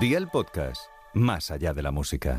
Día 0.00 0.18
el 0.18 0.28
podcast, 0.28 0.82
más 1.12 1.50
allá 1.50 1.74
de 1.74 1.82
la 1.82 1.90
música. 1.90 2.38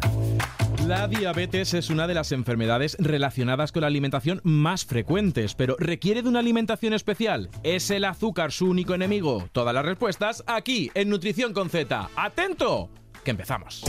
La 0.87 1.09
diabetes 1.09 1.73
es 1.73 1.89
una 1.89 2.07
de 2.07 2.13
las 2.13 2.31
enfermedades 2.31 2.95
relacionadas 2.99 3.73
con 3.73 3.81
la 3.81 3.87
alimentación 3.87 4.39
más 4.45 4.85
frecuentes, 4.85 5.55
pero 5.55 5.75
¿requiere 5.77 6.21
de 6.21 6.29
una 6.29 6.39
alimentación 6.39 6.93
especial? 6.93 7.49
¿Es 7.63 7.91
el 7.91 8.05
azúcar 8.05 8.53
su 8.53 8.69
único 8.69 8.93
enemigo? 8.93 9.43
Todas 9.51 9.73
las 9.73 9.83
respuestas 9.83 10.41
aquí, 10.47 10.89
en 10.93 11.09
Nutrición 11.09 11.51
con 11.51 11.69
Z. 11.69 12.09
¡Atento! 12.15 12.89
Que 13.25 13.31
empezamos. 13.31 13.83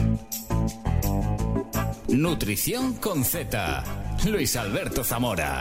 Nutrición 2.09 2.95
con 2.95 3.25
Z. 3.25 3.85
Luis 4.27 4.57
Alberto 4.57 5.05
Zamora. 5.05 5.61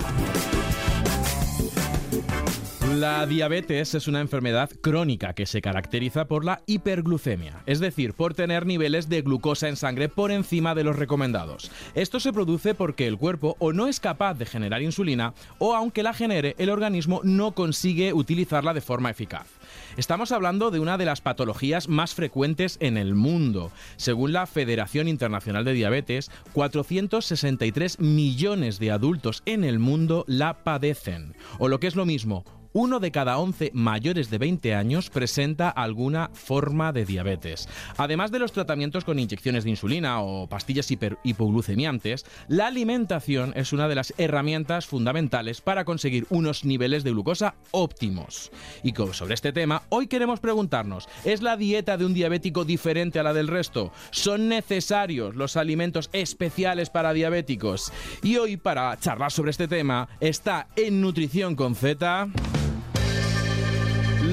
La 2.99 3.25
diabetes 3.25 3.95
es 3.95 4.09
una 4.09 4.19
enfermedad 4.19 4.69
crónica 4.81 5.31
que 5.31 5.45
se 5.45 5.61
caracteriza 5.61 6.25
por 6.25 6.43
la 6.43 6.63
hiperglucemia, 6.65 7.63
es 7.65 7.79
decir, 7.79 8.13
por 8.13 8.33
tener 8.33 8.65
niveles 8.65 9.07
de 9.07 9.21
glucosa 9.21 9.69
en 9.69 9.77
sangre 9.77 10.09
por 10.09 10.31
encima 10.31 10.75
de 10.75 10.83
los 10.83 10.97
recomendados. 10.97 11.71
Esto 11.95 12.19
se 12.19 12.33
produce 12.33 12.75
porque 12.75 13.07
el 13.07 13.17
cuerpo 13.17 13.55
o 13.59 13.71
no 13.71 13.87
es 13.87 14.01
capaz 14.01 14.33
de 14.33 14.45
generar 14.45 14.81
insulina 14.81 15.33
o 15.59 15.75
aunque 15.75 16.03
la 16.03 16.13
genere, 16.13 16.55
el 16.57 16.69
organismo 16.69 17.21
no 17.23 17.53
consigue 17.53 18.11
utilizarla 18.11 18.73
de 18.73 18.81
forma 18.81 19.11
eficaz. 19.11 19.47
Estamos 19.95 20.33
hablando 20.33 20.69
de 20.69 20.81
una 20.81 20.97
de 20.97 21.05
las 21.05 21.21
patologías 21.21 21.87
más 21.87 22.13
frecuentes 22.13 22.75
en 22.81 22.97
el 22.97 23.15
mundo. 23.15 23.71
Según 23.95 24.33
la 24.33 24.45
Federación 24.45 25.07
Internacional 25.07 25.63
de 25.63 25.71
Diabetes, 25.71 26.31
463 26.51 28.01
millones 28.01 28.77
de 28.77 28.91
adultos 28.91 29.41
en 29.45 29.63
el 29.63 29.79
mundo 29.79 30.25
la 30.27 30.65
padecen. 30.65 31.33
O 31.59 31.69
lo 31.69 31.79
que 31.79 31.87
es 31.87 31.95
lo 31.95 32.05
mismo, 32.05 32.43
uno 32.73 32.99
de 32.99 33.11
cada 33.11 33.37
11 33.39 33.71
mayores 33.73 34.29
de 34.29 34.37
20 34.37 34.75
años 34.75 35.09
presenta 35.09 35.69
alguna 35.69 36.29
forma 36.33 36.91
de 36.93 37.05
diabetes. 37.05 37.67
Además 37.97 38.31
de 38.31 38.39
los 38.39 38.51
tratamientos 38.51 39.05
con 39.05 39.19
inyecciones 39.19 39.63
de 39.63 39.71
insulina 39.71 40.21
o 40.21 40.47
pastillas 40.47 40.91
hipoglucemiantes, 40.91 42.25
la 42.47 42.67
alimentación 42.67 43.53
es 43.55 43.73
una 43.73 43.87
de 43.87 43.95
las 43.95 44.13
herramientas 44.17 44.85
fundamentales 44.85 45.61
para 45.61 45.85
conseguir 45.85 46.27
unos 46.29 46.65
niveles 46.65 47.03
de 47.03 47.11
glucosa 47.11 47.55
óptimos. 47.71 48.51
Y 48.83 48.93
sobre 49.13 49.33
este 49.33 49.53
tema, 49.53 49.83
hoy 49.89 50.07
queremos 50.07 50.39
preguntarnos, 50.39 51.07
¿es 51.23 51.41
la 51.41 51.55
dieta 51.55 51.97
de 51.97 52.05
un 52.05 52.13
diabético 52.13 52.65
diferente 52.65 53.19
a 53.19 53.23
la 53.23 53.33
del 53.33 53.47
resto? 53.47 53.91
¿Son 54.11 54.49
necesarios 54.49 55.35
los 55.35 55.55
alimentos 55.55 56.09
especiales 56.11 56.89
para 56.89 57.13
diabéticos? 57.13 57.93
Y 58.21 58.37
hoy, 58.37 58.57
para 58.57 58.97
charlar 58.99 59.31
sobre 59.31 59.51
este 59.51 59.67
tema, 59.67 60.09
está 60.19 60.67
en 60.75 61.01
Nutrición 61.01 61.55
con 61.55 61.75
Z. 61.75 62.27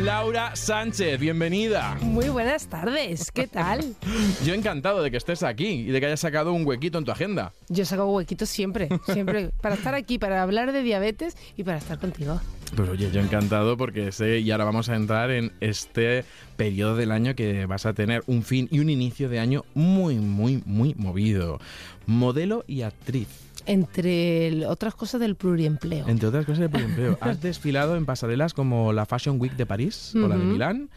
Laura 0.06 0.54
Sánchez, 0.54 1.18
bienvenida. 1.18 1.98
Muy 2.00 2.28
buenas 2.28 2.68
tardes, 2.68 3.32
¿qué 3.32 3.48
tal? 3.48 3.96
Yo 4.46 4.54
encantado 4.54 5.02
de 5.02 5.10
que 5.10 5.16
estés 5.16 5.42
aquí 5.42 5.66
y 5.66 5.86
de 5.86 5.98
que 5.98 6.06
hayas 6.06 6.20
sacado 6.20 6.52
un 6.52 6.64
huequito 6.64 6.98
en 6.98 7.04
tu 7.04 7.10
agenda. 7.10 7.52
Yo 7.68 7.84
saco 7.84 8.06
huequitos 8.12 8.48
siempre, 8.48 8.88
siempre, 9.12 9.50
para 9.60 9.74
estar 9.74 9.96
aquí, 9.96 10.20
para 10.20 10.44
hablar 10.44 10.70
de 10.70 10.84
diabetes 10.84 11.36
y 11.56 11.64
para 11.64 11.78
estar 11.78 11.98
contigo. 11.98 12.40
Pues 12.76 12.88
oye, 12.88 13.10
yo 13.10 13.20
encantado 13.20 13.76
porque 13.76 14.12
sé, 14.12 14.38
y 14.38 14.50
ahora 14.52 14.66
vamos 14.66 14.88
a 14.90 14.94
entrar 14.94 15.32
en 15.32 15.50
este 15.58 16.24
periodo 16.56 16.94
del 16.94 17.10
año 17.10 17.34
que 17.34 17.66
vas 17.66 17.84
a 17.84 17.92
tener 17.92 18.22
un 18.28 18.44
fin 18.44 18.68
y 18.70 18.78
un 18.78 18.90
inicio 18.90 19.28
de 19.28 19.40
año 19.40 19.64
muy, 19.74 20.20
muy, 20.20 20.62
muy 20.66 20.94
movido. 20.94 21.58
Modelo 22.06 22.62
y 22.68 22.82
actriz. 22.82 23.45
Entre 23.66 24.66
otras 24.66 24.94
cosas 24.94 25.20
del 25.20 25.36
pluriempleo. 25.36 26.08
Entre 26.08 26.28
otras 26.28 26.44
cosas 26.44 26.60
del 26.60 26.70
pluriempleo. 26.70 27.18
has 27.20 27.40
desfilado 27.40 27.96
en 27.96 28.06
pasarelas 28.06 28.54
como 28.54 28.92
la 28.92 29.06
Fashion 29.06 29.40
Week 29.40 29.54
de 29.56 29.66
París 29.66 30.12
o 30.14 30.28
la 30.28 30.36
de 30.36 30.44
Milán. 30.44 30.90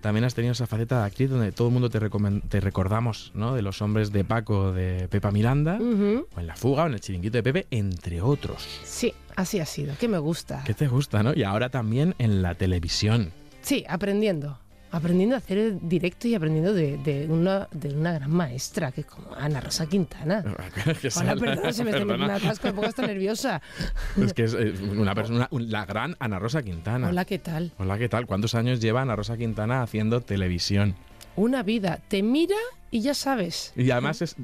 También 0.00 0.24
has 0.24 0.34
tenido 0.34 0.52
esa 0.52 0.66
faceta 0.66 1.00
de 1.00 1.06
actriz 1.06 1.30
donde 1.30 1.52
todo 1.52 1.68
el 1.68 1.74
mundo 1.74 1.90
te, 1.90 2.00
te 2.48 2.60
recordamos, 2.60 3.32
¿no? 3.34 3.54
De 3.54 3.62
los 3.62 3.82
hombres 3.82 4.12
de 4.12 4.24
Paco, 4.24 4.72
de 4.72 5.08
Pepa 5.08 5.30
Miranda, 5.30 5.78
o 5.80 6.40
en 6.40 6.46
La 6.46 6.56
Fuga, 6.56 6.84
o 6.84 6.86
en 6.86 6.94
El 6.94 7.00
Chiringuito 7.00 7.38
de 7.38 7.42
Pepe, 7.42 7.66
entre 7.70 8.20
otros. 8.20 8.66
Sí, 8.84 9.12
así 9.36 9.60
ha 9.60 9.66
sido. 9.66 9.94
Que 9.98 10.08
me 10.08 10.18
gusta. 10.18 10.64
Que 10.64 10.74
te 10.74 10.88
gusta, 10.88 11.22
¿no? 11.22 11.34
Y 11.34 11.42
ahora 11.42 11.68
también 11.68 12.14
en 12.18 12.42
la 12.42 12.54
televisión. 12.54 13.32
Sí, 13.62 13.84
aprendiendo 13.88 14.58
aprendiendo 14.96 15.34
a 15.34 15.38
hacer 15.38 15.78
directo 15.80 16.28
y 16.28 16.34
aprendiendo 16.34 16.72
de, 16.72 17.26
una, 17.28 17.68
de 17.70 17.94
una 17.94 18.12
gran 18.12 18.30
maestra, 18.30 18.92
que 18.92 19.02
es 19.02 19.06
como 19.06 19.34
Ana 19.34 19.60
Rosa 19.60 19.86
Quintana. 19.86 20.44
Hola, 21.16 21.36
perdón, 21.36 21.74
se 21.74 21.84
me 21.84 21.90
está 21.90 22.04
metiendo 22.04 22.14
una 22.14 22.36
un 22.36 22.74
poco 22.74 22.88
está 22.88 23.06
nerviosa. 23.06 23.60
Es 24.16 24.32
que 24.32 24.44
es 24.44 24.54
una 24.54 25.14
persona, 25.14 25.48
la 25.50 25.84
gran 25.84 26.16
Ana 26.18 26.38
Rosa 26.38 26.62
Quintana. 26.62 27.08
Hola, 27.08 27.24
¿qué 27.24 27.38
tal? 27.38 27.72
Hola, 27.78 27.98
¿qué 27.98 28.08
tal? 28.08 28.26
¿Cuántos 28.26 28.54
años 28.54 28.80
lleva 28.80 29.02
Ana 29.02 29.16
Rosa 29.16 29.36
Quintana 29.36 29.82
haciendo 29.82 30.20
televisión? 30.20 30.94
Una 31.36 31.62
vida. 31.62 32.00
Te 32.08 32.22
mira 32.22 32.56
y 32.90 33.00
ya 33.00 33.14
sabes. 33.14 33.72
Y 33.76 33.90
además 33.90 34.22
es... 34.22 34.36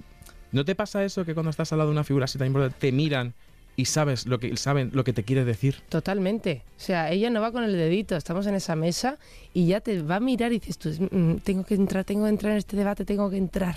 ¿No 0.52 0.66
te 0.66 0.74
pasa 0.74 1.02
eso 1.02 1.24
que 1.24 1.32
cuando 1.32 1.48
estás 1.48 1.72
al 1.72 1.78
lado 1.78 1.88
de 1.88 1.94
una 1.94 2.04
figura 2.04 2.26
así 2.26 2.36
tan 2.36 2.46
importante 2.48 2.76
te 2.78 2.92
miran 2.92 3.34
y 3.76 3.86
sabes 3.86 4.26
lo 4.26 4.38
que 4.38 4.56
saben 4.56 4.90
lo 4.92 5.04
que 5.04 5.12
te 5.12 5.22
quiere 5.22 5.44
decir. 5.44 5.76
Totalmente. 5.88 6.62
O 6.76 6.80
sea, 6.80 7.10
ella 7.10 7.30
no 7.30 7.40
va 7.40 7.52
con 7.52 7.64
el 7.64 7.72
dedito, 7.72 8.16
estamos 8.16 8.46
en 8.46 8.54
esa 8.54 8.76
mesa 8.76 9.18
y 9.54 9.66
ya 9.66 9.80
te 9.80 10.02
va 10.02 10.16
a 10.16 10.20
mirar 10.20 10.52
y 10.52 10.58
dices 10.58 10.78
tú, 10.78 10.90
mm, 10.90 11.38
tengo 11.38 11.64
que 11.64 11.74
entrar, 11.74 12.04
tengo 12.04 12.24
que 12.24 12.30
entrar 12.30 12.52
en 12.52 12.58
este 12.58 12.76
debate, 12.76 13.04
tengo 13.04 13.30
que 13.30 13.36
entrar. 13.36 13.76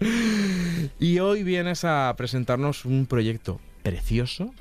y 1.00 1.18
hoy 1.18 1.42
vienes 1.42 1.84
a 1.84 2.14
presentarnos 2.16 2.84
un 2.84 3.06
proyecto 3.06 3.60
precioso. 3.82 4.52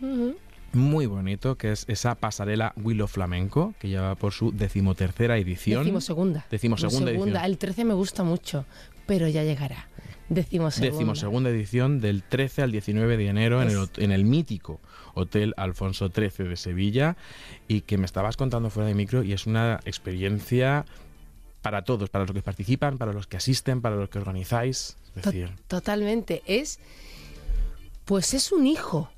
Muy 0.73 1.05
bonito, 1.05 1.57
que 1.57 1.73
es 1.73 1.83
esa 1.89 2.15
pasarela 2.15 2.73
Willow 2.77 3.07
Flamenco, 3.07 3.73
que 3.77 3.89
lleva 3.89 4.15
por 4.15 4.31
su 4.31 4.53
decimotercera 4.53 5.37
edición. 5.37 5.83
Decimosegunda. 5.83 6.45
Decimosegunda, 6.49 7.11
segunda 7.11 7.33
edición. 7.33 7.45
El 7.45 7.57
13 7.57 7.85
me 7.85 7.93
gusta 7.93 8.23
mucho, 8.23 8.65
pero 9.05 9.27
ya 9.27 9.43
llegará. 9.43 9.89
Decimosegunda. 10.33 11.15
segunda 11.15 11.49
edición 11.49 11.99
del 11.99 12.23
13 12.23 12.61
al 12.61 12.71
19 12.71 13.17
de 13.17 13.27
enero 13.27 13.61
en, 13.61 13.69
el, 13.69 13.89
en 13.97 14.11
el 14.11 14.23
mítico 14.23 14.79
Hotel 15.13 15.53
Alfonso 15.57 16.09
XIII 16.09 16.47
de 16.47 16.55
Sevilla 16.55 17.17
y 17.67 17.81
que 17.81 17.97
me 17.97 18.05
estabas 18.05 18.37
contando 18.37 18.69
fuera 18.69 18.87
de 18.87 18.95
micro 18.95 19.23
y 19.23 19.33
es 19.33 19.45
una 19.45 19.81
experiencia 19.83 20.85
para 21.61 21.83
todos, 21.83 22.09
para 22.09 22.23
los 22.25 22.33
que 22.33 22.41
participan, 22.41 22.97
para 22.97 23.13
los 23.13 23.27
que 23.27 23.37
asisten, 23.37 23.81
para 23.81 23.95
los 23.95 24.09
que 24.09 24.19
organizáis. 24.19 24.97
decir. 25.15 25.51
Totalmente. 25.67 26.41
Es, 26.45 26.79
pues 28.05 28.33
es 28.33 28.51
un 28.51 28.67
hijo 28.67 29.11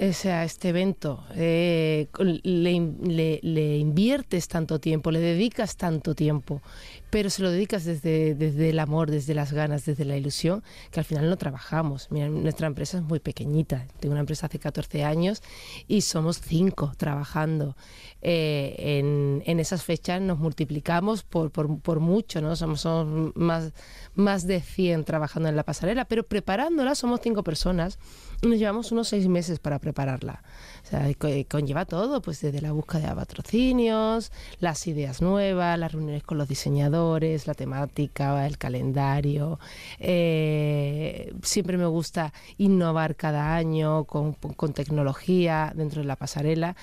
a 0.00 0.44
este 0.44 0.70
evento, 0.70 1.22
eh, 1.34 2.08
le, 2.42 3.76
inviertes 3.76 4.48
tanto 4.48 4.80
tiempo, 4.80 5.10
le 5.10 5.20
dedicas 5.20 5.76
tanto 5.76 6.14
tiempo, 6.14 6.62
pero 7.10 7.28
se 7.28 7.42
lo 7.42 7.50
dedicas 7.50 7.84
desde, 7.84 8.34
desde 8.34 8.70
el 8.70 8.78
amor, 8.78 9.10
desde 9.10 9.34
las 9.34 9.52
ganas, 9.52 9.84
desde 9.84 10.06
la 10.06 10.16
ilusión, 10.16 10.62
que 10.90 11.00
al 11.00 11.04
final 11.04 11.28
no 11.28 11.36
trabajamos. 11.36 12.10
Mira, 12.10 12.30
nuestra 12.30 12.66
empresa 12.66 12.96
es 12.96 13.04
muy 13.04 13.20
pequeñita, 13.20 13.86
tengo 14.00 14.12
una 14.12 14.20
empresa 14.20 14.46
hace 14.46 14.58
14 14.58 15.04
años 15.04 15.42
y 15.86 16.00
somos 16.00 16.40
cinco 16.40 16.92
trabajando. 16.96 17.76
Eh, 18.22 18.76
en, 18.78 19.42
en, 19.44 19.60
esas 19.60 19.82
fechas 19.82 20.20
nos 20.22 20.38
multiplicamos 20.38 21.24
por, 21.24 21.50
por, 21.50 21.78
por 21.80 22.00
mucho, 22.00 22.40
¿no? 22.40 22.56
Somos, 22.56 22.80
somos, 22.80 23.36
más, 23.36 23.72
más 24.14 24.46
de 24.46 24.62
100 24.62 25.04
trabajando 25.04 25.50
en 25.50 25.56
la 25.56 25.64
pasarela, 25.64 26.06
pero 26.06 26.22
preparándola 26.22 26.94
somos 26.94 27.20
cinco 27.22 27.44
personas 27.44 27.98
nos 28.42 28.58
llevamos 28.58 28.90
unos 28.90 29.08
seis 29.08 29.28
meses 29.28 29.58
para 29.58 29.78
prepararla. 29.78 30.42
O 30.84 30.88
sea, 30.88 31.06
conlleva 31.48 31.84
todo, 31.84 32.22
pues 32.22 32.40
desde 32.40 32.60
la 32.60 32.72
búsqueda 32.72 33.10
de 33.10 33.14
patrocinios, 33.14 34.32
las 34.60 34.86
ideas 34.86 35.20
nuevas, 35.20 35.78
las 35.78 35.92
reuniones 35.92 36.22
con 36.22 36.38
los 36.38 36.48
diseñadores, 36.48 37.46
la 37.46 37.54
temática, 37.54 38.46
el 38.46 38.56
calendario. 38.56 39.58
Eh, 39.98 41.34
siempre 41.42 41.76
me 41.76 41.86
gusta 41.86 42.32
innovar 42.56 43.16
cada 43.16 43.54
año 43.54 44.04
con, 44.04 44.32
con 44.32 44.72
tecnología 44.72 45.72
dentro 45.74 46.00
de 46.00 46.08
la 46.08 46.16
pasarela 46.16 46.76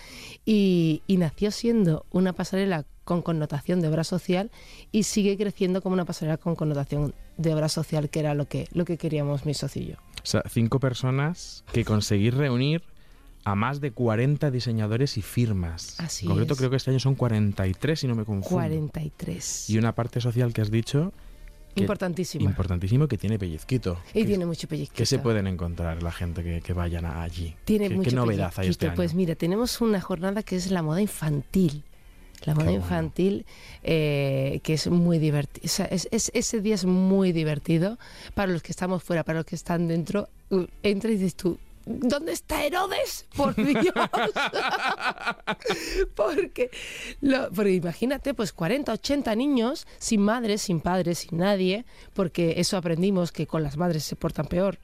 y, 0.45 1.01
nació 1.17 1.49
siendo 1.49 2.05
una 2.11 2.33
pasarela 2.33 2.85
con 3.03 3.23
connotación 3.23 3.81
de 3.81 3.87
obra 3.87 4.03
social 4.03 4.51
y 4.91 5.03
sigue 5.03 5.35
creciendo 5.35 5.81
como 5.81 5.93
una 5.93 6.05
pasarela 6.05 6.37
con 6.37 6.55
connotación 6.55 7.15
de 7.37 7.55
obra 7.55 7.69
social, 7.69 8.09
que 8.09 8.19
era 8.19 8.35
lo 8.35 8.47
que, 8.47 8.67
lo 8.71 8.85
que 8.85 8.97
queríamos 8.97 9.45
mi 9.45 9.55
socio 9.55 9.97
sea, 10.27 10.43
cinco 10.49 10.79
personas 10.79 11.63
que 11.71 11.85
conseguir 11.85 12.35
reunir 12.35 12.83
a 13.47 13.55
más 13.55 13.79
de 13.79 13.91
40 13.91 14.51
diseñadores 14.51 15.17
y 15.17 15.21
firmas. 15.21 15.97
Así 15.99 16.25
en 16.25 16.31
concreto 16.31 16.57
creo 16.57 16.69
que 16.69 16.75
este 16.75 16.91
año 16.91 16.99
son 16.99 17.15
43, 17.15 17.97
si 17.97 18.07
no 18.07 18.13
me 18.13 18.25
confundo. 18.25 18.57
43. 18.57 19.69
Y 19.69 19.77
una 19.77 19.93
parte 19.95 20.19
social 20.19 20.51
que 20.51 20.61
has 20.61 20.69
dicho... 20.69 21.13
importantísimo. 21.75 22.43
Importantísimo 22.43 23.07
que 23.07 23.17
tiene 23.17 23.39
pellizquito. 23.39 23.99
Y 24.13 24.25
tiene 24.25 24.45
mucho 24.45 24.67
pellizquito. 24.67 24.97
¿Qué 24.97 25.05
se 25.05 25.19
pueden 25.19 25.47
encontrar 25.47 26.03
la 26.03 26.11
gente 26.11 26.43
que, 26.43 26.59
que 26.59 26.73
vayan 26.73 27.05
allí? 27.05 27.55
Tiene 27.63 27.87
¿Qué, 27.87 27.95
mucho 27.95 28.09
¿Qué 28.09 28.15
novedad 28.17 28.51
hay 28.57 28.67
este 28.67 28.91
Pues 28.91 29.13
mira, 29.13 29.35
tenemos 29.35 29.79
una 29.79 30.01
jornada 30.01 30.43
que 30.43 30.57
es 30.57 30.69
la 30.69 30.81
moda 30.81 31.01
infantil. 31.01 31.85
La 32.47 32.55
moda 32.55 32.71
infantil, 32.71 33.45
eh, 33.83 34.61
que 34.63 34.75
es 34.75 34.87
muy 34.87 35.19
divertido. 35.19 35.65
es, 35.91 36.07
ese 36.33 36.61
día 36.61 36.75
es 36.75 36.85
muy 36.85 37.33
divertido 37.33 37.99
para 38.35 38.49
los 38.49 38.63
que 38.63 38.71
estamos 38.71 39.03
fuera, 39.03 39.25
para 39.25 39.39
los 39.39 39.45
que 39.45 39.55
están 39.55 39.89
dentro. 39.89 40.29
Entra 40.81 41.11
y 41.11 41.15
dices 41.15 41.35
tú, 41.35 41.59
¿dónde 41.87 42.33
está 42.33 42.65
Herodes? 42.65 43.25
Por 43.35 43.55
Dios. 43.65 43.85
porque, 46.15 46.69
lo- 47.21 47.49
porque 47.51 47.73
imagínate, 47.73 48.33
pues 48.33 48.53
40, 48.53 48.93
80 48.93 49.35
niños 49.35 49.87
sin 49.97 50.21
madres, 50.21 50.61
sin 50.63 50.79
padres, 50.81 51.19
sin 51.19 51.39
nadie, 51.39 51.85
porque 52.13 52.55
eso 52.57 52.77
aprendimos 52.77 53.31
que 53.31 53.47
con 53.47 53.63
las 53.63 53.77
madres 53.77 54.03
se 54.03 54.15
portan 54.15 54.47
peor. 54.47 54.79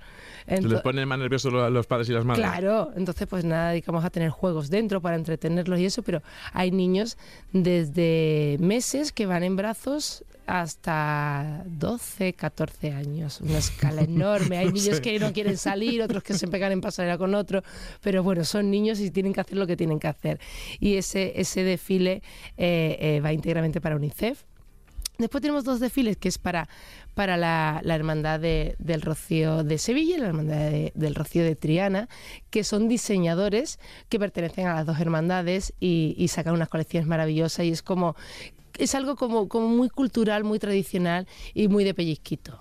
¿Les 0.48 0.62
Ento- 0.62 0.82
ponen 0.82 1.08
más 1.08 1.20
nerviosos 1.20 1.52
lo- 1.54 1.70
los 1.70 1.88
padres 1.88 2.10
y 2.10 2.14
las 2.14 2.26
madres? 2.26 2.46
Claro, 2.46 2.92
entonces 2.96 3.28
pues 3.28 3.44
nada, 3.46 3.70
dedicamos 3.72 4.04
a 4.06 4.10
tener 4.10 4.30
juegos 4.30 4.70
dentro 4.70 5.02
para 5.02 5.16
entretenerlos 5.16 5.80
y 5.80 5.86
eso, 5.86 6.04
pero 6.04 6.22
hay 6.54 6.72
niños 6.72 7.18
desde 7.52 8.58
meses 8.60 9.12
que 9.12 9.26
van 9.26 9.44
en 9.44 9.56
brazos 9.56 10.24
hasta 10.48 11.64
12, 11.66 12.34
14 12.34 12.92
años, 12.92 13.42
una 13.42 13.58
escala 13.58 14.02
enorme. 14.02 14.58
Hay 14.58 14.68
niños 14.72 15.00
que 15.02 15.18
no 15.20 15.34
quieren 15.34 15.58
salir, 15.58 16.02
otros 16.02 16.24
que 16.24 16.34
se 16.34 16.48
pegan 16.48 16.72
en 16.72 16.82
pasarela 16.82 17.18
con 17.18 17.36
otro, 17.36 17.64
pero 18.02 18.24
bueno, 18.24 18.44
son 18.44 18.70
niños 18.72 19.00
y 19.00 19.12
tienen 19.12 19.34
que 19.34 19.42
hacer 19.42 19.58
lo 19.58 19.68
que 19.68 19.78
tienen 19.78 20.00
que 20.00 20.08
hacer. 20.08 20.40
Y 20.80 20.96
ese, 20.96 21.40
ese 21.40 21.64
desfile 21.64 22.22
eh, 22.58 22.98
eh, 23.00 23.22
va 23.24 23.34
íntegramente 23.34 23.82
para 23.82 23.96
UNICEF. 23.96 24.44
Después 25.20 25.44
tenemos 25.44 25.64
dos 25.64 25.80
desfiles 25.80 26.18
que 26.18 26.28
es 26.28 26.40
para, 26.40 26.68
para 27.14 27.38
la, 27.38 27.82
la 27.84 27.94
Hermandad 27.94 28.40
de- 28.40 28.76
del 28.80 29.04
Rocío 29.04 29.64
de 29.64 29.78
Sevilla 29.78 30.16
y 30.16 30.20
la 30.20 30.26
Hermandad 30.26 30.56
de- 30.72 30.92
del 30.96 31.14
Rocío 31.14 31.44
de 31.44 31.56
Triana, 31.56 32.10
que 32.50 32.64
son 32.64 32.88
diseñadores 32.88 33.80
que 34.10 34.18
pertenecen 34.18 34.66
a 34.66 34.74
las 34.74 34.88
dos 34.88 35.00
hermandades 35.00 35.72
y, 35.80 36.16
y 36.18 36.30
sacan 36.30 36.56
unas 36.56 36.68
colecciones 36.68 37.08
maravillosas 37.08 37.64
y 37.68 37.70
es 37.70 37.84
como 37.84 38.16
es 38.78 38.96
algo 38.96 39.16
como, 39.16 39.48
como 39.48 39.68
muy 39.68 39.90
cultural, 39.90 40.44
muy 40.44 40.60
tradicional 40.60 41.28
y 41.54 41.68
muy 41.68 41.84
de 41.84 41.94
pellizquito. 41.94 42.60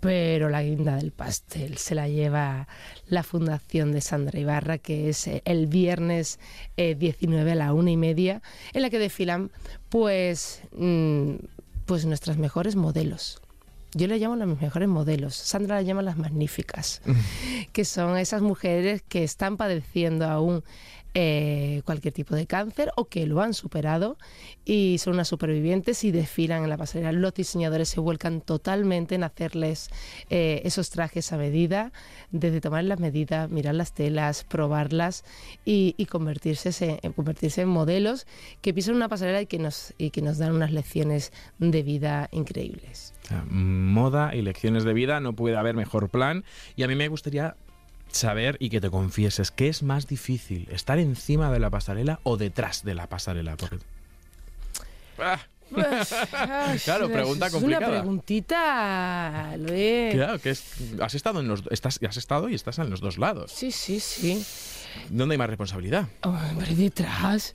Pero 0.00 0.48
la 0.48 0.64
guinda 0.64 0.96
del 0.96 1.12
pastel 1.12 1.78
se 1.78 1.94
la 1.94 2.08
lleva 2.08 2.66
la 3.06 3.22
Fundación 3.22 3.92
de 3.92 4.00
Sandra 4.00 4.40
Ibarra, 4.40 4.78
que 4.78 5.08
es 5.08 5.28
eh, 5.28 5.42
el 5.44 5.68
viernes 5.68 6.40
eh, 6.76 6.96
19 6.96 7.52
a 7.52 7.54
la 7.54 7.72
una 7.72 7.92
y 7.92 7.96
media, 7.96 8.42
en 8.72 8.82
la 8.82 8.90
que 8.90 8.98
desfilan 8.98 9.52
pues, 9.90 10.62
mm, 10.76 11.34
pues 11.86 12.04
nuestras 12.04 12.36
mejores 12.36 12.74
modelos. 12.74 13.40
Yo 13.94 14.06
le 14.08 14.18
llamo 14.18 14.36
las 14.36 14.48
mejores 14.48 14.88
modelos. 14.88 15.34
Sandra 15.34 15.76
la 15.76 15.82
llama 15.82 16.02
las 16.02 16.16
magníficas, 16.16 17.02
que 17.72 17.84
son 17.84 18.16
esas 18.16 18.40
mujeres 18.40 19.02
que 19.06 19.22
están 19.22 19.56
padeciendo 19.58 20.24
aún 20.24 20.64
eh, 21.14 21.82
cualquier 21.84 22.14
tipo 22.14 22.34
de 22.34 22.46
cáncer 22.46 22.90
o 22.96 23.06
que 23.06 23.26
lo 23.26 23.40
han 23.42 23.52
superado 23.54 24.16
y 24.64 24.96
son 24.98 25.14
unas 25.14 25.28
supervivientes 25.28 26.04
y 26.04 26.10
desfilan 26.10 26.62
en 26.64 26.70
la 26.70 26.76
pasarela. 26.78 27.12
Los 27.12 27.34
diseñadores 27.34 27.88
se 27.90 28.00
vuelcan 28.00 28.40
totalmente 28.40 29.14
en 29.14 29.24
hacerles 29.24 29.90
eh, 30.30 30.62
esos 30.64 30.90
trajes 30.90 31.32
a 31.32 31.36
medida, 31.36 31.92
desde 32.30 32.60
tomar 32.60 32.84
las 32.84 32.98
medidas, 33.00 33.50
mirar 33.50 33.74
las 33.74 33.92
telas, 33.92 34.44
probarlas 34.44 35.24
y, 35.64 35.94
convertirse, 36.06 36.72
se- 36.72 36.98
en, 37.02 37.12
convertirse 37.12 37.62
en 37.62 37.68
modelos 37.68 38.26
que 38.60 38.72
pisan 38.72 38.94
una 38.94 39.08
pasarela 39.08 39.40
y 39.42 39.46
que, 39.46 39.58
nos, 39.58 39.94
y 39.98 40.10
que 40.10 40.22
nos 40.22 40.38
dan 40.38 40.52
unas 40.52 40.72
lecciones 40.72 41.32
de 41.58 41.82
vida 41.82 42.28
increíbles. 42.32 43.14
Moda 43.50 44.34
y 44.34 44.42
lecciones 44.42 44.84
de 44.84 44.92
vida, 44.92 45.20
no 45.20 45.34
puede 45.34 45.56
haber 45.56 45.74
mejor 45.74 46.08
plan. 46.08 46.44
Y 46.76 46.82
a 46.82 46.88
mí 46.88 46.94
me 46.94 47.08
gustaría 47.08 47.56
saber 48.12 48.56
y 48.60 48.70
que 48.70 48.80
te 48.80 48.90
confieses, 48.90 49.50
¿qué 49.50 49.68
es 49.68 49.82
más 49.82 50.06
difícil? 50.06 50.68
¿Estar 50.70 50.98
encima 50.98 51.50
de 51.50 51.58
la 51.58 51.70
pasarela 51.70 52.20
o 52.22 52.36
detrás 52.36 52.84
de 52.84 52.94
la 52.94 53.06
pasarela? 53.08 53.56
Porque... 53.56 53.78
Ah, 55.18 55.38
Claro, 56.84 57.08
pregunta 57.10 57.46
es 57.46 57.52
complicada. 57.52 57.88
una 57.88 57.98
preguntita, 58.00 59.56
Luis. 59.56 60.14
claro, 60.14 60.38
que 60.38 60.50
es, 60.50 60.64
has 61.00 61.14
estado 61.14 61.40
en 61.40 61.48
los 61.48 61.62
estás, 61.70 61.98
has 62.06 62.16
estado 62.16 62.48
y 62.48 62.54
estás 62.54 62.78
en 62.78 62.90
los 62.90 63.00
dos 63.00 63.16
lados. 63.18 63.52
Sí, 63.52 63.70
sí, 63.70 63.98
sí. 64.00 64.44
¿Dónde 65.08 65.34
hay 65.34 65.38
más 65.38 65.48
responsabilidad? 65.48 66.06
Hombre, 66.22 66.74
detrás. 66.74 67.54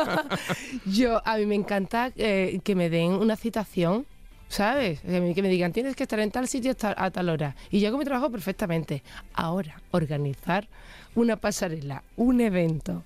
Yo, 0.86 1.20
a 1.26 1.36
mí 1.36 1.44
me 1.44 1.54
encanta 1.54 2.12
eh, 2.16 2.60
que 2.64 2.74
me 2.74 2.88
den 2.88 3.12
una 3.12 3.36
citación, 3.36 4.06
¿sabes? 4.48 5.00
Que 5.00 5.42
me, 5.42 5.48
digan, 5.48 5.72
tienes 5.72 5.96
que 5.96 6.04
estar 6.04 6.18
en 6.20 6.30
tal 6.30 6.48
sitio 6.48 6.72
a 6.96 7.10
tal- 7.10 7.28
hora. 7.28 7.56
Y 7.70 7.80
yo 7.80 7.88
hago 7.88 7.98
mi 7.98 8.04
trabajo 8.04 8.30
perfectamente. 8.30 9.02
Ahora, 9.34 9.80
organizar 9.90 10.68
una 11.14 11.36
pasarela, 11.36 12.02
un 12.16 12.40
evento, 12.40 13.04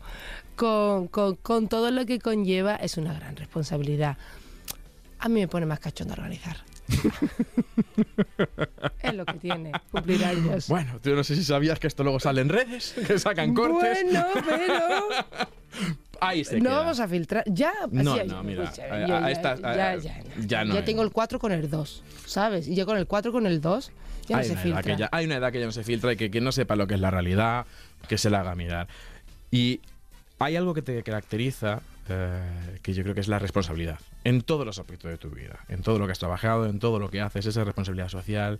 con, 0.57 1.09
con- 1.09 1.37
con 1.37 1.69
todo 1.69 1.91
lo 1.91 2.05
que 2.07 2.19
conlleva, 2.19 2.77
es 2.77 2.97
una 2.97 3.15
gran 3.15 3.37
responsabilidad. 3.37 4.17
A 5.19 5.29
mí 5.29 5.41
me 5.41 5.49
pone 5.49 5.67
más 5.67 5.81
cachondo 5.81 6.15
organizar. 6.15 6.57
es 9.03 9.15
lo 9.15 9.25
que 9.25 9.35
tiene, 9.35 9.73
cumplir 9.93 10.25
años. 10.25 10.69
Bueno, 10.69 10.99
tú 11.03 11.15
no 11.15 11.23
sé 11.25 11.37
si 11.37 11.45
sabías 11.45 11.79
que 11.79 11.87
esto 11.87 12.03
luego 12.03 12.21
sale 12.21 12.41
en 12.41 12.49
redes, 12.49 12.95
que 13.07 13.19
sacan 13.19 13.55
cortes. 13.55 13.99
Bueno, 14.05 14.27
pero... 14.35 15.09
Ahí 16.20 16.44
se 16.44 16.58
No 16.58 16.70
queda. 16.70 16.78
vamos 16.78 17.00
a 17.00 17.08
filtrar. 17.08 17.44
Ya, 17.46 17.72
No, 17.90 18.14
así- 18.14 18.28
no, 18.28 18.43
mira, 18.43 18.69
a 18.69 18.72
ya, 18.72 19.06
ya, 19.28 19.96
ya, 19.96 20.22
ya 20.46 20.64
no, 20.64 20.75
Ya 20.75 20.84
tengo 20.84 21.02
el 21.02 21.11
4 21.11 21.38
con 21.38 21.52
el 21.52 21.70
2, 21.70 22.02
¿sabes? 22.26 22.69
Y 22.69 22.75
yo 22.75 22.87
con 22.87 22.96
el 22.99 23.06
4 23.06 23.32
con 23.32 23.46
el 23.46 23.61
2 23.61 23.90
ya 24.28 24.37
no 24.37 24.40
hay, 24.43 24.46
se 24.46 24.52
una 24.52 24.61
edad 24.62 24.64
filtra. 24.76 24.82
que 24.82 25.00
ya, 25.00 25.08
hay 25.12 25.25
una 25.26 25.37
edad 25.37 25.50
que 25.52 25.61
ya 25.61 25.67
no 25.67 25.72
se 25.72 25.82
filtra 25.84 26.12
y 26.12 26.17
que 26.17 26.31
quien 26.31 26.44
no 26.44 26.52
sepa 26.52 26.76
lo 26.76 26.87
que 26.87 26.94
es 26.94 27.00
la 27.00 27.11
realidad, 27.11 27.67
que 28.08 28.19
se 28.19 28.31
la 28.31 28.40
haga 28.40 28.55
mirar. 28.55 28.87
Y 29.50 29.81
hay 30.38 30.56
algo 30.56 30.75
que 30.75 30.82
te 30.82 31.02
caracteriza, 31.02 31.81
eh, 32.08 32.78
que 32.82 32.93
yo 32.93 33.02
creo 33.02 33.14
que 33.14 33.20
es 33.20 33.28
la 33.28 33.38
responsabilidad, 33.38 33.99
en 34.25 34.43
todos 34.43 34.64
los 34.67 34.78
aspectos 34.78 35.11
de 35.11 35.17
tu 35.17 35.31
vida, 35.31 35.61
en 35.69 35.82
todo 35.82 35.99
lo 35.99 36.06
que 36.06 36.12
has 36.12 36.19
trabajado, 36.19 36.67
en 36.67 36.78
todo 36.78 36.99
lo 36.99 37.11
que 37.11 37.20
haces, 37.20 37.46
esa 37.46 37.64
responsabilidad 37.64 38.08
social. 38.08 38.58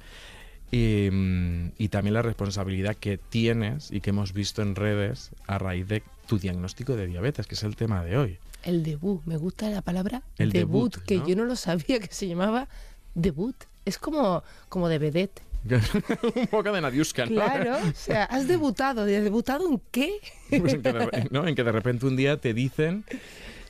Y, 0.71 1.09
mm, 1.11 1.73
y 1.79 1.89
también 1.89 2.15
la 2.15 2.23
responsabilidad 2.23 2.97
que 2.97 3.19
tienes 3.19 3.91
y 3.91 4.01
que 4.01 4.11
hemos 4.11 4.33
visto 4.33 4.63
en 4.63 4.75
redes 4.77 5.31
a 5.47 5.59
raíz 5.59 5.89
de 5.89 6.03
tu 6.27 6.39
diagnóstico 6.39 6.97
de 6.97 7.07
diabetes, 7.07 7.47
que 7.47 7.55
es 7.55 7.63
el 7.63 7.77
tema 7.77 8.05
de 8.05 8.17
hoy. 8.17 8.39
El 8.63 8.83
debut, 8.83 9.23
me 9.25 9.37
gusta 9.37 9.69
la 9.71 9.83
palabra 9.83 10.23
El 10.39 10.53
debut, 10.53 10.95
debut, 10.95 11.07
que 11.07 11.17
¿no? 11.17 11.27
yo 11.29 11.37
no 11.37 11.45
lo 11.45 11.57
sabía 11.57 11.99
que 11.99 12.13
se 12.13 12.29
llamaba 12.29 12.69
debut. 13.15 13.57
Es 13.85 13.99
como, 13.99 14.43
como 14.69 14.89
de 14.89 14.99
vedette. 14.99 15.43
Un 16.37 16.47
poco 16.47 16.73
de 16.73 16.81
Nadiuska, 16.81 17.27
¿no? 17.27 17.33
Claro, 17.33 17.77
o 17.89 17.93
sea, 17.95 18.25
has 18.25 18.47
debutado. 18.47 19.09
¿Y 19.09 19.15
has 19.15 19.25
debutado 19.25 19.69
en 19.69 19.81
qué? 19.91 20.13
Pues 20.49 20.75
en, 20.75 20.83
que 20.83 20.93
de, 20.93 21.29
¿no? 21.31 21.47
en 21.47 21.55
que 21.55 21.65
de 21.65 21.73
repente 21.73 22.07
un 22.07 22.17
día 22.17 22.39
te 22.39 22.55
dicen 22.55 23.05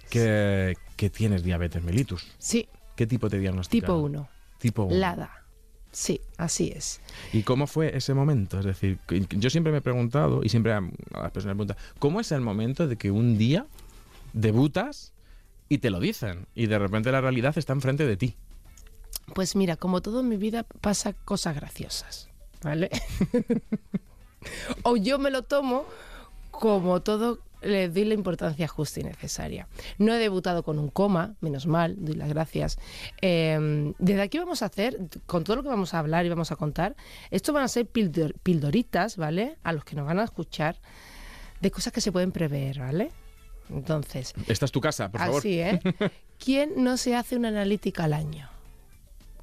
que, 0.09 0.77
que 0.97 1.11
tienes 1.11 1.43
diabetes 1.43 1.83
mellitus. 1.83 2.27
Sí, 2.39 2.69
¿Qué 3.01 3.07
tipo 3.07 3.31
te 3.31 3.39
diagnosticaron? 3.39 3.97
tipo 3.97 4.07
1. 4.07 4.29
Tipo 4.59 4.83
1. 4.85 4.97
LADA. 4.97 5.40
Sí, 5.93 6.21
así 6.37 6.73
es. 6.75 7.01
¿Y 7.33 7.43
cómo 7.43 7.67
fue 7.67 7.97
ese 7.97 8.15
momento? 8.15 8.59
Es 8.61 8.65
decir, 8.65 8.99
yo 9.31 9.51
siempre 9.51 9.73
me 9.73 9.79
he 9.79 9.83
preguntado, 9.83 10.43
y 10.45 10.49
siempre 10.49 10.73
a 10.73 10.81
las 10.81 11.33
personas 11.33 11.57
me 11.57 11.65
preguntan, 11.65 11.77
¿cómo 11.99 12.21
es 12.21 12.31
el 12.33 12.41
momento 12.41 12.87
de 12.87 12.97
que 12.97 13.11
un 13.11 13.39
día 13.39 13.67
debutas 14.33 15.13
y 15.69 15.79
te 15.79 15.91
lo 15.91 15.99
dicen? 15.99 16.47
Y 16.55 16.67
de 16.67 16.79
repente 16.79 17.11
la 17.11 17.21
realidad 17.21 17.59
está 17.59 17.73
enfrente 17.73 18.07
de 18.07 18.17
ti. 18.17 18.37
Pues 19.35 19.57
mira, 19.57 19.77
como 19.77 20.01
todo 20.01 20.21
en 20.21 20.29
mi 20.29 20.37
vida 20.37 20.65
pasa 20.81 21.13
cosas 21.13 21.57
graciosas, 21.57 22.29
¿vale? 22.63 22.91
o 24.83 24.97
yo 24.97 25.19
me 25.19 25.31
lo 25.31 25.43
tomo 25.43 25.85
como 26.51 27.03
todo 27.03 27.41
le 27.63 27.89
doy 27.89 28.05
la 28.05 28.15
importancia 28.15 28.67
justa 28.69 29.01
y 29.01 29.05
necesaria. 29.05 29.69
No 29.99 30.15
he 30.15 30.19
debutado 30.19 30.63
con 30.63 30.79
un 30.79 30.89
coma, 30.89 31.35
menos 31.41 31.67
mal, 31.67 31.97
doy 31.99 32.15
las 32.15 32.29
gracias. 32.29 32.79
Eh, 33.23 33.93
desde 33.99 34.23
aquí 34.23 34.39
vamos 34.39 34.63
a 34.63 34.67
hacer, 34.67 34.99
con 35.27 35.45
todo 35.45 35.57
lo 35.57 35.63
que 35.63 35.69
vamos 35.69 35.95
a 35.95 35.99
hablar 35.99 36.25
y 36.27 36.29
vamos 36.29 36.51
a 36.53 36.57
contar, 36.57 36.97
esto 37.31 37.53
van 37.53 37.65
a 37.65 37.69
ser 37.69 37.87
pildor- 37.87 38.35
pildoritas, 38.43 39.17
¿vale? 39.17 39.57
A 39.63 39.73
los 39.73 39.85
que 39.85 39.97
nos 39.97 40.07
van 40.07 40.19
a 40.19 40.25
escuchar, 40.25 40.77
de 41.61 41.71
cosas 41.71 41.93
que 41.93 42.01
se 42.01 42.11
pueden 42.13 42.33
prever, 42.33 42.79
¿vale? 42.79 43.11
Entonces, 43.69 44.33
Esta 44.49 44.65
es 44.65 44.73
tu 44.73 44.81
casa, 44.81 45.11
por 45.11 45.21
favor. 45.21 45.39
Así, 45.39 45.61
¿eh? 45.61 45.79
¿Quién 46.39 46.83
no 46.83 46.97
se 46.97 47.15
hace 47.15 47.37
una 47.37 47.49
analítica 47.49 48.05
al 48.05 48.15
año? 48.15 48.49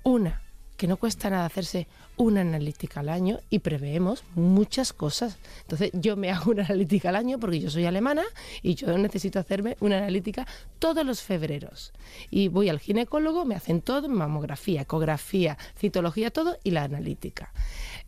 Una, 0.04 0.42
que 0.78 0.88
no 0.88 0.98
cuesta 0.98 1.30
nada 1.30 1.46
hacerse 1.46 1.88
una 2.18 2.42
analítica 2.42 3.00
al 3.00 3.10
año 3.10 3.40
y 3.50 3.60
preveemos 3.60 4.24
muchas 4.36 4.92
cosas. 4.92 5.38
Entonces, 5.62 5.92
yo 5.94 6.18
me 6.18 6.32
hago 6.32 6.52
una 6.52 6.66
analítica 6.66 7.10
al 7.10 7.16
año 7.16 7.40
porque 7.40 7.60
yo 7.60 7.70
soy 7.70 7.86
alemana 7.86 8.24
y 8.62 8.76
yo 8.76 8.98
necesito 8.98 9.40
hacerme 9.40 9.78
una 9.80 9.98
analítica 9.98 10.46
todos 10.80 11.06
los 11.06 11.22
febreros. 11.22 11.94
Y 12.30 12.48
voy 12.50 12.70
al 12.70 12.80
ginecólogo, 12.80 13.46
me 13.46 13.56
hacen 13.56 13.82
todo, 13.82 14.10
mamografía, 14.10 14.82
ecografía, 14.82 15.58
citología, 15.78 16.32
todo 16.32 16.58
y 16.64 16.72
la 16.72 16.84
analítica. 16.84 17.54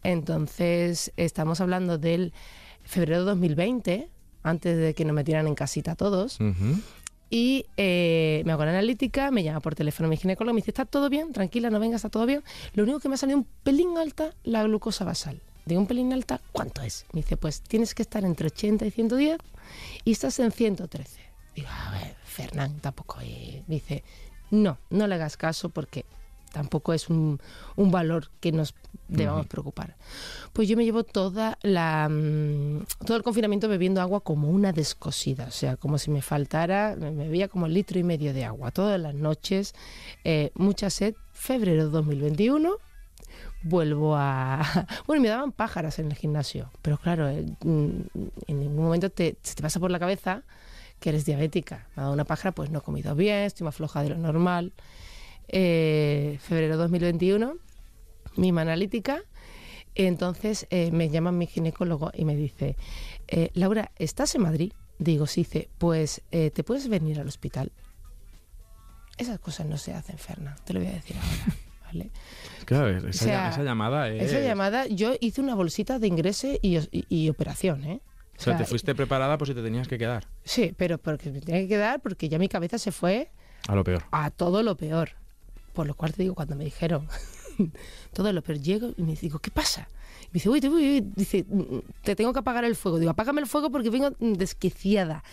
Entonces, 0.04 1.12
estamos 1.16 1.62
hablando 1.62 1.98
del 1.98 2.34
febrero 2.84 3.20
de 3.20 3.26
2020, 3.26 4.10
antes 4.42 4.78
de 4.78 4.94
que 4.94 5.06
nos 5.06 5.14
metieran 5.14 5.48
en 5.48 5.56
casita 5.56 5.96
todos. 5.96 6.40
Ujú. 6.40 6.82
Y 7.30 7.66
eh, 7.78 8.42
me 8.46 8.52
hago 8.54 8.66
la 8.66 8.72
analítica, 8.72 9.30
me 9.32 9.44
llama 9.44 9.60
por 9.60 9.76
teléfono 9.76 10.10
mi 10.10 10.18
ginecólogo, 10.18 10.54
me 10.54 10.62
dice, 10.62 10.72
¿está 10.72 10.86
todo 10.86 11.10
bien? 11.10 11.32
Tranquila, 11.32 11.70
no 11.70 11.80
venga, 11.80 11.96
está 11.96 12.10
todo 12.10 12.26
bien. 12.26 12.44
Lo 12.74 12.84
único 12.84 13.00
que 13.00 13.08
me 13.10 13.16
ha 13.16 13.18
salido 13.18 13.38
un 13.38 13.48
pelín 13.64 13.98
alta 13.98 14.34
la 14.44 14.64
glucosa 14.64 15.06
basal. 15.06 15.40
Digo, 15.66 15.82
un 15.82 15.88
pelín 15.88 16.12
alta, 16.14 16.42
¿cuánto 16.52 16.82
es? 16.82 17.06
Me 17.14 17.22
dice, 17.22 17.38
pues 17.38 17.62
tienes 17.62 17.94
que 17.94 18.02
estar 18.02 18.26
entre 18.26 18.48
80 18.48 18.86
y 18.88 18.92
110 18.92 19.38
y 20.04 20.12
estás 20.12 20.40
en 20.40 20.52
113. 20.52 21.22
Digo, 21.56 21.68
a 21.70 21.92
ver, 21.92 22.16
Fernán, 22.24 22.80
tampoco. 22.80 23.20
eh". 23.22 23.64
Me 23.68 23.76
dice, 23.76 24.04
no, 24.50 24.80
no 24.90 25.06
le 25.06 25.14
hagas 25.16 25.38
caso 25.38 25.70
porque 25.70 26.06
tampoco 26.52 26.94
es 26.94 27.10
un, 27.10 27.40
un 27.76 27.92
valor 27.92 28.30
que 28.40 28.52
nos 28.52 28.74
debamos 29.08 29.48
preocupar. 29.48 29.96
Pues 30.54 30.68
yo 30.68 30.78
me 30.78 30.86
llevo 30.86 31.04
toda 31.04 31.58
la, 31.62 32.08
mm, 32.10 32.86
todo 33.06 33.18
el 33.18 33.24
confinamiento 33.24 33.68
bebiendo 33.68 34.02
agua 34.02 34.22
como 34.22 34.50
una 34.50 34.72
descosida, 34.72 35.46
o 35.46 35.52
sea, 35.52 35.78
como 35.78 35.98
si 35.98 36.12
me 36.12 36.22
faltara, 36.22 36.96
me 36.98 37.12
bebía 37.12 37.48
como 37.48 37.68
litro 37.68 38.00
y 38.00 38.04
medio 38.04 38.34
de 38.34 38.46
agua 38.46 38.72
todas 38.72 39.00
las 39.00 39.16
noches, 39.16 39.74
eh, 40.24 40.52
mucha 40.56 40.90
sed, 40.90 41.16
febrero 41.34 41.90
2021 41.90 42.78
vuelvo 43.64 44.16
a... 44.16 44.62
Bueno, 45.08 45.22
me 45.22 45.30
daban 45.30 45.52
pájaras 45.52 46.00
en 46.00 46.08
el 46.08 46.18
gimnasio, 46.18 46.72
pero 46.82 46.98
claro, 46.98 47.28
eh, 47.30 47.46
mm, 47.64 48.00
en 48.48 48.60
ningún 48.60 48.84
momento 48.86 49.10
te, 49.10 49.38
se 49.42 49.56
te 49.56 49.62
pasa 49.62 49.80
por 49.80 49.92
la 49.92 50.00
cabeza 50.00 50.44
que 51.00 51.10
eres 51.10 51.26
diabética. 51.26 51.88
Me 51.96 52.02
ha 52.02 52.04
dado 52.04 52.14
una 52.14 52.26
pájara, 52.26 52.54
pues 52.54 52.70
no 52.70 52.80
he 52.80 52.82
comido 52.82 53.16
bien, 53.16 53.46
estoy 53.46 53.66
más 53.66 53.76
floja 53.76 54.04
de 54.04 54.10
lo 54.10 54.18
normal. 54.18 54.74
Eh, 55.52 56.38
febrero 56.42 56.78
2021, 56.78 57.56
misma 58.36 58.62
analítica. 58.62 59.22
Entonces 59.96 60.68
eh, 60.70 60.92
me 60.92 61.10
llama 61.10 61.32
mi 61.32 61.48
ginecólogo 61.48 62.12
y 62.14 62.24
me 62.26 62.36
dice, 62.36 62.78
eh, 63.28 63.50
Laura, 63.54 63.92
¿estás 63.98 64.34
en 64.36 64.44
Madrid? 64.44 64.72
Digo, 65.00 65.28
sí, 65.28 65.42
dice, 65.42 65.70
pues 65.78 66.22
eh, 66.32 66.52
te 66.52 66.64
puedes 66.64 66.88
venir 66.88 67.20
al 67.20 67.28
hospital. 67.28 67.72
Esas 69.18 69.40
cosas 69.40 69.66
no 69.68 69.78
se 69.78 69.94
hacen, 69.94 70.18
Fernan, 70.18 70.56
te 70.66 70.74
lo 70.74 70.80
voy 70.80 70.90
a 70.90 70.94
decir 70.94 71.16
ahora. 71.18 71.58
¿vale? 71.86 72.12
Claro, 72.66 72.90
esa, 72.90 73.08
O 73.10 73.12
sea, 73.14 73.50
esa 73.50 73.64
llamada 73.64 74.10
es... 74.10 74.32
Esa 74.32 74.40
llamada, 74.42 74.86
yo 74.88 75.16
hice 75.20 75.42
una 75.42 75.56
bolsita 75.56 75.98
de 76.00 76.08
ingreso 76.08 76.48
y, 76.62 76.78
y- 76.78 77.06
y 77.10 77.30
operación, 77.30 77.84
¿eh? 77.84 78.00
O 78.38 78.42
sea, 78.42 78.56
te 78.56 78.64
fuiste 78.64 78.96
preparada 78.96 79.38
por 79.38 79.48
si 79.50 79.54
te 79.54 79.62
tenías 79.64 79.88
que 79.90 79.98
quedar. 79.98 80.28
Sí, 80.46 80.74
pero 80.78 80.98
porque 80.98 81.30
me 81.32 81.42
tenía 81.42 81.60
que 81.62 81.68
quedar 81.68 82.00
porque 82.00 82.30
ya 82.30 82.40
mi 82.40 82.48
cabeza 82.48 82.78
se 82.78 82.94
fue 82.94 83.32
A 83.68 83.76
lo 83.76 83.84
peor. 83.84 84.04
a 84.12 84.30
todo 84.32 84.64
lo 84.64 84.78
peor. 84.78 85.10
Por 85.74 85.88
lo 85.88 85.94
cual 85.96 86.14
te 86.14 86.24
digo, 86.24 86.36
cuando 86.36 86.56
me 86.56 86.64
dijeron 86.66 87.08
todo 88.14 88.32
lo 88.34 88.42
peor, 88.42 88.60
llego 88.60 88.92
y 88.98 89.04
me 89.04 89.16
digo, 89.16 89.40
¿qué 89.40 89.52
pasa? 89.52 89.88
Y 90.24 90.26
me 90.28 90.34
dice, 90.34 90.50
uy, 90.50 90.62
te, 90.62 90.70
uy, 90.70 90.84
uy", 90.98 91.12
dice, 91.16 91.46
"Mm, 91.48 91.80
te 92.04 92.16
tengo 92.16 92.34
que 92.34 92.40
apagar 92.40 92.64
el 92.66 92.76
fuego. 92.76 93.00
Digo, 93.00 93.12
apágame 93.12 93.42
el 93.42 93.48
fuego 93.48 93.72
porque 93.72 93.90
vengo 93.90 94.12
mm, 94.20 94.34
desquiciada. 94.34 95.24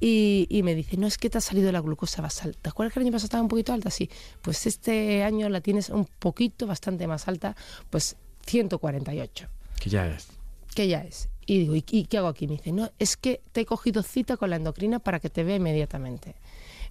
Y, 0.00 0.46
y 0.48 0.62
me 0.62 0.74
dice, 0.74 0.96
no, 0.96 1.06
es 1.06 1.18
que 1.18 1.28
te 1.30 1.38
ha 1.38 1.40
salido 1.40 1.70
la 1.72 1.80
glucosa 1.80 2.22
alta. 2.24 2.52
¿Te 2.62 2.68
acuerdas 2.68 2.92
que 2.94 3.00
el 3.00 3.06
año 3.06 3.12
pasado 3.12 3.26
estaba 3.26 3.42
un 3.42 3.48
poquito 3.48 3.72
alta? 3.72 3.90
Sí. 3.90 4.08
Pues 4.42 4.66
este 4.66 5.24
año 5.24 5.48
la 5.48 5.60
tienes 5.60 5.88
un 5.90 6.06
poquito, 6.18 6.66
bastante 6.66 7.06
más 7.06 7.26
alta, 7.28 7.56
pues 7.90 8.16
148 8.46 9.48
Que 9.80 9.90
ya 9.90 10.06
es. 10.06 10.28
que 10.74 10.88
ya 10.88 11.02
es. 11.02 11.28
Y 11.46 11.58
digo, 11.60 11.74
¿y, 11.74 11.84
y 11.90 12.04
qué 12.04 12.18
hago 12.18 12.28
aquí? 12.28 12.46
Me 12.46 12.54
dice, 12.56 12.72
no, 12.72 12.90
es 12.98 13.16
que 13.16 13.40
te 13.52 13.62
he 13.62 13.66
cogido 13.66 14.02
cita 14.02 14.36
con 14.36 14.50
la 14.50 14.56
endocrina 14.56 14.98
para 14.98 15.18
que 15.18 15.30
te 15.30 15.42
vea 15.44 15.56
inmediatamente. 15.56 16.34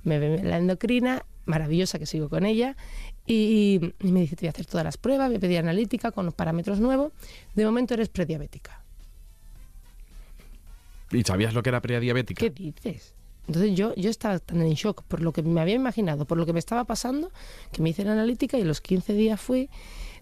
Me 0.04 0.20
ve 0.20 0.42
la 0.44 0.58
endocrina, 0.58 1.24
maravillosa 1.48 1.98
que 1.98 2.06
sigo 2.06 2.30
con 2.30 2.46
ella, 2.46 2.76
y, 3.26 3.94
y 4.02 4.12
me 4.12 4.22
dice, 4.22 4.36
te 4.36 4.42
voy 4.46 4.48
a 4.48 4.52
hacer 4.52 4.66
todas 4.68 4.84
las 4.86 4.98
pruebas, 4.98 5.28
voy 5.30 5.38
a 5.38 5.40
pedir 5.40 5.58
analítica 5.60 6.12
con 6.12 6.26
los 6.26 6.34
parámetros 6.34 6.80
nuevos. 6.80 7.12
De 7.56 7.66
momento 7.66 7.94
eres 7.96 8.10
prediabética. 8.10 8.84
¿Y 11.12 11.24
sabías 11.24 11.54
lo 11.54 11.64
que 11.64 11.70
era 11.70 11.82
prediabética? 11.82 12.40
¿Qué 12.40 12.50
dices? 12.50 13.14
Entonces 13.48 13.76
yo, 13.78 13.96
yo 13.96 14.10
estaba 14.10 14.40
tan 14.40 14.62
en 14.62 14.74
shock 14.74 15.04
por 15.04 15.22
lo 15.22 15.32
que 15.32 15.42
me 15.42 15.62
había 15.62 15.76
imaginado, 15.76 16.26
por 16.26 16.38
lo 16.38 16.46
que 16.46 16.52
me 16.52 16.60
estaba 16.60 16.84
pasando, 16.84 17.32
que 17.72 17.82
me 17.82 17.90
hice 17.92 18.04
la 18.04 18.12
analítica 18.12 18.58
y 18.58 18.64
los 18.64 18.82
15 18.82 19.14
días 19.14 19.40
fui, 19.40 19.70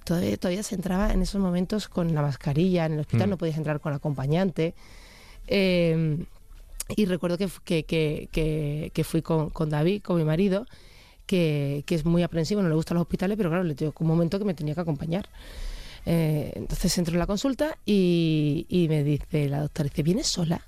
todavía, 0.04 0.38
todavía 0.38 0.62
se 0.62 0.76
entraba 0.76 1.12
en 1.12 1.24
esos 1.24 1.42
momentos 1.42 1.88
con 1.90 2.14
la 2.14 2.22
mascarilla, 2.22 2.86
en 2.86 2.94
el 2.94 3.00
hospital 3.00 3.28
Mm. 3.28 3.30
no 3.32 3.38
podías 3.40 3.58
entrar 3.58 3.80
con 3.80 3.94
acompañante. 3.94 4.76
Eh, 5.48 6.24
y 6.96 7.06
recuerdo 7.06 7.40
que, 7.40 7.50
que, 7.64 7.84
que- 8.32 8.92
que 8.94 9.04
fui 9.04 9.24
con, 9.24 9.50
con 9.50 9.72
David, 9.72 10.04
con 10.04 10.18
mi 10.18 10.24
marido, 10.24 10.68
que, 11.26 11.84
que 11.86 11.96
es 11.96 12.06
muy 12.06 12.24
aprensivo, 12.24 12.62
no 12.62 12.70
le 12.70 12.76
gustan 12.76 12.96
los 12.96 13.04
hospitales, 13.04 13.38
pero 13.38 13.50
claro, 13.50 13.64
le 13.64 13.76
llegó 13.76 13.94
un 14.00 14.08
momento 14.08 14.40
que 14.40 14.46
me 14.46 14.54
tenía 14.54 14.76
que 14.76 14.82
acompañar. 14.82 15.28
Eh, 16.06 16.52
entonces 16.56 16.96
entro 16.98 17.14
en 17.14 17.20
la 17.20 17.26
consulta 17.26 17.78
y, 17.86 18.66
y 18.70 18.88
me 18.88 19.04
dice 19.04 19.50
la 19.50 19.62
doctora, 19.62 19.90
dice, 19.90 20.04
¿vienes 20.04 20.28
sola? 20.28 20.62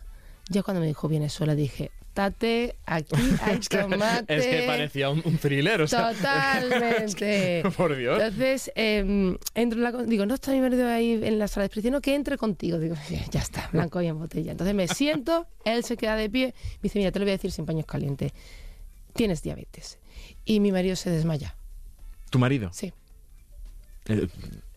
Ya 0.49 0.63
cuando 0.63 0.81
me 0.81 0.87
dijo, 0.87 1.07
vienes 1.07 1.33
sola, 1.33 1.53
dije, 1.53 1.91
tate, 2.17 2.75
aquí 2.87 3.13
hay 3.43 3.59
es, 3.59 3.69
que, 3.69 3.77
tomate. 3.77 4.35
es 4.35 4.47
que 4.47 4.63
parecía 4.65 5.11
un, 5.11 5.21
un 5.23 5.37
thriller, 5.37 5.81
o 5.81 5.87
sea. 5.87 6.13
Totalmente. 6.15 7.61
Por 7.77 7.95
Dios. 7.95 8.19
Entonces, 8.19 8.71
eh, 8.75 9.37
entro 9.53 9.77
en 9.77 9.83
la... 9.83 9.91
Digo, 9.91 10.25
no 10.25 10.33
está 10.33 10.51
mi 10.51 10.59
marido 10.59 10.87
ahí 10.87 11.19
en 11.23 11.37
la 11.37 11.47
sala 11.47 11.63
de 11.63 11.65
expresión, 11.67 11.93
no, 11.93 12.01
que 12.01 12.15
entre 12.15 12.37
contigo. 12.37 12.79
Digo, 12.79 12.95
ya 13.29 13.39
está, 13.39 13.69
blanco 13.71 14.01
y 14.01 14.07
en 14.07 14.17
botella. 14.17 14.51
Entonces 14.51 14.73
me 14.73 14.87
siento, 14.87 15.45
él 15.63 15.83
se 15.83 15.95
queda 15.95 16.15
de 16.15 16.27
pie, 16.27 16.55
me 16.77 16.83
dice, 16.83 16.97
mira, 16.97 17.11
te 17.11 17.19
lo 17.19 17.25
voy 17.25 17.31
a 17.31 17.37
decir 17.37 17.51
sin 17.51 17.67
paños 17.67 17.85
calientes. 17.85 18.31
Tienes 19.13 19.43
diabetes. 19.43 19.99
Y 20.47 20.59
mi 20.59 20.71
marido 20.71 20.95
se 20.95 21.09
desmaya. 21.11 21.55
¿Tu 22.31 22.39
marido? 22.39 22.69
Sí. 22.73 22.91
Eh, 24.07 24.27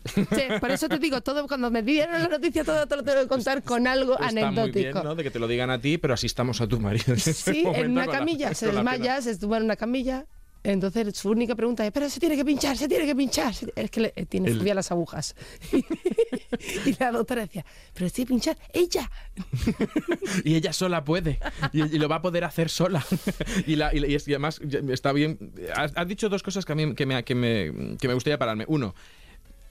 Sí, 0.03 0.25
por 0.59 0.71
eso 0.71 0.89
te 0.89 0.97
digo, 0.97 1.21
todo 1.21 1.47
cuando 1.47 1.69
me 1.69 1.83
dieron 1.83 2.19
la 2.23 2.27
noticia, 2.27 2.63
todo 2.63 2.87
te 2.87 2.95
lo 2.95 3.03
tengo 3.03 3.21
que 3.21 3.27
contar 3.27 3.61
con 3.61 3.85
algo 3.85 4.13
está 4.13 4.31
muy 4.31 4.41
anecdótico. 4.41 4.79
bien, 4.79 5.03
¿no? 5.03 5.13
De 5.13 5.21
que 5.21 5.29
te 5.29 5.37
lo 5.37 5.47
digan 5.47 5.69
a 5.69 5.79
ti, 5.79 5.99
pero 5.99 6.15
asistamos 6.15 6.59
a 6.59 6.67
tu 6.67 6.79
marido. 6.79 7.15
Sí, 7.17 7.63
en 7.75 7.91
una 7.91 8.05
con 8.05 8.13
la- 8.13 8.19
camilla, 8.19 8.53
se 8.55 8.65
desmaya, 8.71 9.21
se 9.21 9.29
estuvo 9.29 9.55
en 9.55 9.63
una 9.63 9.75
camilla. 9.75 10.25
Entonces 10.63 11.17
su 11.17 11.29
única 11.29 11.55
pregunta 11.55 11.85
es, 11.85 11.91
pero 11.91 12.09
se 12.09 12.19
tiene 12.19 12.35
que 12.35 12.45
pinchar, 12.45 12.77
se 12.77 12.87
tiene 12.87 13.05
que 13.05 13.15
pinchar. 13.15 13.53
Es 13.75 13.89
que 13.89 13.99
le, 14.01 14.13
eh, 14.15 14.25
tiene 14.25 14.49
El- 14.49 14.59
fobia 14.59 14.73
a 14.73 14.75
las 14.75 14.91
agujas. 14.91 15.35
y 16.85 16.95
la 16.99 17.11
doctora 17.11 17.41
decía, 17.41 17.65
pero 17.93 18.07
se 18.09 18.15
tiene 18.15 18.27
que 18.27 18.33
pinchar 18.33 18.57
ella. 18.73 19.09
Y 20.43 20.55
ella 20.55 20.73
sola 20.73 21.03
puede. 21.03 21.39
Y, 21.73 21.81
y 21.95 21.99
lo 21.99 22.07
va 22.07 22.17
a 22.17 22.21
poder 22.21 22.43
hacer 22.43 22.69
sola. 22.69 23.03
y, 23.67 23.75
la- 23.75 23.93
y 23.93 23.99
y 24.11 24.15
además 24.33 24.59
está 24.89 25.11
bien. 25.13 25.51
Has, 25.75 25.91
has 25.95 26.07
dicho 26.07 26.29
dos 26.29 26.43
cosas 26.43 26.65
que 26.65 26.73
a 26.73 26.75
mí 26.75 26.93
que 26.95 27.05
me, 27.05 27.23
que 27.23 27.35
me, 27.35 27.97
que 27.97 28.07
me 28.07 28.13
gustaría 28.13 28.37
pararme. 28.37 28.65
Uno, 28.67 28.93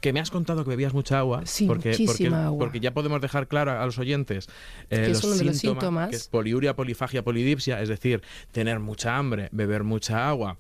que 0.01 0.13
me 0.13 0.21
has 0.21 0.31
contado 0.31 0.65
que 0.65 0.71
bebías 0.71 0.93
mucha 0.95 1.19
agua. 1.19 1.43
Sí, 1.47 1.67
porque, 1.67 1.93
agua. 2.33 2.59
porque 2.59 2.81
ya 2.81 2.93
podemos 2.93 3.21
dejar 3.21 3.49
claro 3.49 3.73
a 3.81 3.85
los 3.87 3.99
oyentes 3.99 4.49
eh, 4.89 5.09
los 5.09 5.21
síntomas. 5.59 6.11
que 6.11 6.17
es 6.17 6.29
poliuria, 6.29 6.75
polifagia, 6.75 7.23
polidipsia, 7.23 7.81
es 7.83 7.89
decir, 7.89 8.23
tener 8.53 8.81
mucha 8.81 9.17
hambre, 9.17 9.49
beber 9.53 9.85
mucha 9.85 10.29
agua. 10.29 10.57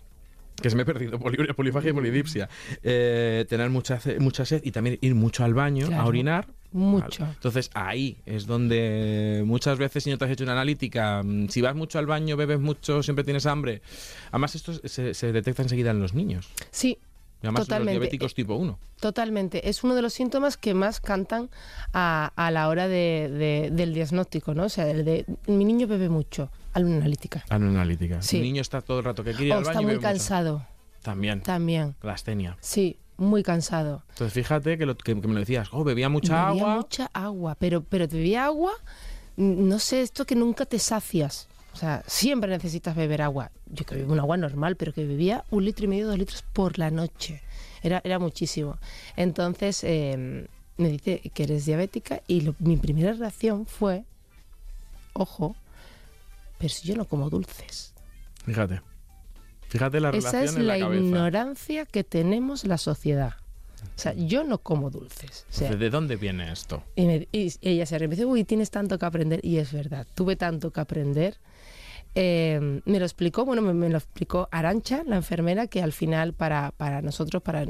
Que 0.62 0.70
se 0.70 0.76
me 0.76 0.82
he 0.82 0.86
perdido, 0.86 1.18
poliuria, 1.18 1.54
polifagia 1.54 1.90
y 1.90 1.92
polidipsia. 1.92 2.48
Eh, 2.82 3.46
tener 3.48 3.70
mucha, 3.70 3.98
mucha 4.18 4.44
sed 4.44 4.62
y 4.64 4.72
también 4.72 4.98
ir 5.00 5.14
mucho 5.14 5.44
al 5.44 5.54
baño 5.54 5.88
a 5.96 6.04
orinar. 6.06 6.46
Mucho. 6.72 7.24
Vale. 7.24 7.34
Entonces 7.34 7.70
ahí 7.74 8.18
es 8.26 8.46
donde 8.46 9.42
muchas 9.44 9.76
veces 9.78 10.04
si 10.04 10.10
no 10.10 10.18
te 10.18 10.24
has 10.24 10.30
hecho 10.30 10.44
una 10.44 10.52
analítica, 10.52 11.20
mm, 11.24 11.48
si 11.48 11.60
vas 11.60 11.74
mucho 11.74 11.98
al 11.98 12.06
baño, 12.06 12.36
bebes 12.36 12.60
mucho, 12.60 13.02
siempre 13.02 13.24
tienes 13.24 13.46
hambre. 13.46 13.82
Además 14.30 14.54
esto 14.54 14.72
se, 14.74 15.14
se 15.14 15.32
detecta 15.32 15.62
enseguida 15.62 15.90
en 15.90 16.00
los 16.00 16.14
niños. 16.14 16.48
Sí, 16.70 16.98
además 17.42 17.62
Totalmente. 17.62 17.94
los 17.94 18.00
diabéticos 18.00 18.34
tipo 18.34 18.54
1. 18.54 18.78
totalmente. 19.00 19.68
Es 19.68 19.82
uno 19.84 19.94
de 19.94 20.02
los 20.02 20.12
síntomas 20.12 20.56
que 20.56 20.74
más 20.74 21.00
cantan 21.00 21.48
a, 21.92 22.32
a 22.36 22.50
la 22.50 22.68
hora 22.68 22.86
de- 22.88 23.28
de- 23.32 23.70
del 23.72 23.94
diagnóstico, 23.94 24.54
¿no? 24.54 24.64
O 24.64 24.68
sea, 24.68 24.88
el 24.90 25.04
de 25.04 25.24
mi 25.46 25.64
niño 25.64 25.86
bebe 25.86 26.08
mucho, 26.08 26.50
a 26.74 26.80
una 26.80 26.96
analítica. 26.96 27.44
Analítica. 27.48 28.20
Sí. 28.22 28.36
El 28.38 28.42
niño 28.42 28.60
está 28.62 28.80
todo 28.82 28.98
el 28.98 29.04
rato 29.04 29.24
que 29.24 29.30
quiere 29.32 29.46
ir 29.46 29.52
O 29.52 29.58
al 29.58 29.64
baño 29.64 29.70
está 29.70 29.82
y 29.82 29.84
muy 29.84 29.92
bebe 29.94 29.98
mucho. 30.06 30.08
cansado, 30.12 30.66
También. 31.02 31.40
también. 31.40 31.96
La 32.02 32.12
astenia. 32.12 32.56
Sí, 32.60 32.98
muy 33.16 33.42
cansado. 33.42 34.02
Entonces 34.10 34.32
fíjate 34.34 34.76
que, 34.78 34.86
lo- 34.86 34.96
que- 34.96 35.18
que 35.20 35.28
me 35.28 35.34
lo 35.34 35.40
decías, 35.40 35.68
oh, 35.72 35.82
bebía 35.84 36.08
mucha 36.08 36.46
bebía 36.48 36.62
agua. 36.62 36.76
mucha 36.76 37.10
agua, 37.14 37.54
pero, 37.58 37.82
pero 37.82 38.06
te 38.08 38.16
bebía 38.16 38.44
agua, 38.44 38.72
no 39.36 39.78
sé, 39.78 40.02
esto 40.02 40.26
que 40.26 40.34
nunca 40.34 40.66
te 40.66 40.78
sacias. 40.78 41.48
O 41.72 41.76
sea, 41.76 42.02
siempre 42.06 42.50
necesitas 42.50 42.96
beber 42.96 43.22
agua. 43.22 43.50
Yo 43.66 43.84
que 43.86 43.94
bebo 43.94 44.12
un 44.12 44.18
agua 44.20 44.36
normal, 44.36 44.76
pero 44.76 44.92
que 44.92 45.04
bebía 45.06 45.44
un 45.50 45.64
litro 45.64 45.84
y 45.84 45.88
medio, 45.88 46.06
dos 46.08 46.18
litros 46.18 46.42
por 46.52 46.78
la 46.78 46.90
noche. 46.90 47.42
Era, 47.82 48.00
era 48.04 48.18
muchísimo. 48.18 48.76
Entonces, 49.16 49.82
eh, 49.84 50.46
me 50.76 50.88
dice 50.88 51.20
que 51.32 51.42
eres 51.44 51.66
diabética 51.66 52.22
y 52.26 52.40
lo- 52.42 52.54
mi 52.58 52.76
primera 52.76 53.12
reacción 53.12 53.66
fue, 53.66 54.04
ojo, 55.12 55.54
pero 56.58 56.72
si 56.74 56.88
yo 56.88 56.96
no 56.96 57.04
como 57.06 57.30
dulces. 57.30 57.94
Fíjate. 58.44 58.80
Fíjate 59.68 60.00
la 60.00 60.10
Esa 60.10 60.32
relación 60.32 60.44
es 60.44 60.56
en 60.56 60.66
la, 60.66 60.76
la 60.76 60.84
cabeza. 60.86 61.02
ignorancia 61.04 61.86
que 61.86 62.02
tenemos 62.04 62.64
la 62.64 62.76
sociedad. 62.78 63.34
O 63.96 63.98
sea, 63.98 64.12
yo 64.14 64.44
no 64.44 64.58
como 64.58 64.90
dulces. 64.90 65.46
O 65.48 65.52
sea, 65.52 65.68
Entonces, 65.68 65.78
¿De 65.80 65.90
dónde 65.90 66.16
viene 66.16 66.52
esto? 66.52 66.82
y, 66.96 67.06
me- 67.06 67.28
y 67.32 67.52
ella 67.62 67.86
se 67.86 67.98
dice, 68.08 68.24
uy, 68.24 68.44
tienes 68.44 68.70
tanto 68.70 68.98
que 68.98 69.06
aprender. 69.06 69.40
Y 69.42 69.58
es 69.58 69.72
verdad, 69.72 70.06
tuve 70.14 70.36
tanto 70.36 70.70
que 70.72 70.80
aprender. 70.80 71.36
Eh, 72.16 72.80
me 72.84 72.98
lo 72.98 73.04
explicó, 73.04 73.44
bueno, 73.44 73.62
me, 73.62 73.88
lo 73.88 73.96
explicó 73.98 74.48
Arancha, 74.50 75.04
la 75.06 75.14
enfermera, 75.16 75.68
que 75.68 75.80
al 75.80 75.92
final 75.92 76.32
para, 76.32 76.72
para 76.72 77.02
nosotros, 77.02 77.40
para, 77.42 77.62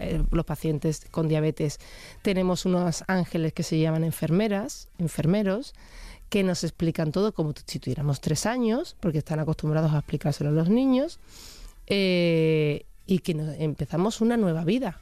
eh, 0.00 0.22
los 0.32 0.44
pacientes 0.44 1.06
con 1.12 1.28
diabetes, 1.28 1.78
tenemos 2.22 2.64
unos 2.64 3.04
ángeles 3.06 3.52
que 3.52 3.62
se 3.62 3.78
llaman 3.78 4.02
enfermeras, 4.02 4.88
enfermeros, 4.98 5.74
que 6.28 6.42
nos 6.42 6.64
explican 6.64 7.12
todo 7.12 7.32
como 7.32 7.54
si 7.66 7.78
tuviéramos 7.78 8.20
tres 8.20 8.46
años, 8.46 8.96
porque 8.98 9.18
están 9.18 9.38
acostumbrados 9.38 9.92
a 9.92 9.98
explicárselo 9.98 10.50
a 10.50 10.52
los 10.52 10.68
niños, 10.68 11.20
eh, 11.86 12.84
y 13.06 13.20
que 13.20 13.32
empezamos 13.60 14.20
una 14.20 14.36
nueva 14.36 14.64
vida 14.64 15.00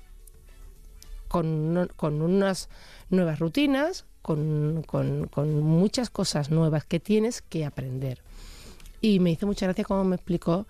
con, 1.28 1.90
con 1.96 2.20
unas 2.22 2.68
nuevas 3.10 3.38
rutinas, 3.40 4.04
con- 4.22 4.82
con 4.84 5.60
muchas 5.62 6.10
cosas 6.10 6.50
nuevas 6.50 6.84
que 6.84 7.00
tienes 7.00 7.42
que 7.42 7.64
aprender. 7.64 8.20
Y 9.00 9.20
me 9.20 9.30
hizo 9.30 9.46
mucha 9.46 9.66
gracia 9.66 9.84
cómo 9.84 10.04
me 10.04 10.16
explicó 10.16 10.66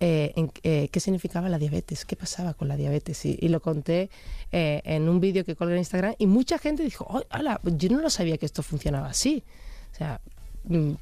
eh, 0.00 0.34
eh, 0.64 0.88
qué 0.90 1.00
significaba 1.00 1.48
la 1.48 1.58
diabetes, 1.58 2.04
qué 2.04 2.16
pasaba 2.16 2.54
con 2.54 2.68
la 2.68 2.76
diabetes. 2.76 3.24
Y, 3.24 3.48
lo 3.48 3.60
conté 3.60 4.10
eh, 4.52 4.82
en 4.84 5.08
un 5.08 5.20
vídeo 5.20 5.44
que 5.44 5.56
colgué 5.56 5.74
en 5.74 5.78
Instagram 5.78 6.14
y 6.18 6.26
mucha 6.26 6.58
gente 6.58 6.82
dijo, 6.82 7.06
"Oh, 7.08 7.22
ala, 7.30 7.60
yo 7.64 7.88
no 7.90 8.00
lo 8.00 8.10
sabía 8.10 8.36
que 8.36 8.46
esto 8.46 8.62
funcionaba 8.62 9.08
así. 9.08 9.44
O 9.92 9.96
sea, 9.96 10.20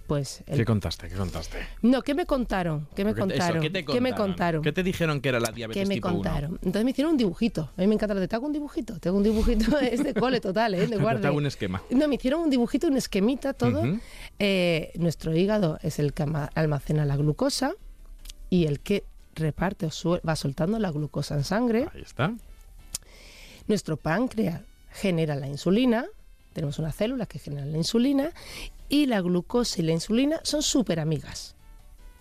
pues... 0.06 0.42
el- 0.46 0.58
¿Qué 0.58 0.64
contaste? 0.64 1.08
¿Qué 1.08 1.14
contaste? 1.14 1.58
no, 1.82 2.02
¿qué 2.02 2.14
me 2.14 2.26
contaron? 2.26 2.88
¿Qué 2.96 3.04
me 3.04 3.12
eso, 3.12 3.20
contaron? 3.20 3.62
¿qué, 3.62 3.70
te 3.70 3.84
¿Qué 3.84 4.00
me 4.00 4.12
contaron? 4.12 4.62
¿Qué 4.62 4.72
te 4.72 4.82
dijeron 4.82 5.20
que 5.20 5.28
era 5.28 5.38
la 5.40 5.52
diabetes 5.52 5.82
¿Qué 5.82 5.88
me 5.88 5.94
tipo 5.94 6.08
1? 6.08 6.16
contaron? 6.16 6.52
Entonces 6.62 6.84
me 6.84 6.90
hicieron 6.90 7.12
un 7.12 7.18
dibujito. 7.18 7.70
A 7.76 7.80
mí 7.80 7.86
me 7.86 7.94
encanta 7.94 8.26
te 8.26 8.34
hago 8.34 8.46
un 8.46 8.52
dibujito. 8.52 8.98
Te 8.98 9.08
hago 9.08 9.18
un 9.18 9.24
dibujito, 9.24 9.78
es 9.80 10.02
de 10.02 10.14
cole 10.14 10.40
total, 10.40 10.74
¿eh? 10.74 10.86
De 10.86 10.96
guarde. 10.96 11.20
Te 11.22 11.28
hago 11.28 11.36
un 11.36 11.46
esquema. 11.46 11.82
No, 11.90 12.08
me 12.08 12.16
hicieron 12.16 12.40
un 12.40 12.50
dibujito, 12.50 12.88
un 12.88 12.96
esquemita, 12.96 13.52
todo. 13.52 13.82
Eh, 14.38 14.92
nuestro 14.96 15.36
hígado 15.36 15.78
es 15.82 15.98
el 15.98 16.12
que 16.12 16.24
almacena 16.54 17.04
la 17.04 17.16
glucosa 17.16 17.72
y 18.50 18.66
el 18.66 18.80
que 18.80 19.04
reparte 19.34 19.86
o 20.04 20.20
va 20.26 20.36
soltando 20.36 20.78
la 20.78 20.90
glucosa 20.90 21.34
en 21.36 21.44
sangre. 21.44 21.86
Ahí 21.94 22.02
está. 22.02 22.34
Nuestro 23.68 23.96
páncreas 23.96 24.60
genera 24.90 25.36
la 25.36 25.46
insulina. 25.46 26.06
Tenemos 26.52 26.78
una 26.78 26.92
célula 26.92 27.26
que 27.26 27.38
genera 27.38 27.64
la 27.64 27.78
insulina 27.78 28.30
y 28.92 29.06
la 29.06 29.22
glucosa 29.22 29.80
y 29.80 29.84
la 29.84 29.92
insulina 29.92 30.40
son 30.42 30.62
súper 30.62 31.00
amigas. 31.00 31.54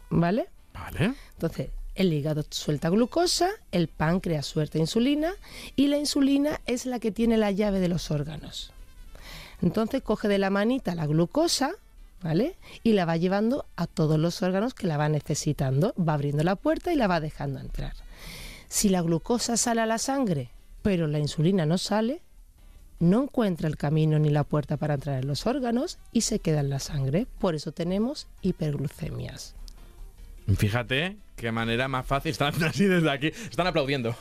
¿Vale? 0.10 0.48
Vale. 0.74 1.16
Entonces, 1.34 1.70
el 1.96 2.14
hígado 2.14 2.46
suelta 2.50 2.90
glucosa, 2.90 3.50
el 3.74 3.90
páncreas 3.90 4.46
suelta 4.46 4.78
insulina 4.78 5.34
y 5.76 5.88
la 5.88 5.98
insulina 5.98 6.62
es 6.66 6.86
la 6.86 7.00
que 7.00 7.12
tiene 7.12 7.36
la 7.36 7.52
llave 7.52 7.82
de 7.82 7.90
los 7.90 8.10
órganos. 8.10 8.72
Entonces 9.62 10.02
coge 10.02 10.30
de 10.30 10.38
la 10.38 10.50
manita 10.50 10.96
la 10.96 11.08
glucosa, 11.08 11.72
¿vale? 12.24 12.56
Y 12.84 12.94
la 12.94 13.04
va 13.04 13.18
llevando 13.18 13.66
a 13.76 13.86
todos 13.86 14.18
los 14.18 14.42
órganos 14.42 14.74
que 14.74 14.88
la 14.88 14.96
va 14.96 15.10
necesitando, 15.10 15.94
va 16.00 16.14
abriendo 16.14 16.46
la 16.46 16.56
puerta 16.56 16.94
y 16.94 16.96
la 16.96 17.08
va 17.08 17.20
dejando 17.20 17.60
entrar. 17.60 17.96
Si 18.70 18.88
la 18.88 19.02
glucosa 19.02 19.58
sale 19.58 19.82
a 19.82 19.86
la 19.86 19.98
sangre, 19.98 20.52
pero 20.84 21.08
la 21.08 21.20
insulina 21.20 21.66
no 21.66 21.78
sale, 21.78 22.22
no 23.02 23.24
encuentra 23.24 23.68
el 23.68 23.76
camino 23.76 24.18
ni 24.20 24.30
la 24.30 24.44
puerta 24.46 24.78
para 24.78 24.94
entrar 24.94 25.20
en 25.22 25.28
los 25.28 25.46
órganos 25.48 26.00
y 26.14 26.22
se 26.22 26.40
queda 26.40 26.62
en 26.62 26.70
la 26.70 26.80
sangre. 26.80 27.28
Por 27.40 27.56
eso 27.56 27.72
tenemos 27.74 28.28
hiperglucemias. 28.42 29.56
Fíjate 30.58 31.18
qué 31.36 31.52
manera 31.52 31.88
más 31.88 32.06
fácil. 32.06 32.32
Están 32.32 32.54
así 32.64 32.86
desde 32.86 33.10
aquí. 33.10 33.28
Están 33.28 33.68
aplaudiendo. 33.68 34.16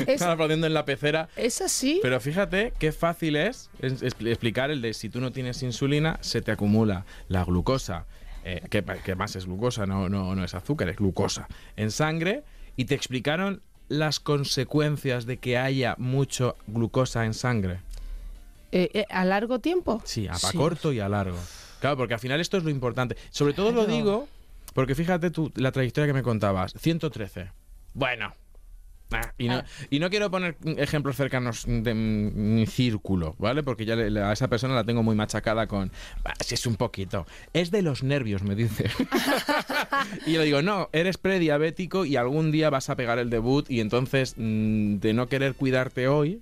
Es- 0.00 0.08
Están 0.08 0.30
aplaudiendo 0.30 0.66
en 0.66 0.74
la 0.74 0.84
pecera. 0.84 1.28
Es 1.36 1.60
así. 1.60 1.98
Pero 2.02 2.20
fíjate 2.20 2.72
qué 2.78 2.92
fácil 2.92 3.36
es, 3.36 3.70
es- 3.80 4.02
es 4.02 4.14
explicar 4.20 4.70
el 4.70 4.80
de 4.82 4.94
si 4.94 5.08
tú 5.08 5.20
no 5.20 5.32
tienes 5.32 5.62
insulina, 5.62 6.18
se 6.20 6.40
te 6.40 6.52
acumula 6.52 7.04
la 7.28 7.44
glucosa, 7.44 8.06
eh, 8.44 8.62
que, 8.70 8.82
que 9.04 9.14
más 9.14 9.36
es 9.36 9.46
glucosa, 9.46 9.86
no, 9.86 10.08
no, 10.08 10.34
no 10.34 10.44
es 10.44 10.54
azúcar, 10.54 10.88
es 10.88 10.96
glucosa, 10.96 11.48
en 11.76 11.90
sangre, 11.90 12.44
y 12.76 12.84
te 12.86 12.94
explicaron 12.94 13.60
las 13.88 14.20
consecuencias 14.20 15.26
de 15.26 15.38
que 15.38 15.56
haya 15.58 15.94
mucho 15.98 16.56
glucosa 16.66 17.24
en 17.24 17.34
sangre. 17.34 17.80
Eh, 18.72 18.90
eh, 18.92 19.06
¿A 19.10 19.24
largo 19.24 19.58
tiempo? 19.60 20.02
Sí, 20.04 20.28
a 20.28 20.34
Sí. 20.34 20.56
corto 20.56 20.92
y 20.92 21.00
a 21.00 21.08
largo. 21.08 21.38
Claro, 21.80 21.96
porque 21.96 22.14
al 22.14 22.20
final 22.20 22.40
esto 22.40 22.56
es 22.58 22.64
lo 22.64 22.70
importante. 22.70 23.16
Sobre 23.30 23.54
todo 23.54 23.72
lo 23.72 23.86
digo 23.86 24.28
porque 24.74 24.94
fíjate 24.94 25.30
tú 25.30 25.50
la 25.56 25.72
trayectoria 25.72 26.06
que 26.08 26.12
me 26.12 26.22
contabas. 26.22 26.74
113. 26.78 27.50
Bueno. 27.94 28.32
Ah, 29.10 29.32
y, 29.38 29.48
no, 29.48 29.54
Ah. 29.54 29.64
y 29.88 30.00
no 30.00 30.10
quiero 30.10 30.30
poner 30.30 30.58
ejemplos 30.76 31.16
cercanos 31.16 31.64
de 31.66 31.94
mi 31.94 32.66
círculo, 32.66 33.34
¿vale? 33.38 33.62
Porque 33.62 33.86
ya 33.86 33.96
le- 33.96 34.20
a 34.20 34.32
esa 34.34 34.48
persona 34.48 34.74
la 34.74 34.84
tengo 34.84 35.02
muy 35.02 35.16
machacada 35.16 35.66
con... 35.66 35.90
"Ah, 36.26 36.34
Si 36.44 36.54
es 36.54 36.66
un 36.66 36.76
poquito. 36.76 37.26
Es 37.54 37.70
de 37.70 37.80
los 37.80 38.02
nervios, 38.02 38.42
me 38.42 38.54
dice. 38.54 38.90
y 40.26 40.32
yo 40.32 40.40
le 40.40 40.46
digo, 40.46 40.62
no, 40.62 40.88
eres 40.92 41.18
prediabético 41.18 42.04
y 42.04 42.16
algún 42.16 42.50
día 42.50 42.70
vas 42.70 42.90
a 42.90 42.96
pegar 42.96 43.18
el 43.18 43.30
debut 43.30 43.70
y 43.70 43.80
entonces 43.80 44.34
mm, 44.36 44.96
de 44.96 45.12
no 45.12 45.28
querer 45.28 45.54
cuidarte 45.54 46.08
hoy 46.08 46.40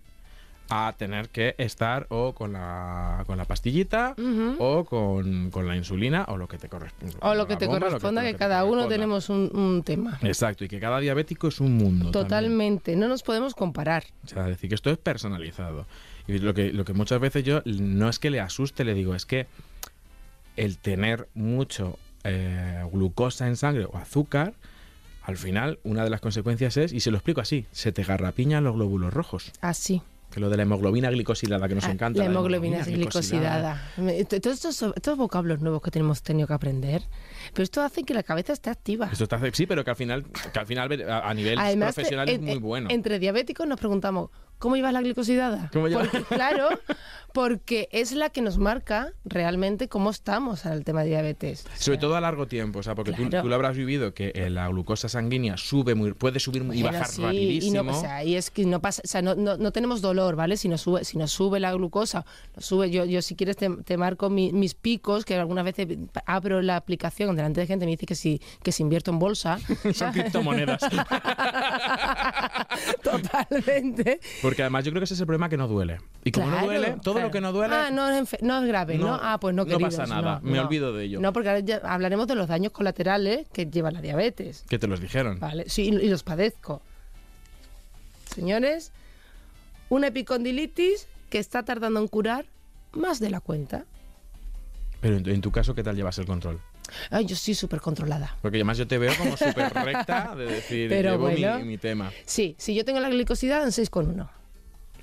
a 0.68 0.94
tener 0.96 1.28
que 1.28 1.54
estar 1.58 2.06
o 2.08 2.32
con 2.32 2.52
la, 2.52 3.22
con 3.26 3.38
la 3.38 3.44
pastillita 3.44 4.14
o 4.58 4.84
con, 4.84 5.50
con 5.50 5.68
la 5.68 5.76
insulina 5.76 6.24
o 6.28 6.36
lo 6.36 6.48
que 6.48 6.58
te 6.58 6.68
corresponde. 6.68 7.14
O 7.20 7.34
lo 7.34 7.46
que 7.46 7.56
te 7.56 7.66
corresponda, 7.66 8.22
que, 8.22 8.34
cada 8.34 8.64
uno 8.64 8.88
tenemos 8.88 9.28
un, 9.28 9.50
un 9.54 9.82
tema. 9.82 10.18
Exacto, 10.22 10.64
y 10.64 10.68
que 10.68 10.80
cada 10.80 10.98
diabético 10.98 11.48
es 11.48 11.60
un 11.60 11.76
mundo. 11.76 12.10
también. 12.10 12.12
Totalmente. 12.12 12.96
No 12.96 13.08
nos 13.08 13.22
podemos 13.22 13.54
comparar. 13.54 14.04
O 14.24 14.28
sea, 14.28 14.44
decir 14.44 14.68
que 14.68 14.74
esto 14.74 14.90
es 14.90 14.98
personalizado. 14.98 15.86
Y 16.26 16.38
lo 16.38 16.54
que, 16.54 16.72
lo 16.72 16.84
que 16.84 16.92
muchas 16.92 17.20
veces 17.20 17.44
yo 17.44 17.62
no 17.64 18.08
es 18.08 18.18
que 18.18 18.30
le 18.30 18.40
asuste, 18.40 18.84
le 18.84 18.94
digo, 18.94 19.14
es 19.14 19.26
que 19.26 19.46
el 20.56 20.78
tener 20.78 21.28
mucho 21.34 21.98
eh, 22.26 22.82
glucosa 22.92 23.46
en 23.46 23.56
sangre 23.56 23.84
o 23.86 23.96
azúcar, 23.96 24.54
al 25.22 25.36
final 25.36 25.78
una 25.82 26.04
de 26.04 26.10
las 26.10 26.20
consecuencias 26.20 26.76
es, 26.76 26.92
y 26.92 27.00
se 27.00 27.10
lo 27.10 27.16
explico 27.16 27.40
así, 27.40 27.66
se 27.72 27.92
te 27.92 28.02
garrapiñan 28.04 28.62
los 28.64 28.74
glóbulos 28.74 29.12
rojos. 29.12 29.52
Así. 29.60 30.02
Que 30.30 30.40
lo 30.40 30.50
de 30.50 30.56
la 30.56 30.64
hemoglobina 30.64 31.08
glicosilada 31.10 31.68
que 31.68 31.76
nos 31.76 31.84
Ah, 31.84 31.92
encanta. 31.92 32.18
La 32.18 32.26
hemoglobina 32.26 32.84
glicosidada. 32.84 33.80
Me- 33.96 34.24
t- 34.24 34.40
Todos 34.40 34.64
estos, 34.64 34.92
estos 34.96 35.16
vocablos 35.16 35.60
nuevos 35.60 35.80
que 35.82 35.90
tenemos 35.92 36.22
tenido 36.22 36.48
que 36.48 36.54
aprender. 36.54 37.02
Pero 37.56 37.64
esto 37.64 37.80
hace 37.80 38.02
que 38.04 38.12
la 38.12 38.22
cabeza 38.22 38.52
esté 38.52 38.68
activa. 38.68 39.08
Esto 39.10 39.24
está, 39.24 39.40
sí, 39.52 39.66
pero 39.66 39.82
que 39.82 39.88
al 39.90 39.96
final, 39.96 40.26
que 40.52 40.58
al 40.58 40.66
final 40.66 41.10
a, 41.10 41.28
a 41.28 41.32
nivel 41.32 41.58
Además, 41.58 41.94
profesional 41.94 42.28
es 42.28 42.34
en- 42.34 42.44
muy 42.44 42.52
en- 42.52 42.60
bueno. 42.60 42.88
Entre 42.90 43.18
diabéticos 43.18 43.66
nos 43.66 43.78
preguntamos, 43.80 44.28
¿cómo 44.58 44.76
llevas 44.76 44.92
la 44.92 45.00
glicosidada? 45.00 45.70
¿Cómo 45.72 45.88
llevas? 45.88 46.08
Porque, 46.08 46.22
claro, 46.34 46.68
porque 47.32 47.88
es 47.92 48.12
la 48.12 48.30
que 48.30 48.40
nos 48.40 48.58
marca 48.58 49.12
realmente 49.24 49.88
cómo 49.88 50.10
estamos 50.10 50.64
en 50.64 50.72
el 50.72 50.84
tema 50.84 51.02
de 51.02 51.08
diabetes. 51.10 51.64
O 51.66 51.68
Sobre 51.76 51.96
sea, 51.96 51.98
todo 52.00 52.16
a 52.16 52.20
largo 52.20 52.46
tiempo, 52.46 52.78
o 52.78 52.82
sea, 52.82 52.94
porque 52.94 53.12
tú, 53.12 53.28
Claro. 53.28 53.42
tú 53.42 53.48
lo 53.48 53.54
habrás 53.54 53.76
vivido 53.76 54.14
que 54.14 54.32
eh, 54.34 54.48
la 54.50 54.68
glucosa 54.68 55.08
sanguínea 55.08 55.56
sube 55.56 55.94
muy, 55.94 56.12
puede 56.14 56.40
subir 56.40 56.64
muy- 56.64 56.78
y 56.78 56.82
bajar 56.82 57.06
sí, 57.08 57.22
rapidísimo. 57.22 57.82
Y, 57.82 57.84
no, 57.86 57.96
o 57.96 58.00
sea, 58.00 58.24
y 58.24 58.36
es 58.36 58.50
que 58.50 58.64
no 58.64 58.80
pasa, 58.80 59.02
o 59.04 59.08
sea, 59.08 59.20
no, 59.22 59.34
no, 59.34 59.56
no 59.56 59.70
tenemos 59.72 60.00
dolor, 60.00 60.36
¿vale? 60.36 60.56
Si 60.56 60.68
nos 60.68 60.80
sube, 60.82 61.04
si 61.04 61.18
nos 61.18 61.30
sube 61.32 61.60
la 61.60 61.72
glucosa, 61.74 62.24
nos 62.54 62.64
sube, 62.64 62.90
yo, 62.90 63.04
yo 63.04 63.20
si 63.22 63.34
quieres 63.36 63.56
te, 63.56 63.68
te 63.68 63.96
marco 63.96 64.30
mi- 64.30 64.52
mis 64.52 64.74
picos, 64.74 65.24
que 65.24 65.34
algunas 65.36 65.64
veces 65.64 65.86
abro 66.24 66.62
la 66.62 66.76
aplicación 66.76 67.36
de 67.52 67.66
gente 67.66 67.84
me 67.86 67.92
dice 67.92 68.06
que 68.06 68.14
si, 68.14 68.40
que 68.62 68.72
si 68.72 68.82
invierto 68.82 69.10
en 69.10 69.18
bolsa. 69.18 69.58
Son 69.94 70.12
criptomonedas. 70.12 70.80
Totalmente. 73.02 74.20
Porque 74.42 74.62
además 74.62 74.84
yo 74.84 74.90
creo 74.92 75.00
que 75.00 75.04
ese 75.04 75.14
es 75.14 75.20
el 75.20 75.26
problema 75.26 75.48
que 75.48 75.56
no 75.56 75.68
duele. 75.68 75.98
Y 76.24 76.32
como 76.32 76.50
no 76.50 76.64
duele, 76.64 76.96
todo 77.02 77.14
claro. 77.14 77.28
lo 77.28 77.32
que 77.32 77.40
no 77.40 77.52
duele. 77.52 77.74
Ah, 77.74 77.90
no 77.90 78.08
es, 78.10 78.36
no 78.42 78.60
es 78.62 78.68
grave, 78.68 78.98
¿no? 78.98 79.06
No, 79.08 79.20
Ah, 79.22 79.38
pues 79.40 79.54
no, 79.54 79.64
no 79.64 79.68
queridos, 79.70 79.96
pasa 79.96 80.06
nada, 80.12 80.40
me 80.42 80.56
no. 80.56 80.62
olvido 80.64 80.92
de 80.92 81.04
ello. 81.04 81.20
No, 81.20 81.32
porque 81.32 81.48
ahora 81.48 81.60
ya 81.60 81.80
hablaremos 81.84 82.26
de 82.26 82.34
los 82.34 82.48
daños 82.48 82.72
colaterales 82.72 83.46
que 83.52 83.66
lleva 83.66 83.90
la 83.90 84.00
diabetes. 84.00 84.64
Que 84.68 84.78
te 84.78 84.86
los 84.86 85.00
dijeron. 85.00 85.38
Vale, 85.40 85.68
sí, 85.68 85.90
y 85.90 86.06
y 86.06 86.08
los 86.08 86.22
padezco. 86.22 86.82
Señores, 88.34 88.92
una 89.88 90.08
epicondilitis 90.08 91.06
que 91.30 91.38
está 91.38 91.64
tardando 91.64 92.00
en 92.00 92.08
curar 92.08 92.46
más 92.92 93.18
de 93.20 93.30
la 93.30 93.40
cuenta. 93.40 93.84
Pero 95.00 95.16
en 95.16 95.22
tu, 95.22 95.30
en 95.30 95.40
tu 95.40 95.50
caso, 95.50 95.74
¿qué 95.74 95.82
tal 95.82 95.96
llevas 95.96 96.18
el 96.18 96.26
control? 96.26 96.60
Ay, 97.10 97.24
yo 97.26 97.34
estoy 97.34 97.54
súper 97.54 97.80
controlada. 97.80 98.36
Porque 98.42 98.58
además 98.58 98.78
yo 98.78 98.86
te 98.86 98.98
veo 98.98 99.12
como 99.16 99.36
súper 99.36 99.72
recta 99.74 100.34
de 100.36 100.46
decir, 100.46 100.88
Pero 100.88 101.12
llevo 101.12 101.28
mi- 101.28 101.40
bueno. 101.40 101.58
mi, 101.64 101.78
tema. 101.78 102.10
Sí, 102.24 102.54
si 102.58 102.74
yo 102.74 102.84
tengo 102.84 103.00
la 103.00 103.08
glicosidad 103.08 103.62
en 103.64 103.70
6,1. 103.72 104.28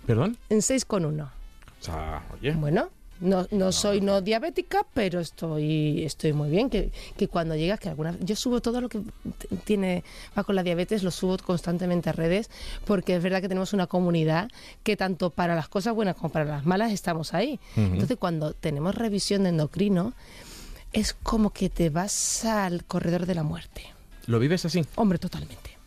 ¿Perdón? 0.06 0.38
En 0.50 0.60
6,1. 0.60 1.24
O 1.24 1.84
sea, 1.84 2.24
oye. 2.34 2.52
Bueno, 2.54 2.90
no, 3.20 3.48
no 3.52 3.72
soy 3.72 4.02
no 4.02 4.20
diabética, 4.22 4.86
pero 4.94 5.20
estoy, 5.22 6.04
estoy 6.04 6.34
muy 6.34 6.50
bien. 6.50 6.70
Que, 6.70 6.92
que 7.16 7.28
cuando 7.30 7.56
llegas, 7.56 7.80
que 7.80 7.88
alguna 7.90 8.16
yo 8.20 8.36
subo 8.36 8.60
todo 8.62 8.82
lo 8.82 8.90
que 8.90 9.00
tiene 9.64 10.04
va 10.38 10.44
con 10.44 10.56
la 10.56 10.64
diabetes, 10.64 11.04
lo 11.04 11.12
subo 11.12 11.38
constantemente 11.38 12.10
a 12.10 12.14
redes, 12.14 12.50
porque 12.86 13.16
es 13.16 13.24
verdad 13.24 13.42
que 13.42 13.48
tenemos 13.48 13.72
una 13.72 13.88
comunidad 13.88 14.50
que 14.84 14.98
tanto 14.98 15.30
para 15.30 15.56
las 15.56 15.70
cosas 15.70 15.94
buenas 15.94 16.16
como 16.16 16.30
para 16.34 16.44
las 16.46 16.66
malas 16.66 16.92
estamos 16.92 17.34
ahí. 17.34 17.60
Entonces, 17.78 18.18
cuando 18.18 18.54
tenemos 18.54 18.96
revisión 18.96 19.44
de 19.44 19.50
endocrino, 19.50 20.14
es 20.94 21.14
como 21.14 21.52
que 21.52 21.70
te 21.70 21.90
vas 21.90 22.46
al 22.46 22.86
corredor 22.86 23.26
de 23.26 23.36
la 23.36 23.44
muerte. 23.44 23.84
¿Lo 24.28 24.40
vives 24.40 24.64
así? 24.66 24.86
Hombre, 24.96 25.18
totalmente. 25.20 25.78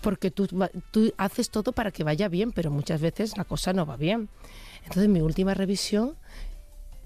Porque 0.00 0.30
tú, 0.30 0.46
tú 0.90 1.12
haces 1.18 1.50
todo 1.50 1.72
para 1.72 1.90
que 1.90 2.04
vaya 2.04 2.28
bien, 2.28 2.52
pero 2.52 2.70
muchas 2.70 3.00
veces 3.00 3.36
la 3.36 3.44
cosa 3.44 3.72
no 3.72 3.84
va 3.84 3.96
bien. 3.96 4.28
Entonces, 4.84 5.08
mi 5.08 5.20
última 5.20 5.52
revisión, 5.52 6.14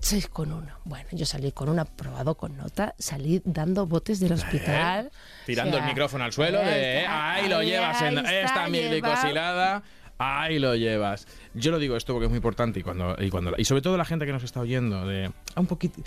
6,1. 0.00 0.62
Bueno, 0.84 1.08
yo 1.12 1.26
salí 1.26 1.50
con 1.50 1.68
un 1.68 1.78
aprobado 1.80 2.36
con 2.36 2.56
nota, 2.56 2.94
salí 2.98 3.42
dando 3.44 3.86
botes 3.86 4.20
del 4.20 4.32
hospital. 4.32 5.10
Tirando 5.46 5.76
O 5.76 5.80
sea, 5.80 5.84
el 5.88 5.90
micrófono 5.92 6.24
al 6.24 6.32
suelo 6.32 6.58
de, 6.58 6.64
ahí 6.66 7.02
"Eh, 7.02 7.06
ahí 7.08 7.48
lo 7.48 7.58
ahí 7.58 7.66
llevas, 7.70 8.02
en 8.02 8.18
está 8.18 8.40
esta 8.42 8.68
mi 8.68 8.78
llevado". 8.78 8.92
glicosilada, 8.92 9.82
ahí 10.18 10.58
lo 10.60 10.76
llevas. 10.76 11.26
Yo 11.54 11.72
lo 11.72 11.78
digo 11.80 11.96
esto 11.96 12.12
porque 12.12 12.26
es 12.26 12.30
muy 12.30 12.36
importante 12.36 12.78
y 12.78 12.82
cuando 12.84 13.16
y 13.18 13.28
cuando 13.30 13.54
y 13.58 13.64
sobre 13.64 13.82
todo 13.82 13.96
la 13.96 14.04
gente 14.04 14.24
que 14.24 14.32
nos 14.32 14.44
está 14.44 14.60
oyendo 14.60 15.04
de 15.06 15.32
un 15.56 15.66
poquito 15.66 16.00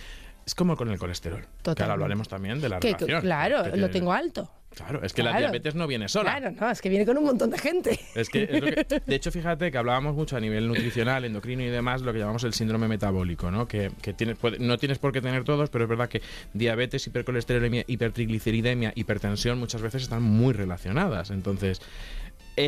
es 0.45 0.55
como 0.55 0.75
con 0.75 0.89
el 0.89 0.97
colesterol. 0.99 1.41
Que 1.41 1.47
Totalmente. 1.63 1.81
ahora 1.83 1.93
hablaremos 1.93 2.27
también 2.27 2.61
de 2.61 2.69
la 2.69 2.79
Que- 2.79 2.89
que- 2.93 3.05
relación. 3.05 3.21
claro, 3.21 3.71
Que- 3.71 3.77
lo 3.77 3.89
tengo 3.89 4.13
alto. 4.13 4.49
Claro, 4.73 5.03
es 5.03 5.11
que 5.11 5.21
la 5.21 5.37
diabetes 5.37 5.75
no 5.75 5.85
viene 5.85 6.07
sola. 6.07 6.37
Claro, 6.37 6.55
no, 6.57 6.71
es 6.71 6.81
que 6.81 6.87
viene 6.87 7.05
con 7.05 7.17
un 7.17 7.25
montón 7.25 7.49
de 7.49 7.57
gente. 7.57 7.99
Es 8.15 8.29
que, 8.29 8.43
es 8.43 8.51
lo 8.61 8.67
que- 8.67 9.01
de 9.05 9.15
hecho, 9.15 9.29
fíjate 9.29 9.69
que 9.69 9.77
hablábamos 9.77 10.15
mucho 10.15 10.37
a 10.37 10.39
nivel 10.39 10.65
nutricional, 10.65 11.25
endocrino 11.25 11.61
y 11.61 11.67
demás, 11.67 12.03
lo 12.03 12.13
que 12.13 12.19
llamamos 12.19 12.45
el 12.45 12.53
síndrome 12.53 12.87
metabólico, 12.87 13.51
¿no? 13.51 13.67
Que, 13.67 13.91
que 14.01 14.13
tienes, 14.13 14.37
puede- 14.37 14.59
no 14.59 14.77
tienes 14.77 14.97
por 14.97 15.11
qué 15.11 15.19
tener 15.19 15.43
todos, 15.43 15.69
pero 15.69 15.83
es 15.83 15.89
verdad 15.89 16.07
que 16.07 16.21
diabetes, 16.53 17.05
hipercolesterolemia, 17.05 17.83
hipertrigliceridemia, 17.85 18.93
hipertensión 18.95 19.59
muchas 19.59 19.81
veces 19.81 20.03
están 20.03 20.23
muy 20.23 20.53
relacionadas. 20.53 21.31
Entonces, 21.31 21.81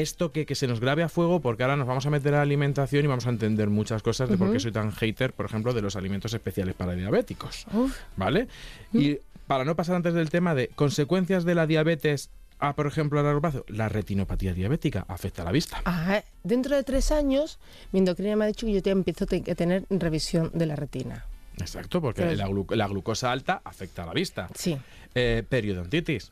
esto 0.01 0.31
que, 0.31 0.45
que 0.45 0.55
se 0.55 0.67
nos 0.67 0.79
grabe 0.79 1.03
a 1.03 1.09
fuego, 1.09 1.39
porque 1.41 1.63
ahora 1.63 1.75
nos 1.75 1.87
vamos 1.87 2.05
a 2.05 2.09
meter 2.09 2.33
a 2.33 2.37
la 2.37 2.43
alimentación 2.43 3.03
y 3.05 3.07
vamos 3.07 3.25
a 3.27 3.29
entender 3.29 3.69
muchas 3.69 4.01
cosas 4.03 4.29
de 4.29 4.37
por 4.37 4.51
qué 4.51 4.59
soy 4.59 4.71
tan 4.71 4.91
hater, 4.91 5.33
por 5.33 5.45
ejemplo, 5.45 5.73
de 5.73 5.81
los 5.81 5.95
alimentos 5.95 6.33
especiales 6.33 6.75
para 6.75 6.93
diabéticos. 6.93 7.65
Uf. 7.73 7.95
¿Vale? 8.17 8.47
Y 8.93 9.17
para 9.47 9.65
no 9.65 9.75
pasar 9.75 9.95
antes 9.95 10.13
del 10.13 10.29
tema 10.29 10.55
de 10.55 10.69
consecuencias 10.69 11.43
de 11.43 11.55
la 11.55 11.67
diabetes 11.67 12.29
a, 12.59 12.73
por 12.75 12.87
ejemplo, 12.87 13.19
a 13.19 13.23
largo 13.23 13.41
plazo, 13.41 13.65
la 13.67 13.89
retinopatía 13.89 14.53
diabética 14.53 15.05
afecta 15.09 15.41
a 15.41 15.45
la 15.45 15.51
vista. 15.51 15.81
Ah, 15.83 16.23
dentro 16.43 16.75
de 16.77 16.83
tres 16.83 17.11
años, 17.11 17.59
mi 17.91 17.99
endocrina 17.99 18.35
me 18.37 18.45
ha 18.45 18.47
dicho 18.47 18.65
que 18.65 18.71
yo 18.73 18.81
te 18.81 18.89
empiezo 18.91 19.25
a 19.25 19.55
tener 19.55 19.85
revisión 19.89 20.49
de 20.53 20.65
la 20.65 20.75
retina. 20.77 21.25
Exacto, 21.57 21.99
porque 22.01 22.21
Pero- 22.21 22.35
la, 22.35 22.47
glu- 22.47 22.73
la 22.75 22.87
glucosa 22.87 23.31
alta 23.31 23.61
afecta 23.65 24.03
a 24.03 24.05
la 24.05 24.13
vista. 24.13 24.47
Sí. 24.55 24.77
Eh, 25.13 25.43
periodontitis, 25.47 26.31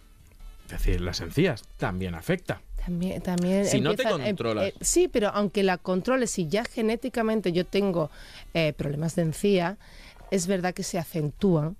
es 0.65 0.71
decir, 0.71 1.02
las 1.02 1.19
encías, 1.19 1.63
también 1.78 2.15
afecta. 2.15 2.62
También, 2.86 3.22
también 3.22 3.65
Si 3.65 3.80
no 3.80 3.94
te 3.96 4.04
em- 4.04 4.10
controlas. 4.24 4.65
eh, 4.70 4.74
sí, 4.82 5.08
pero 5.08 5.30
aunque 5.30 5.62
la 5.63 5.78
controles, 5.78 6.32
si 6.32 6.48
ya 6.48 6.63
genéticamente 6.65 7.52
yo 7.52 7.65
tengo 7.65 8.10
eh, 8.54 8.74
problemas 8.74 9.15
de 9.15 9.22
encía, 9.24 9.78
es 10.32 10.48
verdad 10.48 10.74
que 10.74 10.84
se 10.84 10.98
acentúan. 10.98 11.76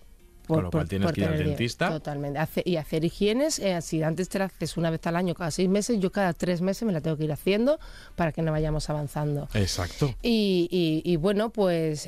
Con 0.48 0.64
lo 0.64 0.72
cual 0.72 0.88
tienes 0.90 1.12
que 1.14 1.22
ir 1.22 1.28
al 1.28 1.38
dentista. 1.38 1.90
Totalmente. 1.90 2.38
Hace- 2.38 2.64
y 2.66 2.76
hacer 2.76 3.06
higienes, 3.06 3.58
eh, 3.60 3.82
si 3.82 4.04
antes 4.04 4.28
te 4.28 4.38
la 4.38 4.46
haces 4.46 4.76
una 4.76 4.90
vez 4.90 5.00
al 5.08 5.16
año, 5.16 5.34
cada 5.34 5.50
seis 5.50 5.70
meses, 5.70 6.00
yo 6.00 6.12
cada 6.12 6.34
tres 6.34 6.60
meses 6.62 6.84
me 6.84 6.92
la 6.92 7.00
tengo 7.00 7.16
que 7.16 7.24
ir 7.24 7.32
haciendo 7.32 7.80
para 8.18 8.34
que 8.34 8.42
no 8.42 8.52
vayamos 8.52 8.90
avanzando. 8.90 9.48
Exacto. 9.54 10.14
Y, 10.22 10.68
y- 10.70 11.10
y 11.10 11.16
bueno, 11.16 11.52
pues 11.52 12.06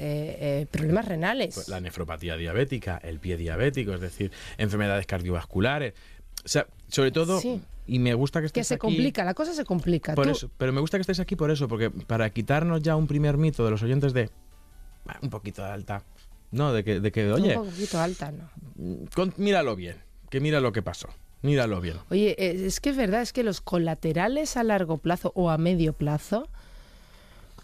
problemas 0.72 1.06
renales. 1.08 1.56
Pues 1.56 1.70
La 1.70 1.80
nefropatía 1.80 2.36
diabética, 2.36 3.00
el 3.02 3.20
pie 3.20 3.38
diabético, 3.38 3.94
es 3.94 4.02
decir, 4.02 4.32
enfermedades 4.58 5.06
cardiovasculares. 5.06 5.94
O 6.44 6.48
sea, 6.48 6.68
sobre 6.90 7.12
todo, 7.12 7.40
Sí. 7.40 7.62
Y 7.86 8.00
me 8.00 8.14
gusta 8.14 8.40
que 8.40 8.44
que 8.44 8.48
estés 8.62 8.68
se 8.68 8.74
aquí 8.76 8.80
complica, 8.82 9.24
la 9.24 9.34
cosa 9.34 9.54
se 9.54 9.66
complica. 9.66 10.16
Por 10.16 10.28
eso, 10.28 10.50
pero 10.58 10.72
me 10.74 10.80
gusta 10.82 10.98
que 10.98 11.02
estés 11.02 11.20
aquí 11.20 11.36
por 11.36 11.52
eso, 11.52 11.68
porque 11.68 11.90
para 11.90 12.30
quitarnos 12.30 12.82
ya 12.82 12.96
un 12.96 13.08
primer 13.08 13.38
mito 13.38 13.64
de 13.66 13.72
los 13.72 13.84
oyentes 13.84 14.14
de 14.14 14.30
"Ah, 15.08 15.18
un 15.22 15.30
poquito 15.30 15.64
de 15.64 15.70
alta. 15.72 16.04
No, 16.52 16.72
de 16.72 16.84
que, 16.84 17.00
de 17.00 17.12
que 17.12 17.32
oye, 17.32 17.58
Un 17.58 17.66
poquito 17.70 18.00
alta, 18.00 18.32
¿no? 18.32 18.50
con- 19.16 19.34
míralo 19.38 19.76
bien, 19.76 19.98
que 20.30 20.40
mira 20.40 20.60
lo 20.60 20.72
que 20.72 20.82
pasó. 20.82 21.10
Míralo 21.42 21.82
bien. 21.82 21.98
Oye, 22.10 22.36
eh, 22.38 22.66
es 22.68 22.80
que 22.80 22.92
es 22.92 22.96
verdad, 22.96 23.22
es 23.22 23.34
que 23.34 23.44
los 23.44 23.60
colaterales 23.60 24.56
a 24.56 24.64
largo 24.64 24.98
plazo 25.00 25.34
o 25.36 25.50
a 25.50 25.58
medio 25.58 25.92
plazo, 25.94 26.48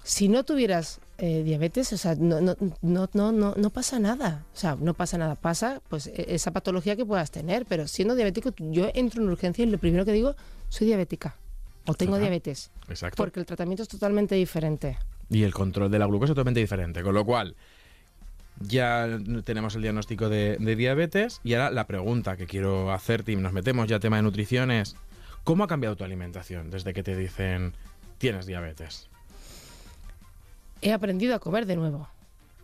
si 0.03 0.27
no 0.27 0.43
tuvieras 0.43 0.99
eh, 1.19 1.43
diabetes, 1.43 1.91
o 1.93 1.97
sea, 1.97 2.15
no, 2.15 2.41
no, 2.41 2.55
no, 2.81 3.09
no, 3.13 3.53
no, 3.55 3.69
pasa 3.69 3.99
nada. 3.99 4.45
O 4.53 4.57
sea, 4.57 4.75
no 4.79 4.93
pasa 4.93 5.17
nada. 5.17 5.35
Pasa 5.35 5.81
pues 5.89 6.07
e- 6.07 6.33
esa 6.33 6.51
patología 6.51 6.95
que 6.95 7.05
puedas 7.05 7.29
tener, 7.31 7.65
pero 7.65 7.87
siendo 7.87 8.15
diabético, 8.15 8.53
yo 8.57 8.89
entro 8.93 9.21
en 9.21 9.29
urgencia 9.29 9.63
y 9.63 9.69
lo 9.69 9.77
primero 9.77 10.05
que 10.05 10.13
digo, 10.13 10.35
soy 10.69 10.87
diabética 10.87 11.35
o 11.85 11.93
tengo 11.93 12.15
Ajá. 12.15 12.21
diabetes. 12.21 12.71
Exacto. 12.89 13.17
Porque 13.17 13.39
el 13.39 13.45
tratamiento 13.45 13.83
es 13.83 13.89
totalmente 13.89 14.35
diferente. 14.35 14.97
Y 15.29 15.43
el 15.43 15.53
control 15.53 15.91
de 15.91 15.99
la 15.99 16.05
glucosa 16.05 16.31
es 16.31 16.35
totalmente 16.35 16.59
diferente. 16.59 17.03
Con 17.03 17.13
lo 17.13 17.25
cual, 17.25 17.55
ya 18.59 19.07
tenemos 19.43 19.75
el 19.75 19.81
diagnóstico 19.81 20.29
de, 20.29 20.57
de 20.59 20.75
diabetes. 20.75 21.41
Y 21.43 21.53
ahora 21.53 21.71
la 21.71 21.85
pregunta 21.87 22.37
que 22.37 22.47
quiero 22.47 22.91
hacerte, 22.91 23.31
y 23.31 23.35
nos 23.35 23.53
metemos 23.53 23.87
ya 23.87 23.97
a 23.97 23.99
tema 23.99 24.17
de 24.17 24.23
nutrición, 24.23 24.71
es: 24.71 24.95
¿cómo 25.43 25.63
ha 25.63 25.67
cambiado 25.67 25.95
tu 25.95 26.03
alimentación 26.03 26.69
desde 26.69 26.93
que 26.93 27.03
te 27.03 27.15
dicen 27.15 27.73
tienes 28.17 28.45
diabetes? 28.45 29.09
He 30.81 30.91
aprendido 30.93 31.35
a 31.35 31.39
comer 31.39 31.65
de 31.65 31.75
nuevo. 31.75 32.07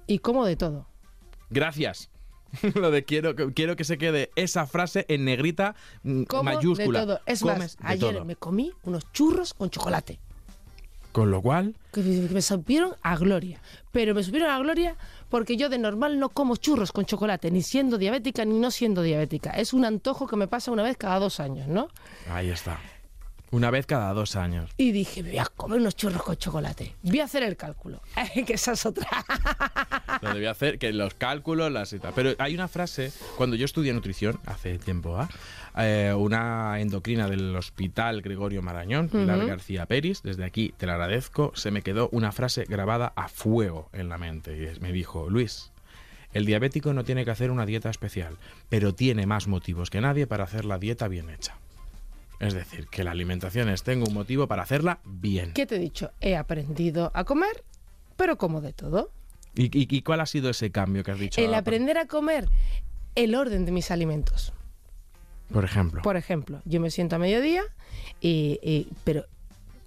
Y 0.07 0.19
como 0.19 0.45
de 0.45 0.55
todo. 0.55 0.85
Gracias. 1.49 2.09
Lo 2.75 2.91
de 2.91 3.03
quiero, 3.03 3.35
que- 3.35 3.53
quiero 3.53 3.75
que 3.75 3.83
se 3.83 3.97
quede 3.97 4.29
esa 4.35 4.65
frase 4.67 5.05
en 5.09 5.25
negrita 5.25 5.75
mm, 6.03 6.23
Como 6.23 6.43
mayúscula. 6.43 6.99
de 7.01 7.05
todo. 7.05 7.19
Es 7.25 7.41
Comes 7.41 7.57
más, 7.59 7.77
de 7.77 7.83
ayer 7.87 8.13
todo. 8.15 8.25
me 8.25 8.35
comí 8.35 8.71
unos 8.83 9.11
churros 9.11 9.53
con 9.53 9.69
chocolate. 9.69 10.19
Con 11.11 11.31
lo 11.31 11.41
cual, 11.41 11.77
que 11.93 12.01
me 12.01 12.41
supieron 12.41 12.93
a 13.01 13.15
gloria. 13.17 13.61
Pero 13.93 14.13
me 14.13 14.21
supieron 14.21 14.49
a 14.49 14.59
gloria 14.59 14.97
porque 15.29 15.55
yo 15.55 15.69
de 15.69 15.77
normal 15.77 16.19
no 16.19 16.27
como 16.27 16.57
churros 16.57 16.91
con 16.91 17.05
chocolate, 17.05 17.51
ni 17.51 17.61
siendo 17.61 17.97
diabética 17.97 18.43
ni 18.43 18.59
no 18.59 18.69
siendo 18.69 19.01
diabética. 19.01 19.51
Es 19.51 19.71
un 19.73 19.85
antojo 19.85 20.27
que 20.27 20.35
me 20.35 20.49
pasa 20.49 20.71
una 20.71 20.83
vez 20.83 20.97
cada 20.97 21.19
dos 21.19 21.39
años, 21.39 21.67
¿no? 21.69 21.87
ahí 22.29 22.49
está. 22.49 22.79
Una 23.51 23.71
vez 23.71 23.85
cada 23.85 24.13
dos 24.13 24.35
años. 24.35 24.71
Y 24.77 24.91
dije, 24.91 25.23
me 25.23 25.29
voy 25.29 25.37
a 25.39 25.45
comer 25.45 25.79
unos 25.79 25.95
churros 25.95 26.23
con 26.23 26.35
chocolate. 26.35 26.95
Voy 27.03 27.19
a 27.19 27.25
hacer 27.25 27.43
el 27.43 27.55
cálculo. 27.55 28.01
que 28.45 28.53
esa 28.53 28.73
es 28.73 28.85
otra. 28.85 29.07
Lo 30.21 30.33
debía 30.33 30.51
hacer, 30.51 30.79
que 30.79 30.91
los 30.93 31.13
cálculos, 31.13 31.71
las 31.71 31.93
y 31.93 31.99
tal. 31.99 32.13
Pero 32.15 32.33
hay 32.39 32.55
una 32.55 32.67
frase, 32.67 33.11
cuando 33.37 33.55
yo 33.55 33.65
estudié 33.65 33.93
nutrición, 33.93 34.39
hace 34.45 34.77
tiempo, 34.79 35.17
¿ah? 35.17 35.29
Eh, 35.77 36.13
una 36.17 36.79
endocrina 36.79 37.27
del 37.27 37.53
Hospital 37.55 38.21
Gregorio 38.21 38.61
Marañón, 38.61 39.09
Pilar 39.09 39.45
García 39.45 39.85
Peris, 39.85 40.23
desde 40.23 40.45
aquí 40.45 40.73
te 40.77 40.85
la 40.85 40.93
agradezco, 40.93 41.51
se 41.53 41.69
me 41.69 41.81
quedó 41.81 42.07
una 42.13 42.31
frase 42.31 42.63
grabada 42.63 43.11
a 43.15 43.27
fuego 43.27 43.89
en 43.91 44.07
la 44.07 44.17
mente. 44.17 44.73
Y 44.77 44.79
me 44.79 44.93
dijo, 44.93 45.29
Luis, 45.29 45.71
el 46.33 46.45
diabético 46.45 46.93
no 46.93 47.03
tiene 47.03 47.25
que 47.25 47.31
hacer 47.31 47.51
una 47.51 47.65
dieta 47.65 47.89
especial, 47.89 48.37
pero 48.69 48.95
tiene 48.95 49.25
más 49.25 49.47
motivos 49.47 49.89
que 49.89 50.01
nadie 50.01 50.27
para 50.27 50.45
hacer 50.45 50.63
la 50.63 50.79
dieta 50.79 51.09
bien 51.09 51.29
hecha. 51.29 51.57
Es 52.39 52.53
decir, 52.53 52.87
que 52.87 53.03
la 53.03 53.11
alimentación 53.11 53.69
es 53.69 53.83
tengo 53.83 54.05
un 54.07 54.13
motivo 54.13 54.47
para 54.47 54.63
hacerla 54.63 54.99
bien. 55.05 55.53
¿Qué 55.53 55.65
te 55.65 55.75
he 55.75 55.79
dicho? 55.79 56.11
He 56.21 56.35
aprendido 56.35 57.11
a 57.13 57.23
comer, 57.23 57.63
pero 58.17 58.37
como 58.37 58.61
de 58.61 58.73
todo. 58.73 59.11
¿Y, 59.55 59.65
y- 59.65 59.87
y 59.89 60.01
cuál 60.01 60.19
ha 60.21 60.25
sido 60.25 60.49
ese 60.49 60.69
cambio 60.71 61.03
que 61.03 61.11
has 61.11 61.19
dicho? 61.19 61.39
El 61.41 61.53
aprender 61.53 61.97
a 61.97 62.07
comer 62.07 62.49
el 63.15 63.35
orden 63.35 63.65
de 63.65 63.71
mis 63.71 63.89
alimentos. 63.91 64.51
Por 65.51 65.63
ejemplo. 65.63 66.01
Por 66.01 66.17
ejemplo, 66.17 66.61
yo 66.65 66.79
me 66.81 66.91
siento 66.91 67.15
a 67.15 67.19
mediodía, 67.19 67.63
y, 68.19 68.59
y- 68.63 68.87
pero 69.03 69.25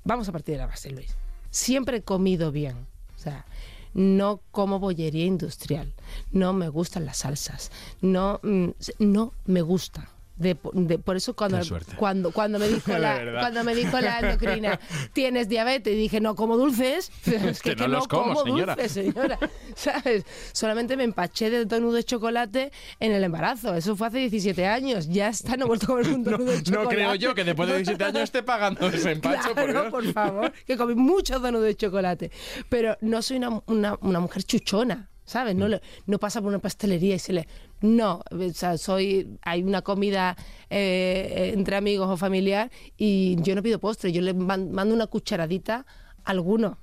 vamos 0.04 0.28
a 0.28 0.32
partir 0.32 0.54
de 0.54 0.60
la 0.60 0.66
base, 0.66 0.90
Luis. 0.90 1.14
Siempre 1.50 1.98
he 1.98 2.02
comido 2.02 2.50
bien. 2.52 2.86
O 3.16 3.18
sea, 3.18 3.44
no 3.92 4.40
como 4.52 4.78
bollería 4.78 5.24
industrial. 5.26 5.92
No 6.30 6.52
me 6.52 6.68
gustan 6.68 7.04
las 7.04 7.18
salsas. 7.18 7.70
No, 8.00 8.38
mm, 8.42 8.68
no 9.00 9.34
me 9.46 9.60
gusta. 9.62 10.08
De, 10.38 10.56
de- 10.72 10.98
por 10.98 11.16
eso 11.16 11.34
cuando, 11.34 11.58
cuando, 11.96 12.30
cuando, 12.30 12.58
me 12.60 12.68
dijo 12.68 12.92
De 12.92 12.98
la, 13.00 13.14
verdad. 13.14 13.40
cuando 13.40 13.64
me 13.64 13.74
dijo 13.74 13.98
la 14.00 14.20
endocrina, 14.20 14.78
tienes 15.12 15.48
diabetes, 15.48 15.92
y 15.94 15.96
dije, 15.96 16.20
no 16.20 16.34
como 16.36 16.56
dulces. 16.56 17.10
Es 17.26 17.60
que, 17.60 17.70
Que 17.70 17.76
no 17.76 17.84
que 17.84 17.88
los 17.88 18.08
como, 18.08 18.34
como 18.34 18.44
señora. 18.44 18.74
dulces, 18.76 18.92
señora. 18.92 19.38
¿Sabes? 19.74 20.24
Solamente 20.52 20.96
me 20.96 21.04
empaché 21.04 21.50
de 21.50 21.64
donut 21.64 21.94
de 21.94 22.04
chocolate 22.04 22.70
en 23.00 23.12
el 23.12 23.24
embarazo. 23.24 23.74
Eso 23.74 23.96
fue 23.96 24.06
hace 24.06 24.18
17 24.18 24.66
años. 24.66 25.08
Ya 25.08 25.28
está, 25.28 25.56
no 25.56 25.64
he 25.64 25.68
vuelto 25.68 25.86
a 25.86 25.88
comer 25.88 26.08
un 26.08 26.22
donut 26.24 26.40
de 26.46 26.56
No 26.56 26.62
chocolate. 26.62 26.94
creo 26.94 27.14
yo 27.16 27.34
que 27.34 27.44
después 27.44 27.68
de 27.68 27.76
17 27.76 28.04
años 28.04 28.22
esté 28.22 28.42
pagando 28.42 28.86
ese 28.88 29.12
empacho. 29.12 29.48
por 29.54 29.64
Claro, 29.64 29.72
Dios. 29.72 29.90
por 29.90 30.12
favor, 30.12 30.52
que 30.66 30.76
comí 30.76 30.94
muchos 30.94 31.42
donuts 31.42 31.64
de 31.64 31.76
chocolate. 31.76 32.30
Pero 32.68 32.96
no 33.00 33.22
soy 33.22 33.38
una, 33.38 33.60
una- 33.66 33.98
una 34.02 34.20
mujer 34.20 34.44
chuchona, 34.44 35.08
¿sabes? 35.28 35.54
Mm. 35.54 35.58
No, 35.58 35.68
le- 35.68 35.80
no 36.06 36.18
pasa 36.18 36.40
por 36.40 36.48
una 36.48 36.58
pastelería 36.58 37.14
y 37.14 37.18
se 37.18 37.32
le... 37.32 37.48
No, 37.80 38.22
o 38.30 38.52
sea, 38.54 38.76
soy... 38.78 39.38
Hay 39.42 39.62
una 39.62 39.82
comida 39.82 40.36
eh, 40.70 41.52
entre 41.54 41.76
amigos 41.76 42.08
o 42.10 42.16
familiar 42.16 42.70
y 42.96 43.36
yo 43.42 43.54
no 43.54 43.62
pido 43.62 43.78
postre, 43.78 44.10
yo 44.12 44.20
le 44.22 44.34
man- 44.34 44.72
mando 44.72 44.94
una 44.94 45.06
cucharadita 45.06 45.86
a 46.24 46.30
alguno. 46.30 46.78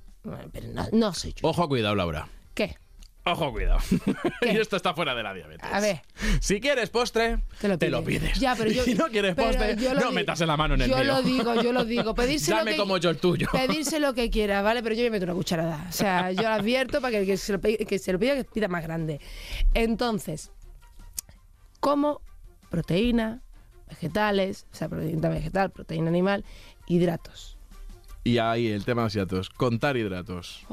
Pero 0.51 0.67
no, 0.73 0.85
no 0.91 1.13
soy 1.13 1.33
chuchona. 1.33 1.51
Ojo, 1.51 1.67
cuidado, 1.67 1.93
Laura. 1.95 2.27
¿Qué? 2.53 2.75
Ojo, 3.27 3.51
cuidado. 3.51 3.79
Y 4.41 4.49
esto 4.57 4.75
está 4.75 4.93
fuera 4.93 5.15
de 5.15 5.23
la 5.23 5.33
diabetes. 5.33 5.67
A 5.71 5.79
ver. 5.79 6.01
Si 6.39 6.59
quieres 6.61 6.89
postre, 6.91 7.39
Te 7.59 7.89
lo 7.89 8.03
pides. 8.03 8.21
pides. 8.21 8.39
Ya, 8.39 8.55
pero 8.55 8.69
yo, 8.69 8.83
si 8.85 8.93
no 8.93 9.07
quieres 9.07 9.33
postre, 9.35 9.75
no 9.75 10.11
metas 10.11 10.39
la 10.41 10.55
mano 10.55 10.75
en 10.75 10.83
el 10.83 10.89
Yo 10.91 10.95
mío. 10.97 11.05
lo 11.05 11.21
digo, 11.23 11.61
yo 11.61 11.73
lo 11.73 11.85
digo. 11.85 12.13
Pedirse 12.15 12.51
lo 12.51 12.57
Dame 12.57 12.71
que, 12.71 12.77
como 12.77 12.97
yo 12.97 13.09
el 13.09 13.17
tuyo. 13.17 13.47
Pedirse 13.51 13.99
lo 13.99 14.13
que 14.13 14.29
quiera, 14.29 14.61
¿vale? 14.61 14.83
Pero 14.83 14.93
yo 14.95 15.03
me 15.03 15.09
meto 15.09 15.25
una 15.25 15.33
cucharada. 15.33 15.85
O 15.89 15.91
sea, 15.91 16.31
yo 16.31 16.43
lo 16.43 16.49
advierto 16.49 17.01
para 17.01 17.11
que 17.11 17.19
el 17.21 17.25
que 17.25 17.37
se 17.37 17.53
lo, 17.53 17.59
pe- 17.59 17.77
que 17.85 17.97
se 17.97 18.13
lo 18.13 18.19
pida, 18.19 18.35
que 18.35 18.43
pida 18.43 18.67
más 18.67 18.83
grande. 18.83 19.19
Entonces, 19.73 20.51
como 21.79 22.21
proteína, 22.69 23.41
vegetales, 23.89 24.67
o 24.71 24.75
sea, 24.75 24.87
proteína 24.89 25.29
vegetal, 25.29 25.71
proteína 25.71 26.09
animal, 26.09 26.45
hidratos. 26.87 27.57
Y 28.23 28.39
ahí 28.39 28.67
el 28.67 28.85
tema 28.85 29.01
de 29.01 29.05
los 29.07 29.15
hidratos. 29.15 29.49
Contar 29.49 29.97
hidratos. 29.97 30.65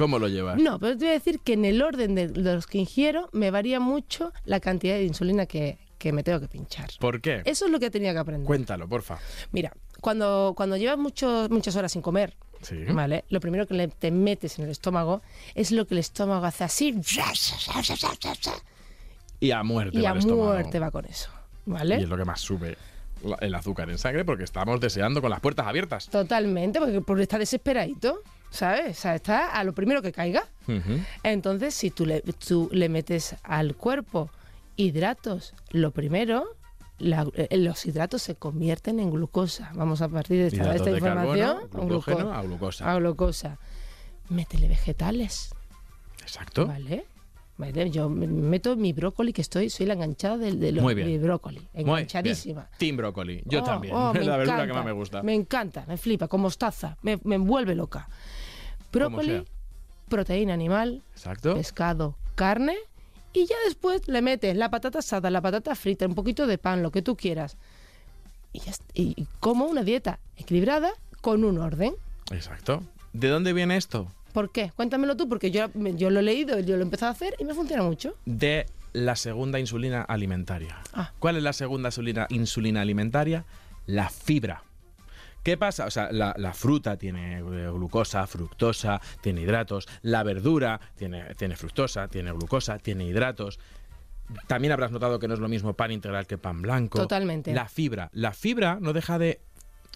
¿Cómo 0.00 0.18
lo 0.18 0.28
llevas? 0.28 0.56
No, 0.58 0.78
pero 0.78 0.92
te 0.96 1.04
voy 1.04 1.10
a 1.10 1.12
decir 1.12 1.40
que 1.40 1.52
en 1.52 1.66
el 1.66 1.82
orden 1.82 2.14
de, 2.14 2.28
los 2.28 2.66
que 2.66 2.78
ingiero 2.78 3.28
me 3.32 3.50
varía 3.50 3.80
mucho 3.80 4.32
la 4.46 4.58
cantidad 4.58 4.94
de 4.94 5.04
insulina 5.04 5.44
que, 5.44 5.76
que 5.98 6.12
me 6.14 6.22
tengo 6.22 6.40
que 6.40 6.48
pinchar. 6.48 6.88
¿Por 6.98 7.20
qué? 7.20 7.42
Eso 7.44 7.66
es 7.66 7.70
lo 7.70 7.78
que 7.78 7.90
tenía 7.90 8.12
que 8.14 8.18
aprender. 8.20 8.46
Cuéntalo, 8.46 8.88
porfa. 8.88 9.18
Mira, 9.52 9.72
cuando, 10.00 10.54
cuando 10.56 10.78
llevas 10.78 10.96
mucho- 10.96 11.46
muchas 11.50 11.76
horas 11.76 11.92
sin 11.92 12.00
comer, 12.00 12.34
Sí. 12.62 12.76
¿vale? 12.92 13.24
Lo 13.28 13.40
primero 13.40 13.66
que 13.66 13.74
le- 13.74 13.88
te 13.88 14.10
metes 14.10 14.58
en 14.58 14.64
el 14.64 14.70
estómago 14.70 15.20
es 15.54 15.70
lo 15.70 15.86
que 15.86 15.92
el 15.94 15.98
estómago 15.98 16.46
hace 16.46 16.64
así 16.64 16.94
Y 19.40 19.50
a 19.50 19.62
muerte 19.62 19.98
y 19.98 20.02
va 20.02 20.08
a 20.08 20.12
el 20.12 20.18
estómago. 20.18 20.44
muerte 20.52 20.78
va 20.78 20.90
con 20.90 21.04
eso, 21.04 21.30
¿vale? 21.66 21.98
Y 21.98 22.02
es 22.04 22.08
lo 22.08 22.16
que 22.16 22.24
más 22.24 22.40
sube. 22.40 22.76
el 23.42 23.54
azúcar 23.54 23.90
en 23.90 23.98
sangre 23.98 24.24
porque 24.24 24.44
estamos 24.44 24.80
deseando 24.80 25.20
con 25.20 25.28
las 25.28 25.40
puertas 25.40 25.66
abiertas. 25.66 26.08
Totalmente, 26.08 26.78
porque, 26.80 27.02
porque 27.02 27.22
está 27.24 27.36
desesperadito, 27.38 28.22
¿sabes? 28.50 28.98
O 28.98 29.00
sea, 29.00 29.14
está 29.14 29.52
a 29.58 29.64
lo 29.64 29.72
primero 29.74 30.02
que 30.02 30.12
caiga. 30.12 30.44
Entonces, 31.22 31.74
si 31.74 31.90
tú 31.90 32.06
le, 32.06 32.20
tú 32.22 32.68
le 32.72 32.88
metes 32.88 33.36
al 33.42 33.74
cuerpo 33.76 34.30
hidratos, 34.76 35.54
lo 35.70 35.90
primero, 35.90 36.56
la- 36.98 37.26
eh, 37.34 37.56
los 37.56 37.84
hidratos 37.86 38.22
se 38.22 38.34
convierten 38.36 39.00
en 39.00 39.10
glucosa. 39.10 39.70
Vamos 39.74 40.02
a 40.02 40.08
partir 40.08 40.38
de 40.38 40.46
esta, 40.48 40.56
de 40.58 40.62
Hidratos 40.62 40.80
esta 40.86 40.90
de 40.90 40.96
información 40.98 41.56
carbono, 41.58 41.82
a 41.82 41.86
glucógeno 41.86 42.18
gluco- 42.18 42.34
a 42.34 42.42
glucosa. 42.42 42.90
a 42.92 42.94
glucosa. 42.98 43.58
Métele 44.28 44.68
vegetales, 44.68 45.50
Exacto. 46.22 46.66
¿vale? 46.66 47.04
Yo 47.90 48.08
me 48.08 48.26
meto 48.26 48.74
mi 48.74 48.94
brócoli, 48.94 49.34
que 49.34 49.42
estoy, 49.42 49.68
soy 49.68 49.84
la 49.84 49.92
enganchada 49.92 50.38
de, 50.38 50.52
de 50.52 50.72
los- 50.72 50.82
brócoli, 51.20 51.68
enganchadísima. 51.74 52.70
Team 52.78 52.96
brócoli. 52.96 53.42
Yo 53.44 53.60
Oh, 53.60 53.64
también. 53.64 53.94
oh, 53.94 54.12
es 54.14 54.20
me 54.20 54.24
la 54.24 54.36
verdura 54.38 54.56
que 54.56 54.62
encanta, 54.62 54.74
más 54.78 54.84
me 54.86 54.92
gusta. 54.92 55.22
Me 55.22 55.34
encanta, 55.34 55.84
me 55.86 55.98
flipa, 55.98 56.26
con 56.28 56.40
mostaza, 56.40 56.96
me, 57.02 57.18
me 57.24 57.34
envuelve 57.34 57.74
loca. 57.74 58.08
Brócoli, 58.92 59.44
proteína 60.08 60.54
animal, 60.54 61.02
Exacto. 61.12 61.54
pescado, 61.54 62.16
carne 62.34 62.76
y 63.32 63.46
ya 63.46 63.56
después 63.64 64.08
le 64.08 64.22
metes 64.22 64.56
la 64.56 64.70
patata 64.70 64.98
asada, 64.98 65.30
la 65.30 65.40
patata 65.40 65.74
frita, 65.74 66.06
un 66.06 66.14
poquito 66.14 66.46
de 66.46 66.58
pan, 66.58 66.82
lo 66.82 66.90
que 66.90 67.02
tú 67.02 67.16
quieras. 67.16 67.56
Ya 68.52 68.72
y 68.94 69.26
como 69.38 69.66
una 69.66 69.82
dieta 69.82 70.18
equilibrada 70.36 70.90
con 71.20 71.44
un 71.44 71.58
orden. 71.58 71.94
Exacto. 72.32 72.82
¿De 73.12 73.28
dónde 73.28 73.52
viene 73.52 73.76
esto? 73.76 74.10
¿Por 74.32 74.50
qué? 74.50 74.72
Cuéntamelo 74.74 75.16
tú, 75.16 75.28
porque 75.28 75.50
yo, 75.50 75.66
yo 75.74 76.10
lo 76.10 76.20
he 76.20 76.22
leído, 76.22 76.58
yo 76.60 76.76
lo 76.76 76.82
he 76.82 76.84
empezado 76.84 77.10
a 77.10 77.12
hacer 77.12 77.34
y 77.38 77.44
me 77.44 77.54
funciona 77.54 77.82
mucho. 77.82 78.14
De 78.24 78.66
la 78.92 79.16
segunda 79.16 79.58
insulina 79.58 80.02
alimentaria. 80.02 80.78
Ah. 80.92 81.12
¿Cuál 81.18 81.36
es 81.36 81.42
la 81.42 81.52
segunda 81.52 81.88
insulina, 81.88 82.26
insulina 82.30 82.80
alimentaria? 82.80 83.44
La 83.86 84.08
fibra. 84.08 84.62
¿Qué 85.42 85.56
pasa? 85.56 85.86
O 85.86 85.90
sea, 85.90 86.12
la, 86.12 86.34
la 86.36 86.52
fruta 86.52 86.96
tiene 86.96 87.38
eh, 87.38 87.70
glucosa, 87.70 88.26
fructosa, 88.26 89.00
tiene 89.20 89.42
hidratos. 89.42 89.88
La 90.02 90.22
verdura 90.22 90.80
tiene, 90.96 91.34
tiene 91.34 91.56
fructosa, 91.56 92.08
tiene 92.08 92.32
glucosa, 92.32 92.78
tiene 92.78 93.04
hidratos. 93.06 93.58
También 94.46 94.72
habrás 94.72 94.92
notado 94.92 95.18
que 95.18 95.28
no 95.28 95.34
es 95.34 95.40
lo 95.40 95.48
mismo 95.48 95.74
pan 95.74 95.90
integral 95.90 96.26
que 96.26 96.38
pan 96.38 96.62
blanco. 96.62 96.98
Totalmente. 96.98 97.52
La 97.52 97.68
fibra. 97.68 98.10
La 98.12 98.32
fibra 98.32 98.78
no 98.80 98.92
deja 98.92 99.18
de. 99.18 99.40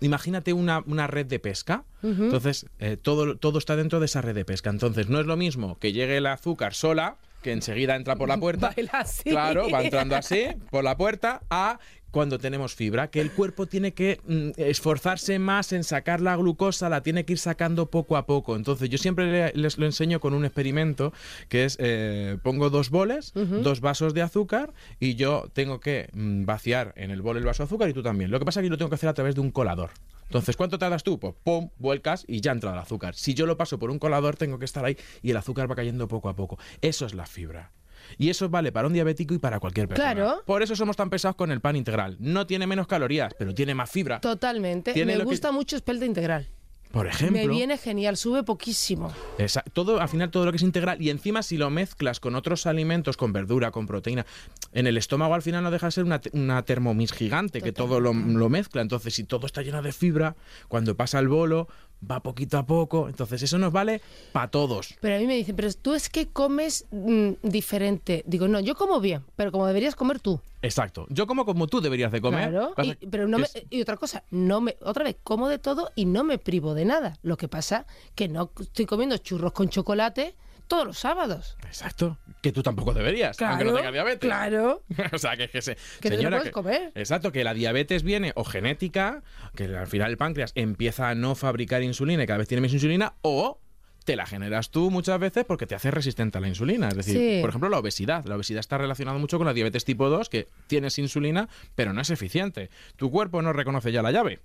Imagínate 0.00 0.52
una, 0.52 0.82
una 0.86 1.06
red 1.06 1.26
de 1.26 1.38
pesca. 1.38 1.84
Entonces, 2.02 2.66
eh, 2.80 2.96
todo, 3.00 3.36
todo 3.36 3.58
está 3.58 3.76
dentro 3.76 4.00
de 4.00 4.06
esa 4.06 4.20
red 4.20 4.34
de 4.34 4.44
pesca. 4.44 4.70
Entonces, 4.70 5.08
no 5.08 5.20
es 5.20 5.26
lo 5.26 5.36
mismo 5.36 5.78
que 5.78 5.92
llegue 5.92 6.16
el 6.16 6.26
azúcar 6.26 6.74
sola, 6.74 7.16
que 7.44 7.52
enseguida 7.52 7.94
entra 7.94 8.16
por 8.16 8.28
la 8.28 8.36
puerta. 8.40 8.72
Baila 8.74 8.90
así. 8.94 9.30
Claro, 9.30 9.70
va 9.70 9.84
entrando 9.84 10.16
así 10.16 10.46
por 10.70 10.82
la 10.82 10.96
puerta 10.96 11.42
a 11.50 11.78
cuando 12.10 12.38
tenemos 12.38 12.76
fibra, 12.76 13.08
que 13.10 13.20
el 13.20 13.32
cuerpo 13.32 13.66
tiene 13.66 13.92
que 13.92 14.20
mm, 14.24 14.50
esforzarse 14.56 15.40
más 15.40 15.72
en 15.72 15.82
sacar 15.82 16.20
la 16.20 16.36
glucosa, 16.36 16.88
la 16.88 17.02
tiene 17.02 17.24
que 17.24 17.32
ir 17.32 17.40
sacando 17.40 17.90
poco 17.90 18.16
a 18.16 18.24
poco. 18.24 18.54
Entonces 18.54 18.88
yo 18.88 18.98
siempre 18.98 19.26
le- 19.30 19.52
les 19.54 19.78
lo 19.78 19.84
enseño 19.86 20.20
con 20.20 20.32
un 20.32 20.44
experimento 20.44 21.12
que 21.48 21.64
es, 21.64 21.76
eh, 21.80 22.38
pongo 22.44 22.70
dos 22.70 22.90
boles, 22.90 23.32
dos 23.34 23.80
vasos 23.80 24.14
de 24.14 24.22
azúcar 24.22 24.72
y 25.00 25.16
yo 25.16 25.48
tengo 25.54 25.80
que 25.80 26.08
mm, 26.12 26.44
vaciar 26.44 26.92
en 26.96 27.10
el 27.10 27.20
bol 27.20 27.36
el 27.36 27.44
vaso 27.44 27.64
de 27.64 27.66
azúcar 27.66 27.88
y 27.88 27.92
tú 27.92 28.02
también. 28.04 28.30
Lo 28.30 28.38
que 28.38 28.44
pasa 28.44 28.60
es 28.60 28.62
que 28.62 28.68
yo 28.68 28.74
lo 28.74 28.78
tengo 28.78 28.90
que 28.90 28.94
hacer 28.94 29.08
a 29.08 29.14
través 29.14 29.34
de 29.34 29.40
un 29.40 29.50
colador. 29.50 29.90
Entonces, 30.24 30.56
¿cuánto 30.56 30.78
tardas 30.78 31.02
tú? 31.02 31.18
Pues 31.20 31.34
pum, 31.44 31.70
vuelcas 31.78 32.24
y 32.26 32.40
ya 32.40 32.52
entra 32.52 32.72
el 32.72 32.78
azúcar. 32.78 33.14
Si 33.14 33.34
yo 33.34 33.46
lo 33.46 33.56
paso 33.56 33.78
por 33.78 33.90
un 33.90 33.98
colador, 33.98 34.36
tengo 34.36 34.58
que 34.58 34.64
estar 34.64 34.84
ahí 34.84 34.96
y 35.22 35.30
el 35.30 35.36
azúcar 35.36 35.70
va 35.70 35.74
cayendo 35.76 36.08
poco 36.08 36.28
a 36.28 36.34
poco. 36.36 36.58
Eso 36.80 37.06
es 37.06 37.14
la 37.14 37.26
fibra. 37.26 37.72
Y 38.18 38.28
eso 38.28 38.48
vale 38.50 38.70
para 38.70 38.86
un 38.86 38.92
diabético 38.92 39.32
y 39.34 39.38
para 39.38 39.60
cualquier 39.60 39.88
persona. 39.88 40.12
Claro. 40.12 40.42
Por 40.44 40.62
eso 40.62 40.76
somos 40.76 40.96
tan 40.96 41.08
pesados 41.08 41.36
con 41.36 41.50
el 41.50 41.60
pan 41.60 41.76
integral. 41.76 42.16
No 42.20 42.46
tiene 42.46 42.66
menos 42.66 42.86
calorías, 42.86 43.32
pero 43.38 43.54
tiene 43.54 43.74
más 43.74 43.90
fibra. 43.90 44.20
Totalmente. 44.20 44.92
Tiene 44.92 45.12
Me 45.14 45.18
que- 45.20 45.24
gusta 45.24 45.52
mucho 45.52 45.76
espelta 45.76 46.04
integral. 46.04 46.48
Por 46.94 47.08
ejemplo. 47.08 47.36
Me 47.42 47.48
viene 47.48 47.76
genial, 47.76 48.16
sube 48.16 48.44
poquísimo. 48.44 49.12
Esa- 49.36 49.62
todo, 49.72 50.00
al 50.00 50.08
final 50.08 50.30
todo 50.30 50.44
lo 50.46 50.52
que 50.52 50.56
es 50.58 50.62
integral 50.62 51.02
y 51.02 51.10
encima 51.10 51.42
si 51.42 51.56
lo 51.56 51.68
mezclas 51.68 52.20
con 52.20 52.36
otros 52.36 52.66
alimentos, 52.66 53.16
con 53.16 53.32
verdura, 53.32 53.72
con 53.72 53.86
proteína, 53.88 54.24
en 54.72 54.86
el 54.86 54.96
estómago 54.96 55.34
al 55.34 55.42
final 55.42 55.64
no 55.64 55.72
deja 55.72 55.86
de 55.88 55.90
ser 55.92 56.04
una, 56.04 56.20
una 56.32 56.62
termomix 56.62 57.12
gigante 57.12 57.60
que 57.60 57.72
todo 57.72 57.98
lo, 57.98 58.14
lo 58.14 58.48
mezcla. 58.48 58.80
Entonces 58.80 59.12
si 59.12 59.24
todo 59.24 59.44
está 59.46 59.60
lleno 59.62 59.82
de 59.82 59.92
fibra, 59.92 60.36
cuando 60.68 60.96
pasa 60.96 61.18
el 61.18 61.26
bolo 61.28 61.68
va 62.10 62.20
poquito 62.20 62.58
a 62.58 62.66
poco. 62.66 63.08
Entonces 63.08 63.42
eso 63.42 63.58
nos 63.58 63.72
vale 63.72 64.00
para 64.32 64.48
todos. 64.50 64.94
Pero 65.00 65.16
a 65.16 65.18
mí 65.18 65.26
me 65.26 65.36
dicen, 65.36 65.56
pero 65.56 65.72
tú 65.72 65.94
es 65.94 66.08
que 66.08 66.28
comes 66.28 66.86
mm, 66.90 67.30
diferente. 67.42 68.22
Digo, 68.26 68.48
no, 68.48 68.60
yo 68.60 68.74
como 68.74 69.00
bien, 69.00 69.22
pero 69.36 69.50
como 69.52 69.66
deberías 69.66 69.94
comer 69.94 70.20
tú. 70.20 70.40
Exacto. 70.62 71.06
Yo 71.10 71.26
como 71.26 71.44
como 71.44 71.66
tú 71.66 71.80
deberías 71.80 72.10
de 72.12 72.20
comer. 72.20 72.50
Claro. 72.50 72.74
Y, 72.82 72.94
pero 73.06 73.28
no 73.28 73.38
me- 73.38 73.44
es- 73.44 73.62
y 73.70 73.82
otra 73.82 73.96
cosa, 73.96 74.24
no 74.30 74.60
me, 74.60 74.76
otra 74.80 75.04
vez, 75.04 75.16
como 75.22 75.48
de 75.48 75.58
todo 75.58 75.90
y 75.94 76.06
no 76.06 76.24
me 76.24 76.38
privo 76.38 76.74
de 76.74 76.84
nada. 76.86 77.18
Lo 77.22 77.36
que 77.36 77.48
pasa 77.48 77.86
que 78.14 78.28
no 78.28 78.50
estoy 78.60 78.86
comiendo 78.86 79.16
churros 79.18 79.52
con 79.52 79.68
chocolate 79.68 80.34
todos 80.66 80.86
los 80.86 80.98
sábados. 80.98 81.56
Exacto. 81.66 82.18
Que 82.42 82.52
tú 82.52 82.62
tampoco 82.62 82.92
deberías, 82.94 83.40
aunque 83.42 83.64
no 83.64 83.74
tengas 83.74 83.92
diabetes. 83.92 84.20
Claro. 84.28 84.82
o 85.12 85.18
sea, 85.18 85.36
que, 85.36 85.48
que 85.48 85.62
se, 85.62 85.76
Que 86.00 86.08
te 86.08 86.10
lo 86.10 86.16
señora, 86.16 86.36
puedes 86.38 86.52
comer. 86.52 86.92
Exacto, 86.94 87.32
que 87.32 87.44
la 87.44 87.54
diabetes 87.54 88.02
viene 88.02 88.32
o 88.36 88.44
genética, 88.44 89.22
que 89.54 89.64
al 89.64 89.86
final 89.86 90.10
el 90.10 90.16
páncreas 90.16 90.52
empieza 90.54 91.08
a 91.08 91.14
no 91.14 91.34
fabricar 91.34 91.82
insulina 91.82 92.24
y 92.24 92.26
cada 92.26 92.38
vez 92.38 92.48
tiene 92.48 92.60
menos 92.60 92.74
insulina, 92.74 93.14
o 93.22 93.60
te 94.04 94.16
la 94.16 94.26
generas 94.26 94.70
tú 94.70 94.90
muchas 94.90 95.18
veces 95.18 95.46
porque 95.46 95.66
te 95.66 95.74
hace 95.74 95.90
resistente 95.90 96.36
a 96.36 96.40
la 96.42 96.48
insulina. 96.48 96.88
Es 96.88 96.94
decir, 96.96 97.16
Sí. 97.16 97.38
por 97.40 97.48
ejemplo, 97.48 97.70
la 97.70 97.78
obesidad. 97.78 98.24
La 98.26 98.36
obesidad 98.36 98.60
está 98.60 98.76
relacionada 98.76 99.16
mucho 99.18 99.38
con 99.38 99.46
la 99.46 99.54
diabetes 99.54 99.86
tipo 99.86 100.10
2, 100.10 100.28
que 100.28 100.46
tienes 100.66 100.98
insulina, 100.98 101.48
pero 101.74 101.94
no 101.94 102.02
es 102.02 102.10
eficiente. 102.10 102.68
Tu 102.96 103.10
cuerpo 103.10 103.40
no 103.40 103.54
reconoce 103.54 103.92
ya 103.92 104.02
la 104.02 104.12
llave. 104.12 104.40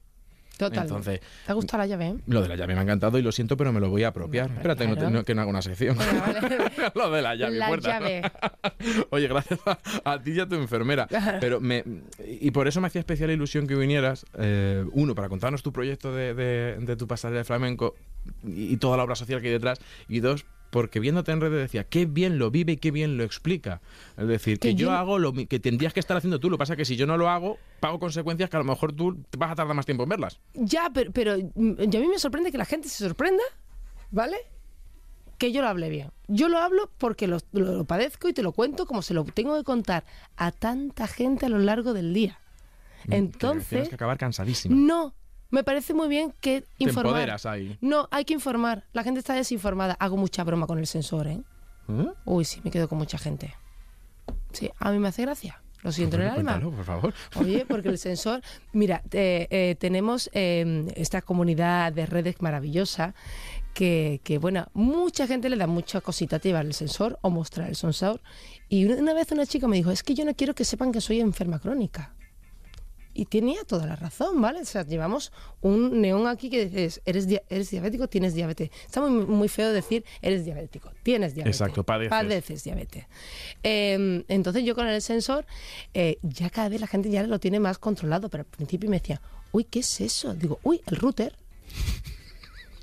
Total. 0.60 0.84
Entonces, 0.84 1.22
¿Te 1.46 1.52
ha 1.52 1.56
gustado 1.56 1.82
la 1.82 1.88
llave? 1.88 2.08
eh? 2.10 2.16
Lo 2.28 2.42
de 2.42 2.50
la 2.50 2.58
llave 2.58 2.74
me 2.74 2.82
ha 2.82 2.84
encantado 2.84 3.18
y 3.18 3.22
lo 3.22 3.32
siento, 3.32 3.56
pero 3.56 3.72
me 3.72 3.80
lo 3.80 3.90
voy 3.90 4.04
a 4.04 4.10
apropiar. 4.10 4.52
Espérate, 4.52 4.86
no 4.88 4.96
claro. 4.96 5.10
no- 5.10 5.24
que 5.24 5.34
no 5.34 5.42
haga 5.42 5.50
una 5.50 5.62
sección. 5.62 5.96
Vale. 5.98 6.58
lo 6.96 7.10
de 7.10 7.22
la 7.22 7.36
llave. 7.36 7.56
La 7.58 7.68
puerta. 7.70 7.98
llave. 8.00 8.22
Oye, 9.10 9.28
gracias 9.30 9.60
a, 9.66 9.80
a 10.14 10.22
ti 10.22 10.32
y 10.34 10.40
a 10.42 10.46
tu 10.48 10.56
enfermera. 10.56 11.08
Pero 11.40 11.62
me, 11.62 11.84
y 12.28 12.52
por 12.52 12.68
eso 12.68 12.82
me 12.82 12.88
hacía 12.88 13.00
especial 13.00 13.32
ilusión 13.32 13.68
que 13.68 13.76
vinieras. 13.76 14.26
eh, 14.38 14.86
uno, 14.92 15.16
para 15.16 15.30
contarnos 15.30 15.64
tu 15.64 15.72
proyecto 15.72 16.14
de, 16.14 16.34
de- 16.34 16.76
de 16.80 16.96
tu 16.98 17.08
pasarela 17.08 17.38
de 17.40 17.44
flamenco 17.46 17.96
y, 18.44 18.74
y 18.74 18.78
toda 18.78 18.98
la 18.98 19.04
obra 19.04 19.16
social 19.16 19.40
que 19.42 19.48
hay 19.48 19.54
detrás. 19.54 19.80
Y 20.10 20.20
dos, 20.20 20.46
porque 20.70 21.00
viéndote 21.00 21.32
en 21.32 21.42
redes 21.42 21.60
decía, 21.60 21.84
qué 21.84 22.06
bien 22.06 22.38
lo 22.40 22.52
vive 22.52 22.74
y 22.74 22.78
qué 22.78 22.92
bien 22.92 23.18
lo 23.18 23.24
explica. 23.24 23.82
Es 24.18 24.28
decir, 24.28 24.60
que 24.60 24.70
Que 24.70 24.76
yo 24.76 24.88
yo- 24.88 24.92
hago 24.92 25.20
lo 25.20 25.34
que 25.34 25.60
tendrías 25.60 25.94
que 25.94 26.00
estar 26.00 26.16
haciendo 26.18 26.40
tú. 26.40 26.50
Lo 26.50 26.58
que 26.58 26.60
pasa 26.60 26.74
es 26.74 26.78
que 26.78 26.86
si 26.86 26.96
yo 26.96 27.08
no 27.08 27.18
lo 27.18 27.30
hago, 27.30 27.58
pago 27.80 28.00
consecuencias 28.00 28.50
que 28.50 28.58
a 28.58 28.60
lo 28.60 28.66
mejor 28.66 28.94
tú 28.94 29.18
vas 29.38 29.52
a 29.52 29.56
tardar 29.56 29.76
más 29.76 29.86
tiempo 29.86 30.04
en 30.04 30.10
verlas. 30.10 30.40
Ya, 30.54 30.90
pero, 30.94 31.12
pero 31.12 31.38
mm, 31.38 31.74
y 31.92 31.98
a 31.98 32.00
mí 32.00 32.08
me 32.08 32.20
sorprende 32.20 32.52
que 32.52 32.58
la 32.58 32.66
gente 32.66 32.88
se 32.90 33.04
sorprenda, 33.04 33.44
¿vale? 34.12 34.38
Que 35.38 35.52
yo 35.54 35.62
lo 35.62 35.70
hable 35.70 35.90
bien. 35.90 36.12
Yo 36.28 36.50
lo 36.50 36.58
hablo 36.58 36.92
porque 36.98 37.26
lo, 37.28 37.38
lo- 37.54 37.78
lo 37.78 37.86
padezco 37.86 38.28
y 38.28 38.34
te 38.34 38.44
lo 38.44 38.52
cuento 38.52 38.86
como 38.86 39.02
se 39.02 39.14
lo 39.14 39.24
tengo 39.24 39.58
que 39.58 39.64
contar 39.64 40.04
a 40.36 40.52
tanta 40.52 41.08
gente 41.08 41.46
a 41.46 41.50
lo 41.50 41.60
largo 41.60 41.94
del 41.94 42.14
día. 42.14 42.40
Que 43.10 43.16
Entonces, 43.16 43.70
Tienes 43.70 43.90
que 43.90 43.96
acabar 43.96 44.18
cansadísima. 44.18 44.76
no, 44.76 45.16
me 45.50 45.64
parece 45.64 45.94
muy 45.94 46.08
bien 46.08 46.34
que 46.42 46.62
Te 46.62 46.68
informar. 46.84 47.08
empoderas 47.08 47.46
ahí. 47.46 47.78
No, 47.82 48.08
hay 48.12 48.26
que 48.26 48.34
informar. 48.34 48.86
La 48.94 49.04
gente 49.04 49.20
está 49.20 49.34
desinformada. 49.34 49.94
Hago 50.00 50.18
mucha 50.18 50.44
broma 50.44 50.68
con 50.68 50.80
el 50.80 50.88
sensor, 50.88 51.28
¿eh? 51.28 51.42
¿Eh? 51.90 52.08
Uy, 52.26 52.46
sí, 52.46 52.62
me 52.64 52.72
quedo 52.72 52.88
con 52.88 52.98
mucha 52.98 53.18
gente. 53.18 53.56
Sí, 54.52 54.70
a 54.80 54.92
mí 54.92 55.00
me 55.00 55.08
hace 55.08 55.24
gracia. 55.24 55.62
Lo 55.82 55.92
siento 55.92 56.18
en 56.18 56.24
el 56.24 56.30
alma. 56.30 56.60
Por 56.60 56.84
favor. 56.84 57.14
Oye, 57.36 57.66
porque 57.70 57.90
el 57.90 57.98
sensor, 57.98 58.42
mira, 58.74 59.02
eh, 59.12 59.48
eh, 59.50 59.76
tenemos 59.80 60.30
eh, 60.34 60.86
esta 60.96 61.22
comunidad 61.22 61.94
de 61.94 62.06
redes 62.06 62.42
maravillosa 62.42 63.16
que, 63.74 64.20
que, 64.24 64.38
bueno, 64.40 64.68
mucha 64.74 65.26
gente 65.26 65.50
le 65.50 65.56
da 65.56 65.68
mucha 65.68 66.02
cosita 66.02 66.36
a 66.36 66.42
llevar 66.42 66.66
el 66.66 66.74
sensor 66.74 67.18
o 67.22 67.30
mostrar 67.30 67.70
el 67.70 67.76
sensor. 67.76 68.22
Y 68.68 68.86
una 68.86 69.14
vez 69.14 69.32
una 69.32 69.46
chica 69.46 69.68
me 69.68 69.78
dijo, 69.78 69.90
es 69.92 70.04
que 70.04 70.16
yo 70.16 70.26
no 70.26 70.36
quiero 70.36 70.54
que 70.54 70.66
sepan 70.66 70.92
que 70.92 71.00
soy 71.02 71.22
enferma 71.22 71.60
crónica. 71.60 72.14
Y 73.20 73.26
tenía 73.26 73.66
toda 73.66 73.86
la 73.86 73.98
razón, 73.98 74.40
¿vale? 74.42 74.62
O 74.62 74.66
sea, 74.66 74.86
llevamos 74.86 75.34
un 75.60 76.00
neón 76.00 76.26
aquí 76.26 76.50
que 76.50 76.68
dices, 76.68 77.02
eres, 77.06 77.28
dia- 77.28 77.42
eres 77.50 77.70
diabético, 77.70 78.08
tienes 78.08 78.34
diabetes. 78.34 78.70
Está 78.86 79.02
muy, 79.02 79.26
muy 79.26 79.50
feo 79.50 79.74
decir, 79.74 80.06
eres 80.22 80.46
diabético, 80.46 80.92
tienes 81.04 81.36
diabetes. 81.36 81.60
Exacto, 81.60 81.84
padeces. 81.84 82.10
Padeces 82.12 82.64
diabetes. 82.64 83.06
Eh, 83.62 84.24
entonces 84.30 84.64
yo 84.64 84.74
con 84.74 84.88
el 84.88 85.02
sensor, 85.02 85.46
eh, 85.94 86.18
ya 86.22 86.50
cada 86.50 86.70
vez 86.70 86.80
la 86.80 86.88
gente 86.88 87.10
ya 87.10 87.24
lo 87.24 87.40
tiene 87.40 87.60
más 87.60 87.78
controlado, 87.78 88.30
pero 88.30 88.44
al 88.44 88.50
principio 88.50 88.90
me 88.90 89.00
decía, 89.00 89.22
uy, 89.52 89.66
¿qué 89.66 89.80
es 89.80 90.00
eso? 90.00 90.34
Digo, 90.34 90.60
uy, 90.64 90.80
el 90.86 90.96
router. 90.96 91.36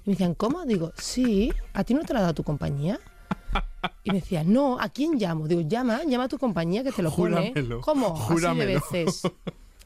Y 0.04 0.10
me 0.10 0.12
decían, 0.12 0.34
¿cómo? 0.34 0.66
Digo, 0.66 0.92
sí, 0.98 1.50
¿a 1.72 1.82
ti 1.82 1.94
no 1.94 2.02
te 2.02 2.12
lo 2.12 2.18
ha 2.18 2.22
dado 2.22 2.34
tu 2.34 2.44
compañía? 2.44 3.00
Y 4.04 4.10
me 4.10 4.20
decía, 4.20 4.44
no, 4.44 4.78
¿a 4.78 4.90
quién 4.90 5.14
llamo? 5.18 5.48
Digo, 5.48 5.62
llama, 5.62 6.02
llama 6.06 6.24
a 6.24 6.28
tu 6.28 6.36
compañía 6.38 6.84
que 6.84 6.92
te 6.92 7.02
lo 7.02 7.10
pone. 7.10 7.36
Júramelo, 7.54 7.80
¿Cómo? 7.80 8.08
Así 8.14 8.28
de 8.28 8.34
júramelo. 8.34 8.80
veces. 8.92 9.22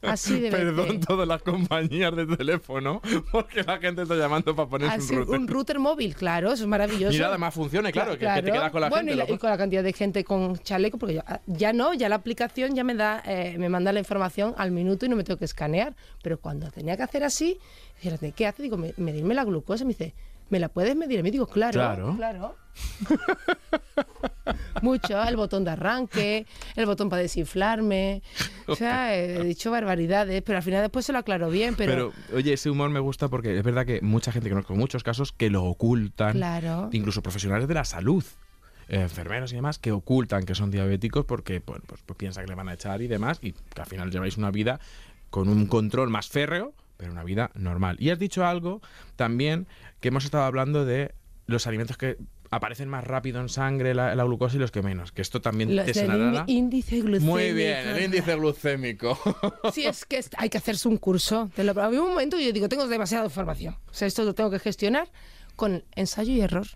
Así 0.02 0.40
de 0.40 0.50
Perdón 0.50 1.00
todas 1.00 1.28
las 1.28 1.42
compañías 1.42 2.14
de 2.16 2.26
teléfono, 2.36 3.02
porque 3.32 3.62
la 3.62 3.78
gente 3.78 4.02
está 4.02 4.14
llamando 4.16 4.56
para 4.56 4.68
ponerse 4.68 4.96
Así, 4.96 5.14
un 5.14 5.20
router. 5.26 5.40
un 5.40 5.48
router 5.48 5.78
móvil, 5.78 6.14
claro, 6.14 6.52
eso 6.52 6.62
es 6.64 6.68
maravilloso. 6.68 7.12
Mira, 7.12 7.28
además 7.28 7.52
funciona, 7.52 7.92
claro, 7.92 8.12
que, 8.12 8.26
que 8.26 8.42
te 8.42 8.50
quedas 8.52 8.70
con 8.70 8.80
la 8.80 8.88
bueno, 8.88 9.00
gente. 9.08 9.12
y, 9.12 9.16
la- 9.16 9.24
loco. 9.24 9.34
y 9.34 9.38
con 9.38 9.50
la 9.50 9.58
cantidad 9.58 9.82
de 9.82 9.92
gente 9.92 10.24
con 10.24 10.56
chaleco, 10.58 10.96
porque 10.98 11.16
yo- 11.16 11.22
ya 11.46 11.72
no, 11.72 11.92
ya 11.94 12.08
la 12.08 12.16
aplicación 12.16 12.74
ya 12.74 12.82
me 12.84 12.94
da, 12.94 13.22
eh, 13.26 13.56
me 13.58 13.68
manda 13.68 13.92
la 13.92 13.98
información 13.98 14.54
al 14.56 14.70
minuto 14.70 15.04
y 15.04 15.08
no 15.10 15.16
me 15.16 15.24
tengo 15.24 15.38
que 15.38 15.44
escanear. 15.44 15.94
Pero 16.22 16.38
cuando 16.40 16.70
tenía 16.70 16.96
que 16.96 17.02
hacer 17.02 17.22
así, 17.24 17.58
fíjate, 17.96 18.32
¿qué 18.32 18.46
hace? 18.46 18.62
Digo, 18.62 18.76
"Me- 18.78 18.94
medirme 18.96 19.34
la 19.34 19.44
glucosa. 19.44 19.84
Me 19.84 19.88
dice, 19.90 20.14
¿me 20.50 20.58
la 20.60 20.68
puedes 20.68 20.94
medir? 20.96 21.20
Y 21.20 21.22
me 21.22 21.30
digo, 21.30 21.46
claro, 21.46 21.72
Claro. 21.72 22.14
claro. 22.16 22.56
Mucho, 24.82 25.22
el 25.22 25.36
botón 25.36 25.64
de 25.64 25.70
arranque, 25.72 26.46
el 26.76 26.86
botón 26.86 27.08
para 27.08 27.22
desinflarme. 27.22 28.22
O 28.66 28.74
sea, 28.76 29.14
he 29.16 29.44
dicho 29.44 29.70
barbaridades, 29.70 30.42
pero 30.42 30.58
al 30.58 30.62
final 30.62 30.82
después 30.82 31.04
se 31.04 31.12
lo 31.12 31.18
aclaro 31.18 31.50
bien, 31.50 31.74
pero, 31.76 31.92
Pero, 31.92 32.36
oye, 32.38 32.52
ese 32.54 32.70
humor 32.70 32.90
me 32.90 33.00
gusta 33.00 33.28
porque 33.28 33.56
es 33.58 33.62
verdad 33.62 33.84
que 33.86 34.00
mucha 34.00 34.32
gente, 34.32 34.48
que 34.48 34.54
conozco 34.54 34.74
muchos 34.74 35.02
casos, 35.02 35.32
que 35.32 35.50
lo 35.50 35.64
ocultan. 35.64 36.32
Claro. 36.32 36.88
Incluso 36.92 37.22
profesionales 37.22 37.68
de 37.68 37.74
la 37.74 37.84
salud. 37.84 38.24
enfermeros 38.88 39.52
y 39.52 39.56
demás 39.56 39.78
que 39.78 39.92
ocultan 39.92 40.44
que 40.44 40.54
son 40.56 40.70
diabéticos 40.72 41.24
porque 41.24 41.62
bueno, 41.64 41.84
pues, 41.86 42.00
pues 42.04 42.16
piensan 42.16 42.44
que 42.44 42.48
le 42.50 42.56
van 42.56 42.68
a 42.68 42.74
echar 42.74 43.00
y 43.02 43.06
demás 43.06 43.38
y 43.40 43.52
que 43.52 43.80
al 43.80 43.86
final 43.86 44.10
lleváis 44.10 44.36
una 44.36 44.50
vida 44.50 44.80
con 45.30 45.48
un 45.48 45.66
control 45.66 46.10
más 46.10 46.28
férreo 46.28 46.74
pero 47.00 47.12
una 47.12 47.24
vida 47.24 47.50
normal 47.54 47.96
y 47.98 48.10
has 48.10 48.18
dicho 48.18 48.44
algo 48.44 48.82
también 49.16 49.66
que 50.00 50.08
hemos 50.08 50.24
estado 50.24 50.44
hablando 50.44 50.84
de 50.84 51.14
los 51.46 51.66
alimentos 51.66 51.96
que 51.96 52.18
aparecen 52.52 52.88
más 52.88 53.04
rápido 53.04 53.40
en 53.40 53.48
sangre 53.48 53.94
la, 53.94 54.14
la 54.16 54.24
glucosa 54.24 54.56
y 54.56 54.58
los 54.58 54.70
que 54.72 54.82
menos 54.82 55.12
que 55.12 55.22
esto 55.22 55.40
también 55.40 55.74
los 55.74 55.86
te 55.86 55.92
indi- 56.06 56.44
índice 56.48 57.00
glucémico. 57.00 57.24
muy 57.32 57.52
bien 57.52 57.88
el 57.88 58.04
índice 58.04 58.34
glucémico 58.36 59.18
Sí, 59.72 59.86
es 59.86 60.04
que 60.04 60.20
hay 60.36 60.48
que 60.50 60.58
hacerse 60.58 60.88
un 60.88 60.96
curso. 60.98 61.48
Te 61.54 61.62
lo, 61.64 61.80
había 61.80 62.02
un 62.02 62.08
momento 62.10 62.38
y 62.38 62.44
yo 62.46 62.52
digo, 62.52 62.68
tengo 62.68 62.86
demasiada 62.88 63.24
información. 63.24 63.76
O 63.88 63.94
sea, 63.94 64.08
esto 64.08 64.24
lo 64.24 64.34
tengo 64.34 64.50
que 64.50 64.58
gestionar 64.58 65.08
con 65.56 65.84
ensayo 65.94 66.32
y 66.32 66.40
error. 66.40 66.66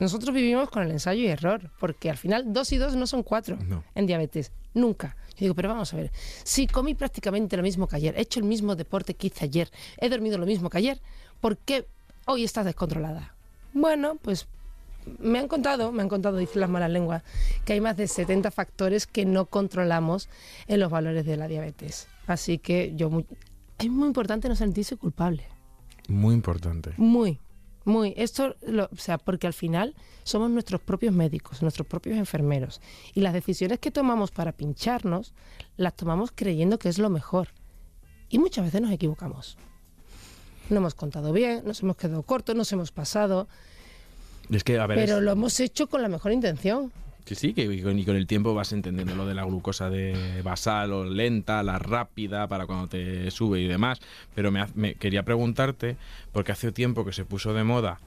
Nosotros 0.00 0.34
vivimos 0.34 0.70
con 0.70 0.82
el 0.82 0.90
ensayo 0.90 1.22
y 1.22 1.26
error, 1.28 1.70
porque 1.78 2.10
al 2.10 2.16
final 2.16 2.52
dos 2.52 2.72
y 2.72 2.78
dos 2.78 2.96
no 2.96 3.06
son 3.06 3.22
cuatro 3.22 3.56
No. 3.68 3.84
en 3.94 4.06
diabetes. 4.06 4.50
Nunca. 4.74 5.16
Yo 5.36 5.40
digo, 5.40 5.54
pero 5.54 5.68
vamos 5.68 5.92
a 5.92 5.96
ver, 5.96 6.12
si 6.44 6.66
comí 6.66 6.94
prácticamente 6.94 7.56
lo 7.56 7.62
mismo 7.62 7.88
que 7.88 7.96
ayer, 7.96 8.16
he 8.16 8.22
hecho 8.22 8.40
el 8.40 8.46
mismo 8.46 8.76
deporte 8.76 9.14
que 9.14 9.28
hice 9.28 9.44
ayer, 9.44 9.70
he 9.98 10.08
dormido 10.08 10.38
lo 10.38 10.46
mismo 10.46 10.70
que 10.70 10.78
ayer, 10.78 11.00
¿por 11.40 11.56
qué 11.58 11.86
hoy 12.26 12.44
estás 12.44 12.64
descontrolada? 12.64 13.34
Bueno, 13.72 14.16
pues 14.22 14.46
me 15.18 15.38
han 15.38 15.48
contado, 15.48 15.92
me 15.92 16.02
han 16.02 16.08
contado, 16.08 16.36
dicen 16.36 16.60
las 16.60 16.70
malas 16.70 16.90
lenguas, 16.90 17.22
que 17.64 17.74
hay 17.74 17.80
más 17.80 17.96
de 17.96 18.08
70 18.08 18.50
factores 18.50 19.06
que 19.06 19.24
no 19.24 19.46
controlamos 19.46 20.28
en 20.66 20.80
los 20.80 20.90
valores 20.90 21.26
de 21.26 21.36
la 21.36 21.48
diabetes. 21.48 22.08
Así 22.26 22.58
que 22.58 22.92
yo 22.96 23.10
muy, 23.10 23.26
es 23.78 23.90
muy 23.90 24.06
importante 24.06 24.48
no 24.48 24.56
sentirse 24.56 24.96
culpable. 24.96 25.46
muy 26.08 26.34
importante 26.34 26.94
Muy, 26.96 27.40
muy. 27.84 28.14
Esto, 28.16 28.56
lo- 28.66 28.88
o 28.92 28.96
sea, 28.96 29.18
porque 29.18 29.46
al 29.46 29.52
final 29.54 29.94
somos 30.22 30.50
nuestros 30.50 30.80
propios 30.80 31.12
médicos, 31.14 31.60
nuestros 31.62 31.86
propios 31.86 32.16
enfermeros. 32.16 32.80
Y 33.14 33.20
las 33.20 33.32
decisiones 33.34 33.78
que 33.78 33.90
tomamos 33.90 34.30
para 34.30 34.52
pincharnos, 34.52 35.32
las 35.76 35.94
tomamos 35.94 36.32
creyendo 36.34 36.78
que 36.78 36.88
es 36.88 36.98
lo 36.98 37.10
mejor. 37.10 37.48
Y 38.30 38.38
muchas 38.38 38.64
veces 38.64 38.80
nos 38.80 38.90
equivocamos. 38.90 39.56
No 40.70 40.78
hemos 40.78 40.94
contado 40.94 41.32
bien, 41.32 41.62
nos 41.66 41.82
hemos 41.82 41.96
quedado 41.96 42.22
cortos, 42.22 42.56
nos 42.56 42.72
hemos 42.72 42.90
pasado, 42.90 43.48
es 44.50 44.64
que 44.64 44.78
a 44.78 44.86
ver 44.86 44.98
es- 44.98 45.04
pero 45.06 45.20
lo 45.20 45.32
hemos 45.32 45.60
hecho 45.60 45.88
con 45.88 46.00
la 46.02 46.08
mejor 46.08 46.32
intención. 46.32 46.90
Que 47.24 47.34
sí, 47.34 47.54
que 47.54 47.62
y 47.64 47.80
con, 47.80 47.98
y 47.98 48.04
con 48.04 48.16
el 48.16 48.26
tiempo 48.26 48.52
vas 48.54 48.72
entendiendo 48.72 49.14
lo 49.16 49.24
de 49.26 49.32
la 49.34 49.44
glucosa 49.44 49.88
de 49.88 50.42
basal 50.44 50.92
o 50.92 51.04
lenta, 51.04 51.62
la 51.62 51.78
rápida 51.78 52.46
para 52.48 52.66
cuando 52.66 52.86
te 52.88 53.30
sube 53.30 53.60
y 53.60 53.66
demás. 53.66 54.00
Pero 54.34 54.50
me, 54.50 54.60
ha- 54.60 54.68
me 54.74 54.94
quería 54.94 55.22
preguntarte, 55.22 55.96
porque 56.32 56.52
hace 56.52 56.70
tiempo 56.70 57.04
que 57.06 57.12
se 57.14 57.24
puso 57.24 57.54
de 57.54 57.64
moda, 57.64 57.98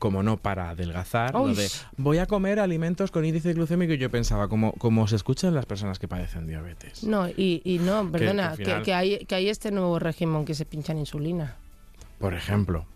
como 0.00 0.24
no 0.24 0.36
para 0.38 0.70
adelgazar, 0.70 1.34
lo 1.34 1.54
de 1.54 1.68
voy 1.96 2.18
a 2.18 2.26
comer 2.26 2.58
alimentos 2.58 3.10
con 3.12 3.24
índice 3.24 3.52
glucémico 3.52 3.92
y 3.92 3.98
yo 3.98 4.10
pensaba, 4.10 4.48
como, 4.48 4.72
como 4.72 5.06
se 5.06 5.14
escuchan 5.16 5.54
las 5.54 5.66
personas 5.66 6.00
que 6.00 6.08
padecen 6.08 6.48
diabetes. 6.48 7.04
No, 7.04 7.28
y, 7.28 7.62
y 7.64 7.78
no, 7.78 8.10
perdona, 8.10 8.50
al 8.50 8.56
que, 8.56 8.64
final- 8.64 8.82
que 8.82 8.94
hay, 8.94 9.18
que 9.26 9.34
hay 9.36 9.48
este 9.48 9.70
nuevo 9.70 10.00
régimen 10.00 10.44
que 10.44 10.54
se 10.54 10.64
pinchan 10.64 10.98
insulina. 10.98 11.54
Por 12.18 12.34
ejemplo, 12.34 12.86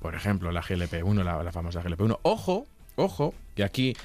por 0.00 0.14
ejemplo, 0.14 0.52
la 0.52 0.62
GLP-1, 0.62 1.24
la, 1.24 1.42
la 1.42 1.50
famosa 1.52 1.82
GLP-1. 1.82 2.20
Ojo, 2.22 2.66
ojo, 2.94 3.34
que 3.56 3.64
aquí... 3.64 3.96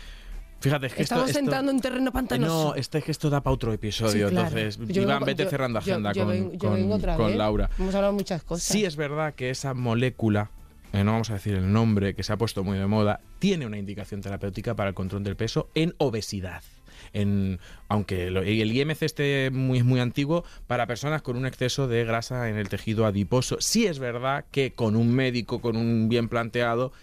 Fíjate, 0.63 0.88
es 0.88 0.93
que 0.93 1.04
Estamos 1.04 1.28
esto, 1.28 1.39
entrando 1.39 1.71
en 1.71 1.82
terreno 1.82 2.12
pantanoso. 2.13 2.69
No, 2.69 2.76
este 2.76 2.99
es 2.99 3.04
que 3.04 3.12
esto 3.12 3.30
da 3.30 3.41
para 3.41 3.54
otro 3.54 3.73
episodio. 3.73 4.30
Sí, 4.30 4.34
claro. 4.34 4.47
Entonces, 4.58 4.80
Yo 4.88 5.02
Iván, 5.02 5.15
vengo- 5.17 5.26
vete 5.26 5.43
yo- 5.43 5.49
cerrando 5.49 5.80
agenda 5.80 6.13
yo 6.13 6.23
con, 6.23 6.32
vengo- 6.32 6.52
yo 6.54 6.58
con- 6.60 6.73
vengo 6.76 6.95
otra 6.95 7.15
con 7.17 7.28
vez. 7.28 7.36
Laura. 7.36 7.69
Hemos 7.78 7.93
hablado 7.93 8.13
muchas 8.13 8.43
cosas. 8.43 8.63
Sí 8.65 8.86
es 8.86 8.95
verdad 8.95 9.36
que 9.36 9.49
esa 9.49 9.73
molécula, 9.73 10.52
eh, 10.93 11.04
no 11.04 11.12
vamos 11.12 11.30
a 11.32 11.34
decir 11.34 11.56
el 11.56 11.71
nombre, 11.73 12.15
que 12.15 12.23
se 12.23 12.32
ha 12.32 12.38
puesto 12.38 12.63
muy 12.63 12.78
de 12.78 12.88
moda, 12.88 13.19
tiene 13.39 13.65
una 13.65 13.78
indicación 13.78 14.21
terapéutica 14.21 14.73
para 14.73 14.88
el 14.89 14.95
control 14.95 15.23
del 15.23 15.36
peso 15.36 15.69
en 15.76 15.95
obesidad. 15.97 16.63
En, 17.12 17.60
aunque 17.89 18.28
el 18.28 18.71
IMC 18.71 19.04
esté 19.04 19.49
muy, 19.52 19.84
muy 19.84 19.99
antiguo, 19.99 20.45
para 20.67 20.88
personas 20.88 21.21
con 21.21 21.36
un 21.36 21.45
exceso 21.45 21.89
de 21.89 22.06
grasa 22.06 22.47
en 22.47 22.56
el 22.56 22.69
tejido 22.69 23.06
adiposo. 23.06 23.58
Sí 23.60 23.86
es 23.86 23.99
verdad 23.99 24.45
que 24.49 24.71
con 24.71 24.95
un 24.95 25.13
médico, 25.13 25.60
con 25.60 25.76
un 25.76 26.08
bien 26.08 26.30
planteado, 26.30 26.93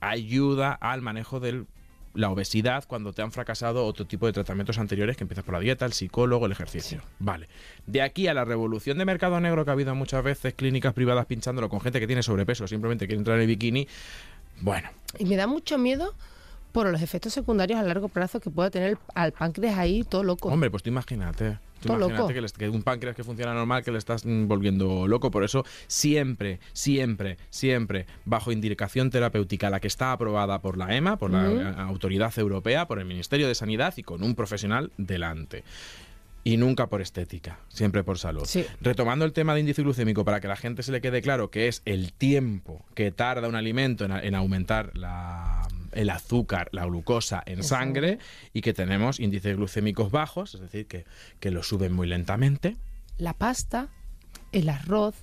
ayuda 0.00 0.72
al 0.72 1.02
manejo 1.02 1.38
de 1.38 1.64
la 2.14 2.30
obesidad 2.30 2.84
cuando 2.86 3.12
te 3.12 3.22
han 3.22 3.32
fracasado 3.32 3.86
otro 3.86 4.06
tipo 4.06 4.26
de 4.26 4.32
tratamientos 4.32 4.78
anteriores 4.78 5.16
que 5.16 5.24
empiezas 5.24 5.44
por 5.44 5.54
la 5.54 5.60
dieta, 5.60 5.86
el 5.86 5.92
psicólogo, 5.92 6.46
el 6.46 6.52
ejercicio. 6.52 7.00
Vale. 7.18 7.48
De 7.86 8.02
aquí 8.02 8.28
a 8.28 8.34
la 8.34 8.44
revolución 8.44 8.98
de 8.98 9.04
mercado 9.04 9.40
negro 9.40 9.64
que 9.64 9.70
ha 9.70 9.74
habido 9.74 9.94
muchas 9.94 10.22
veces, 10.22 10.54
clínicas 10.54 10.92
privadas 10.94 11.26
pinchándolo 11.26 11.68
con 11.68 11.80
gente 11.80 12.00
que 12.00 12.06
tiene 12.06 12.22
sobrepeso, 12.22 12.66
simplemente 12.66 13.06
quiere 13.06 13.18
entrar 13.18 13.36
en 13.36 13.42
el 13.42 13.46
bikini, 13.48 13.88
bueno, 14.60 14.88
Y 15.18 15.24
me 15.24 15.36
da 15.36 15.46
mucho 15.46 15.76
miedo 15.78 16.14
por 16.72 16.86
los 16.90 17.02
efectos 17.02 17.32
secundarios 17.32 17.78
a 17.78 17.82
largo 17.82 18.08
plazo 18.08 18.40
que 18.40 18.50
pueda 18.50 18.70
tener 18.70 18.98
al 19.14 19.32
páncreas 19.32 19.78
ahí 19.78 20.04
todo 20.04 20.22
loco. 20.22 20.48
Hombre, 20.48 20.70
pues 20.70 20.82
tú 20.82 20.90
imagínate. 20.90 21.58
Todo 21.88 21.98
loco. 21.98 22.28
que, 22.28 22.40
les- 22.40 22.52
que 22.52 22.68
un 22.68 22.82
páncreas 22.82 23.14
que 23.16 23.24
funciona 23.24 23.54
normal 23.54 23.82
que 23.84 23.90
le 23.92 23.98
estás 23.98 24.24
mm, 24.24 24.46
volviendo 24.46 25.06
loco. 25.08 25.30
Por 25.30 25.44
eso, 25.44 25.64
siempre, 25.86 26.60
siempre, 26.72 27.36
siempre, 27.50 28.06
bajo 28.24 28.52
indicación 28.52 29.10
terapéutica, 29.10 29.70
la 29.70 29.80
que 29.80 29.88
está 29.88 30.12
aprobada 30.12 30.60
por 30.60 30.76
la 30.78 30.94
EMA, 30.96 31.16
por 31.18 31.30
la 31.30 31.70
Autoridad 31.84 32.32
Europea, 32.38 32.86
por 32.86 32.98
el 32.98 33.04
Ministerio 33.04 33.48
de 33.48 33.54
Sanidad 33.54 33.94
y 33.96 34.02
con 34.02 34.22
un 34.22 34.34
profesional 34.34 34.90
delante. 34.96 35.64
Y 36.44 36.56
nunca 36.56 36.88
por 36.88 37.00
estética, 37.00 37.60
siempre 37.68 38.02
por 38.02 38.18
salud. 38.18 38.44
Sí. 38.46 38.64
Retomando 38.80 39.24
el 39.24 39.32
tema 39.32 39.54
de 39.54 39.60
índice 39.60 39.82
glucémico, 39.82 40.24
para 40.24 40.40
que 40.40 40.48
la 40.48 40.56
gente 40.56 40.82
se 40.82 40.90
le 40.90 41.00
quede 41.00 41.22
claro 41.22 41.50
que 41.50 41.68
es 41.68 41.82
el 41.84 42.12
tiempo 42.12 42.84
que 42.94 43.12
tarda 43.12 43.46
un 43.48 43.54
alimento 43.54 44.04
en, 44.04 44.34
aumentar 44.34 44.90
la- 44.96 45.68
el 45.92 46.10
azúcar, 46.10 46.68
la 46.72 46.84
glucosa 46.86 47.42
en 47.46 47.62
sangre 47.62 48.18
y 48.52 48.60
que 48.62 48.72
tenemos 48.72 49.20
índices 49.20 49.56
glucémicos 49.56 50.10
bajos, 50.10 50.54
es 50.54 50.60
decir, 50.62 50.86
que, 50.88 51.04
que 51.38 51.50
lo 51.52 51.62
suben 51.62 51.92
muy 51.92 52.08
lentamente. 52.08 52.76
La 53.18 53.34
pasta, 53.34 53.88
el 54.50 54.68
arroz. 54.68 55.14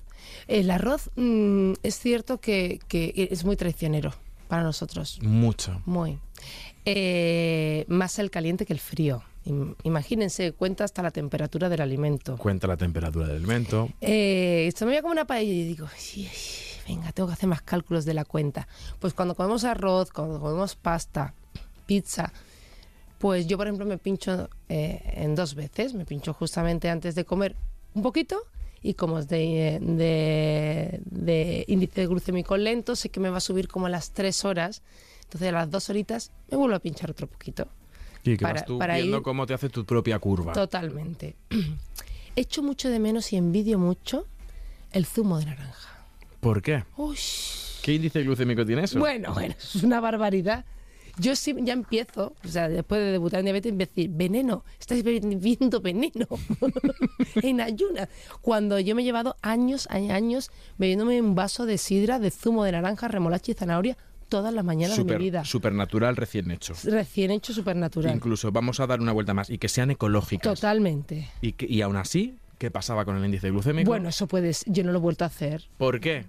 El 0.48 0.70
arroz 0.70 1.10
mm, 1.16 1.72
es 1.82 1.98
cierto 1.98 2.40
que, 2.40 2.78
que 2.88 3.28
es 3.30 3.44
muy 3.44 3.56
traicionero 3.56 4.14
para 4.48 4.62
nosotros. 4.62 5.18
Mucho. 5.22 5.82
Muy. 5.84 6.18
Eh, 6.86 7.84
más 7.88 8.18
el 8.18 8.30
caliente 8.30 8.64
que 8.64 8.72
el 8.72 8.80
frío. 8.80 9.22
Im- 9.44 9.74
Imagínense, 9.84 10.52
cuenta 10.52 10.84
hasta 10.84 11.02
la 11.02 11.10
temperatura 11.10 11.68
del 11.68 11.80
alimento. 11.80 12.36
Cuenta 12.36 12.66
la 12.66 12.76
temperatura 12.76 13.26
del 13.26 13.36
alimento. 13.36 13.88
Eh, 14.00 14.66
esto 14.68 14.84
me 14.84 14.90
veía 14.90 15.02
como 15.02 15.12
una 15.12 15.26
paella 15.26 15.52
y 15.52 15.64
digo, 15.64 15.86
"Ay, 15.92 16.26
ay, 16.30 16.94
venga, 16.94 17.12
tengo 17.12 17.28
que 17.28 17.32
hacer 17.34 17.48
más 17.48 17.62
cálculos 17.62 18.04
de 18.04 18.14
la 18.14 18.24
cuenta. 18.24 18.68
Pues 18.98 19.14
cuando 19.14 19.34
comemos 19.34 19.64
arroz, 19.64 20.10
cuando 20.10 20.38
comemos 20.40 20.76
pasta, 20.76 21.34
pizza, 21.86 22.32
pues 23.18 23.46
yo, 23.46 23.56
por 23.56 23.66
ejemplo, 23.66 23.86
me 23.86 23.98
pincho 23.98 24.48
eh, 24.68 25.00
en 25.14 25.34
dos 25.34 25.54
veces. 25.54 25.94
Me 25.94 26.04
pincho 26.04 26.32
justamente 26.34 26.88
antes 26.90 27.14
de 27.14 27.24
comer 27.24 27.56
un 27.94 28.02
poquito 28.02 28.42
y 28.82 28.94
como 28.94 29.18
es 29.18 29.28
de, 29.28 29.78
de, 29.82 31.00
de 31.04 31.64
índice 31.68 32.06
glucémico 32.06 32.56
lento, 32.56 32.96
sé 32.96 33.08
que 33.10 33.20
me 33.20 33.28
va 33.30 33.38
a 33.38 33.40
subir 33.40 33.68
como 33.68 33.86
a 33.86 33.90
las 33.90 34.12
tres 34.12 34.44
horas. 34.44 34.82
Entonces 35.24 35.48
a 35.48 35.52
las 35.52 35.70
dos 35.70 35.88
horitas 35.90 36.30
me 36.50 36.56
vuelvo 36.56 36.76
a 36.76 36.78
pinchar 36.80 37.10
otro 37.10 37.26
poquito. 37.26 37.68
Y 38.24 38.36
que 38.36 38.42
Para- 38.42 38.54
vas 38.54 38.64
tú 38.66 38.78
para 38.78 38.96
viendo 38.96 39.18
ir- 39.18 39.22
cómo 39.22 39.46
te 39.46 39.54
hace 39.54 39.68
tu 39.68 39.84
propia 39.84 40.18
curva. 40.18 40.52
Totalmente. 40.52 41.36
Echo 42.36 42.62
mucho 42.62 42.88
de 42.90 42.98
menos 42.98 43.32
y 43.32 43.36
envidio 43.36 43.78
mucho 43.78 44.26
el 44.92 45.06
zumo 45.06 45.38
de 45.38 45.46
naranja. 45.46 46.04
¿Por 46.40 46.62
qué? 46.62 46.84
Uy. 46.96 47.16
¿Qué 47.82 47.94
índice 47.94 48.22
glucémico 48.22 48.64
tiene 48.64 48.84
eso? 48.84 48.98
Bueno, 48.98 49.32
bueno, 49.34 49.54
es 49.58 49.76
una 49.82 50.00
barbaridad. 50.00 50.64
Yo 51.18 51.34
sí, 51.36 51.54
ya 51.62 51.72
empiezo, 51.72 52.34
o 52.44 52.48
sea, 52.48 52.68
después 52.68 53.00
de 53.00 53.10
debutar 53.12 53.40
en 53.40 53.46
diabetes, 53.46 53.72
empiezo 53.72 53.92
a 53.92 53.94
decir, 53.96 54.10
veneno, 54.14 54.64
estáis 54.78 55.02
bebiendo 55.02 55.80
veneno 55.80 56.26
en 57.42 57.60
ayunas. 57.60 58.08
Cuando 58.40 58.78
yo 58.78 58.94
me 58.94 59.02
he 59.02 59.04
llevado 59.04 59.36
años, 59.42 59.86
años, 59.90 60.10
años 60.12 60.50
bebiéndome 60.78 61.20
un 61.20 61.34
vaso 61.34 61.66
de 61.66 61.78
sidra 61.78 62.18
de 62.18 62.30
zumo 62.30 62.64
de 62.64 62.72
naranja, 62.72 63.08
remolacha 63.08 63.50
y 63.50 63.54
zanahoria 63.54 63.98
todas 64.30 64.54
las 64.54 64.64
mañanas 64.64 64.96
de 64.96 65.04
mi 65.04 65.08
Super, 65.10 65.18
vida. 65.20 65.44
supernatural 65.44 66.16
recién 66.16 66.50
hecho. 66.50 66.72
Recién 66.84 67.30
hecho, 67.30 67.52
supernatural. 67.52 68.14
Incluso 68.14 68.50
vamos 68.50 68.80
a 68.80 68.86
dar 68.86 69.00
una 69.00 69.12
vuelta 69.12 69.34
más 69.34 69.50
y 69.50 69.58
que 69.58 69.68
sean 69.68 69.90
ecológicas. 69.90 70.54
Totalmente. 70.54 71.28
Y, 71.42 71.52
que, 71.52 71.66
y 71.66 71.82
aún 71.82 71.96
así, 71.96 72.36
qué 72.56 72.70
pasaba 72.70 73.04
con 73.04 73.18
el 73.18 73.24
índice 73.26 73.50
glucémico. 73.50 73.90
Bueno, 73.90 74.08
eso 74.08 74.26
puedes, 74.26 74.64
yo 74.66 74.82
no 74.84 74.92
lo 74.92 74.98
he 74.98 75.02
vuelto 75.02 75.24
a 75.24 75.26
hacer. 75.26 75.64
¿Por 75.76 76.00
qué? 76.00 76.24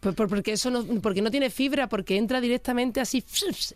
Por- 0.00 0.14
por- 0.14 0.28
porque 0.28 0.52
eso 0.52 0.70
no, 0.70 0.84
porque 1.00 1.22
no 1.22 1.30
tiene 1.30 1.48
fibra, 1.50 1.88
porque 1.88 2.16
entra 2.16 2.40
directamente 2.40 3.00
así 3.00 3.24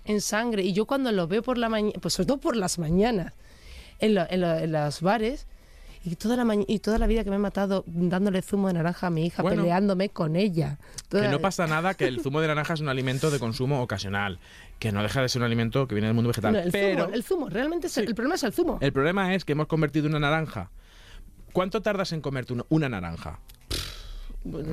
en 0.05 0.20
sangre. 0.20 0.62
Y 0.64 0.72
yo 0.72 0.84
cuando 0.86 1.12
lo 1.12 1.28
veo 1.28 1.43
por 1.43 1.57
la 1.59 1.68
mañana, 1.68 1.95
pues 2.03 2.14
sobre 2.14 2.26
todo 2.26 2.38
por 2.38 2.57
las 2.57 2.78
mañanas, 2.78 3.32
en, 4.01 4.14
lo- 4.14 4.26
en 4.28 4.40
lo- 4.40 4.59
en 4.59 4.72
los 4.72 5.01
bares, 5.01 5.47
y 6.12 6.16
toda 6.16 6.36
la 6.36 6.56
y 6.66 6.78
toda 6.80 6.98
la 6.98 7.06
vida 7.06 7.24
que 7.24 7.30
me 7.30 7.36
he 7.36 7.40
matado 7.40 7.84
dándole 7.86 8.42
zumo 8.42 8.68
de 8.68 8.74
naranja 8.74 9.06
a 9.06 9.11
mi 9.11 9.26
hija, 9.26 9.42
Bueno. 9.42 9.62
peleándome 9.62 10.09
con 10.09 10.36
ella. 10.36 10.78
Que 11.11 11.28
no 11.28 11.40
pasa 11.40 11.66
nada, 11.66 11.94
que 11.94 12.06
el 12.06 12.20
zumo 12.20 12.40
de 12.40 12.48
naranja 12.48 12.74
es 12.74 12.80
un 12.80 12.88
alimento 12.88 13.30
de 13.30 13.38
consumo 13.38 13.82
ocasional, 13.82 14.38
que 14.78 14.92
no 14.92 15.02
deja 15.02 15.22
de 15.22 15.28
ser 15.28 15.40
un 15.42 15.46
alimento 15.46 15.86
que 15.86 15.94
viene 15.94 16.09
del 16.09 16.14
mundo 16.14 16.28
vegetal. 16.28 16.52
No, 16.52 16.59
el, 16.59 16.70
pero 16.72 17.04
zumo, 17.04 17.14
el 17.14 17.22
zumo, 17.24 17.48
realmente 17.48 17.86
es 17.86 17.96
el, 17.98 18.09
el 18.09 18.14
problema 18.14 18.34
es 18.36 18.42
el 18.42 18.52
zumo. 18.52 18.78
el 18.80 18.92
problema 18.92 19.34
es 19.34 19.44
que 19.44 19.52
hemos 19.52 19.66
convertido 19.66 20.09
una 20.09 20.18
naranja. 20.20 20.70
¿Cuánto 21.52 21.80
tardas 21.82 22.12
en 22.12 22.20
comerte 22.20 22.52
una, 22.52 22.64
una 22.68 22.88
naranja? 22.88 23.40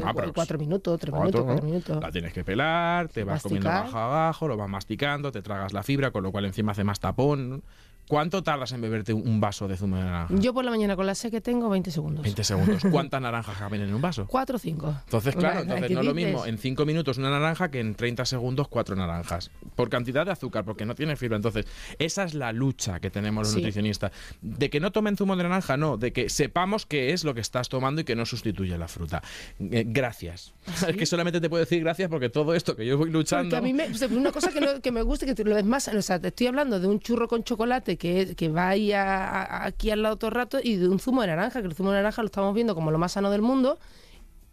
Ah, 0.05 0.13
cuatro 0.33 0.57
minutos, 0.59 0.99
tres 0.99 1.13
Cuatro, 1.13 1.43
minutos, 1.43 1.65
minutos. 1.65 2.01
La 2.01 2.11
tienes 2.11 2.31
que 2.31 2.43
pelar, 2.43 3.09
te 3.09 3.23
vas 3.23 3.41
comiendo 3.41 3.69
abajo 3.69 3.97
abajo, 3.97 4.47
lo 4.47 4.55
vas 4.55 4.69
masticando, 4.69 5.31
te 5.31 5.41
tragas 5.41 5.73
la 5.73 5.83
fibra, 5.83 6.11
con 6.11 6.23
lo 6.23 6.31
cual 6.31 6.45
encima 6.45 6.71
hace 6.73 6.83
más 6.83 6.99
tapón. 6.99 7.63
¿Cuánto 8.07 8.43
tardas 8.43 8.71
en 8.71 8.81
beberte 8.81 9.13
un 9.13 9.39
vaso 9.41 9.67
de 9.67 9.77
zumo 9.77 9.97
de 9.97 10.03
naranja? 10.03 10.33
Yo 10.37 10.53
por 10.53 10.63
la 10.63 10.71
mañana 10.71 10.95
con 10.95 11.05
la 11.07 11.15
sed 11.15 11.31
que 11.31 11.41
tengo, 11.41 11.69
20 11.69 11.89
segundos. 11.91 12.23
20 12.23 12.43
segundos. 12.43 12.83
¿Cuántas 12.91 13.19
naranjas 13.21 13.57
caben 13.57 13.81
en 13.81 13.93
un 13.93 14.01
vaso? 14.01 14.27
Cuatro 14.27 14.57
o 14.57 14.59
cinco. 14.59 14.95
Entonces, 15.05 15.35
claro, 15.35 15.61
entonces 15.61 15.87
¿qué 15.87 15.93
no 15.95 16.01
es 16.01 16.05
lo 16.05 16.13
mismo 16.13 16.45
en 16.45 16.57
5 16.57 16.85
minutos 16.85 17.17
una 17.17 17.29
naranja 17.31 17.71
que 17.71 17.79
en 17.79 17.95
30 17.95 18.25
segundos 18.25 18.67
cuatro 18.67 18.95
naranjas. 18.95 19.49
Por 19.75 19.89
cantidad 19.89 20.25
de 20.25 20.31
azúcar, 20.33 20.63
porque 20.65 20.85
no 20.85 20.93
tiene 20.95 21.15
fibra. 21.15 21.35
Entonces, 21.37 21.65
esa 21.97 22.23
es 22.23 22.33
la 22.35 22.51
lucha 22.53 22.99
que 22.99 23.09
tenemos 23.09 23.43
los 23.43 23.51
Sí. 23.53 23.57
nutricionistas. 23.57 24.11
De 24.41 24.69
que 24.69 24.79
no 24.79 24.91
tomen 24.91 25.17
zumo 25.17 25.35
de 25.35 25.43
naranja, 25.43 25.75
no. 25.77 25.97
De 25.97 26.13
que 26.13 26.29
sepamos 26.29 26.85
qué 26.85 27.11
es 27.13 27.23
lo 27.23 27.33
que 27.33 27.41
estás 27.41 27.69
tomando 27.69 28.01
y 28.01 28.03
que 28.03 28.15
no 28.15 28.25
sustituye 28.25 28.77
la 28.77 28.87
fruta. 28.87 29.23
Eh, 29.59 29.83
gracias. 29.87 30.53
Es 30.87 30.95
que 30.95 31.05
solamente 31.05 31.41
te 31.41 31.49
puedo 31.49 31.61
decir 31.63 31.79
gracias 31.81 32.09
porque 32.09 32.29
todo 32.29 32.53
esto 32.53 32.75
que 32.75 32.85
yo 32.85 32.97
voy 32.97 33.09
luchando... 33.09 33.55
Porque 33.55 33.57
a 33.57 33.61
mí 33.61 33.73
me, 33.73 33.87
una 34.15 34.31
cosa 34.31 34.51
que, 34.51 34.61
no- 34.61 34.79
que 34.81 34.91
me 34.91 35.01
gusta, 35.01 35.25
que 35.25 35.43
lo 35.43 35.55
ves 35.55 35.65
más, 35.65 35.87
o 35.87 36.01
sea, 36.01 36.19
te 36.19 36.27
estoy 36.27 36.47
hablando 36.47 36.79
de 36.79 36.87
un 36.87 36.99
churro 36.99 37.27
con 37.27 37.43
chocolate 37.43 37.94
que, 37.97 38.35
que 38.35 38.49
va 38.49 38.69
ahí 38.69 38.91
a- 38.91 39.25
a- 39.27 39.65
aquí 39.65 39.91
al 39.91 40.01
lado 40.03 40.15
todo 40.17 40.29
el 40.29 40.35
rato 40.35 40.59
y 40.63 40.75
de 40.77 40.87
un 40.87 40.99
zumo 40.99 41.21
de 41.21 41.27
naranja, 41.27 41.61
que 41.61 41.67
el 41.67 41.75
zumo 41.75 41.91
de 41.91 41.97
naranja 41.97 42.21
lo 42.21 42.27
estamos 42.27 42.53
viendo 42.53 42.75
como 42.75 42.91
lo 42.91 42.97
más 42.97 43.13
sano 43.13 43.29
del 43.31 43.41
mundo. 43.41 43.77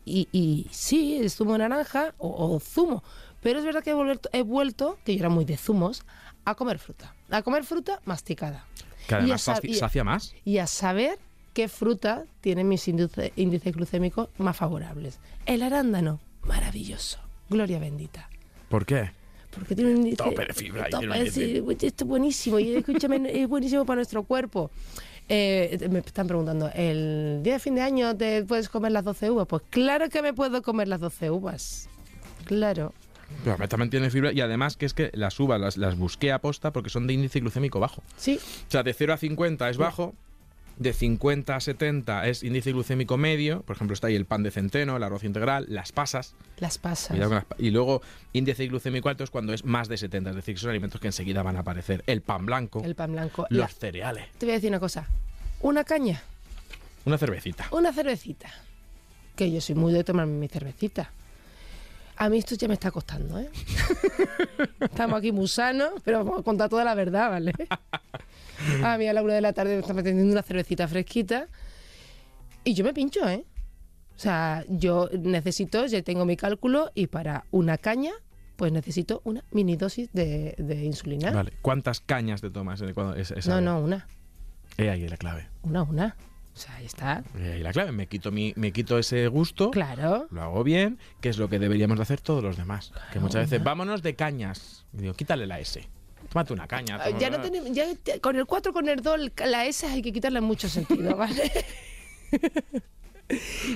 Y, 0.05 0.29
y 0.33 0.67
sí, 0.73 1.17
el 1.17 1.31
zumo 1.31 1.53
de 1.53 1.61
naranja 1.61 2.15
o, 2.19 2.55
o 2.55 2.61
zumo. 2.61 3.03
Pero 3.41 3.59
es 3.59 3.65
verdad 3.65 3.83
que 3.83 3.91
he 3.91 3.95
vuelto, 3.95 4.29
he 4.33 4.43
vuelto, 4.43 4.99
que 5.05 5.15
yo 5.15 5.21
era 5.21 5.29
muy 5.29 5.45
de 5.45 5.57
zumos, 5.57 6.03
a 6.45 6.55
comer 6.55 6.79
fruta. 6.79 7.15
A 7.31 7.43
comer 7.43 7.65
fruta 7.65 8.01
masticada. 8.05 8.65
Que 9.07 9.15
Y 9.15 9.17
a 9.17 9.19
además 9.19 9.61
y- 9.63 9.75
sacia 9.75 10.05
más. 10.05 10.35
y 10.45 10.59
a 10.59 10.67
saber 10.67 11.19
qué 11.55 11.69
fruta 11.69 12.25
tiene 12.41 12.65
mis 12.65 12.87
índice- 12.89 13.33
índices 13.37 13.75
glucémicos 13.75 14.29
más 14.39 14.57
favorables. 14.57 15.19
El 15.47 15.63
arándano, 15.63 16.19
maravilloso. 16.43 17.19
Gloria 17.51 17.79
bendita. 17.79 18.29
¿Por 18.69 18.87
qué? 18.87 19.11
Porque 19.55 19.75
tiene 19.75 19.93
un 19.93 19.99
índice. 19.99 20.17
Tope 20.17 20.47
de 20.47 20.53
fibra, 20.53 20.87
esto 20.87 22.05
es 22.05 22.09
buenísimo. 22.09 22.59
Y 22.59 22.75
escúchame, 22.75 23.21
es 23.43 23.49
buenísimo 23.49 23.85
para 23.85 23.97
nuestro 23.97 24.23
cuerpo. 24.23 24.71
Eh, 25.29 25.89
me 25.91 26.01
están 26.01 26.27
preguntando, 26.27 26.71
¿el 26.75 27.41
día 27.43 27.55
de 27.55 27.59
fin 27.59 27.75
de 27.75 27.83
año 27.83 28.17
te 28.17 28.45
puedes 28.45 28.69
comer 28.69 28.93
las 28.93 29.05
12 29.05 29.31
uvas? 29.31 29.47
Pues 29.47 29.63
claro 29.71 30.09
que 30.09 30.21
me 30.21 30.33
puedo 30.33 30.63
comer 30.63 30.89
las 30.89 31.01
12 31.01 31.31
uvas. 31.31 31.89
Claro. 32.45 32.93
Pero 33.45 33.69
también 33.69 33.91
tiene 33.91 34.11
fibra 34.11 34.33
y 34.33 34.41
además 34.41 34.77
que 34.77 34.87
es 34.87 34.95
que 34.95 35.11
las 35.15 35.39
uvas 35.41 35.61
las, 35.61 35.77
las 35.77 35.97
busqué 35.97 36.33
a 36.33 36.41
posta 36.41 36.73
porque 36.73 36.91
son 36.91 37.07
de 37.07 37.15
índice 37.15 37.41
glucémico 37.41 37.81
bajo. 37.81 38.03
Sí, 38.17 38.39
O 38.69 38.71
sea, 38.71 38.83
de 38.83 38.93
0 38.93 39.15
a 39.15 39.17
50 39.17 39.71
es 39.71 39.77
bajo, 39.79 40.15
de 40.83 40.93
50 40.93 41.57
a 41.57 41.61
70 41.61 42.27
es 42.29 42.43
índice 42.43 42.73
glucémico 42.73 43.17
medio, 43.17 43.63
por 43.63 43.77
ejemplo 43.77 43.95
está 43.95 44.09
ahí 44.09 44.15
el 44.17 44.27
pan 44.27 44.43
de 44.43 44.51
centeno, 44.51 44.97
el 44.97 45.03
arroz 45.03 45.25
integral, 45.25 45.67
las 45.69 45.93
pasas, 45.93 46.35
las 46.59 46.79
pasas. 46.79 47.17
las 47.17 47.45
y 47.59 47.71
luego 47.71 48.03
índice 48.33 48.67
glucémico 48.67 49.09
alto 49.09 49.25
es 49.25 49.31
cuando 49.31 49.53
es 49.53 49.65
más 49.65 49.89
de 49.89 49.97
70, 49.97 50.31
es 50.31 50.37
decir, 50.37 50.59
son 50.59 50.71
alimentos 50.71 51.01
que 51.01 51.07
enseguida 51.09 51.43
van 51.43 51.57
a 51.57 51.61
aparecer. 51.61 52.03
El 52.07 52.21
pan 52.23 52.45
blanco, 52.47 52.83
El 52.85 52.95
pan 52.95 53.13
blanco. 53.13 53.47
los 53.51 53.61
La- 53.61 53.69
cereales, 53.69 54.27
te 54.39 54.47
voy 54.47 54.53
a 54.53 54.55
decir 54.57 54.71
una 54.71 54.81
cosa. 54.81 55.09
Una 55.61 55.85
caña, 55.85 56.23
una 57.05 57.19
cervecita. 57.19 57.67
una 57.71 57.93
cervecita. 57.93 58.51
Que 59.37 59.51
yo 59.51 59.61
soy 59.61 59.75
muy 59.75 59.93
de 59.93 60.05
tomarme 60.05 60.35
mi 60.35 60.49
cervecita. 60.49 61.11
A 62.23 62.29
mí 62.29 62.39
esto 62.39 62.55
ya 62.55 62.69
me 62.69 62.75
está 62.75 62.93
costando, 62.93 63.37
¿eh? 63.41 63.51
Estamos 64.81 65.19
aquí 65.19 65.33
muy 65.33 65.49
sanos, 65.49 65.91
pero 66.05 66.19
vamos 66.25 66.39
a 66.39 66.43
contar 66.45 66.69
toda 66.69 66.85
la 66.85 66.95
verdad, 66.95 67.31
¿vale? 67.31 67.53
A 68.85 68.97
mí 68.97 69.09
a 69.09 69.13
la 69.13 69.23
una 69.25 69.35
de 69.35 69.41
la 69.41 69.53
tarde 69.53 69.75
me 69.75 69.81
está 69.81 69.93
metiendo 69.93 70.23
una 70.23 70.43
cervecita 70.43 70.87
fresquita 70.87 71.49
y 72.63 72.75
yo 72.75 72.85
me 72.85 72.95
pincho, 72.95 73.29
¿eh? 73.29 73.45
O 74.17 74.19
sea, 74.21 74.65
yo 74.69 75.11
necesito, 75.19 75.85
ya 75.87 76.01
tengo 76.03 76.25
mi 76.25 76.37
cálculo 76.37 76.93
y 76.95 77.09
para 77.09 77.45
una 77.51 77.77
caña, 77.77 78.13
pues 78.55 78.71
necesito 78.71 79.21
una 79.25 79.43
mini 79.51 79.75
dosis 79.75 80.11
de, 80.13 80.55
de 80.59 80.85
insulina. 80.85 81.33
Vale, 81.33 81.53
¿cuántas 81.61 81.99
cañas 81.99 82.41
te 82.41 82.51
tomas? 82.51 82.81
en- 82.83 82.95
cuando- 82.95 83.17
esa- 83.17 83.35
esa 83.35 83.51
No, 83.51 83.61
no, 83.61 83.81
una. 83.81 84.07
Eh, 84.79 84.91
ahí 84.91 85.09
la 85.09 85.17
clave. 85.17 85.49
Una, 85.65 85.83
una. 85.83 86.17
O 86.55 86.59
sea, 86.59 86.75
ahí 86.77 86.85
está. 86.87 87.25
Eh, 87.39 87.53
ahí 87.55 87.63
la 87.63 87.73
clave. 87.73 87.93
Me 87.93 88.07
quito, 88.09 88.31
mi, 88.31 88.53
me 88.57 88.73
quito 88.73 88.99
ese 88.99 89.27
gusto. 89.29 89.71
Claro. 89.71 90.27
Lo 90.31 90.43
hago 90.43 90.63
bien, 90.65 90.99
que 91.21 91.29
es 91.31 91.39
lo 91.39 91.49
que 91.49 91.59
deberíamos 91.59 91.97
de 91.99 92.03
hacer 92.03 92.21
todos 92.21 92.43
los 92.43 92.57
demás. 92.57 92.93
que 93.13 93.21
muchas 93.21 93.49
veces, 93.51 93.65
vámonos 93.65 94.03
de 94.03 94.15
cañas. 94.15 94.85
Y 94.93 94.99
digo, 94.99 95.15
quítale 95.15 95.47
la 95.47 95.59
S. 95.61 95.89
Tómate 96.31 96.53
una 96.53 96.67
caña. 96.67 96.99
Ah, 97.01 97.11
Ya 97.19 97.31
no 97.31 97.37
tómala. 97.37 97.43
tenemos, 97.43 97.73
ya 97.73 97.85
te- 98.03 98.21
con 98.21 98.37
el 98.37 98.45
4, 98.47 98.73
con 98.73 98.89
el 98.89 99.01
2, 99.03 99.21
la 99.47 99.67
S 99.67 99.87
hay 99.87 100.03
que 100.03 100.13
quitarle 100.13 100.41
mucho 100.41 100.69
sentido, 100.69 101.17
¿vale? 101.17 101.51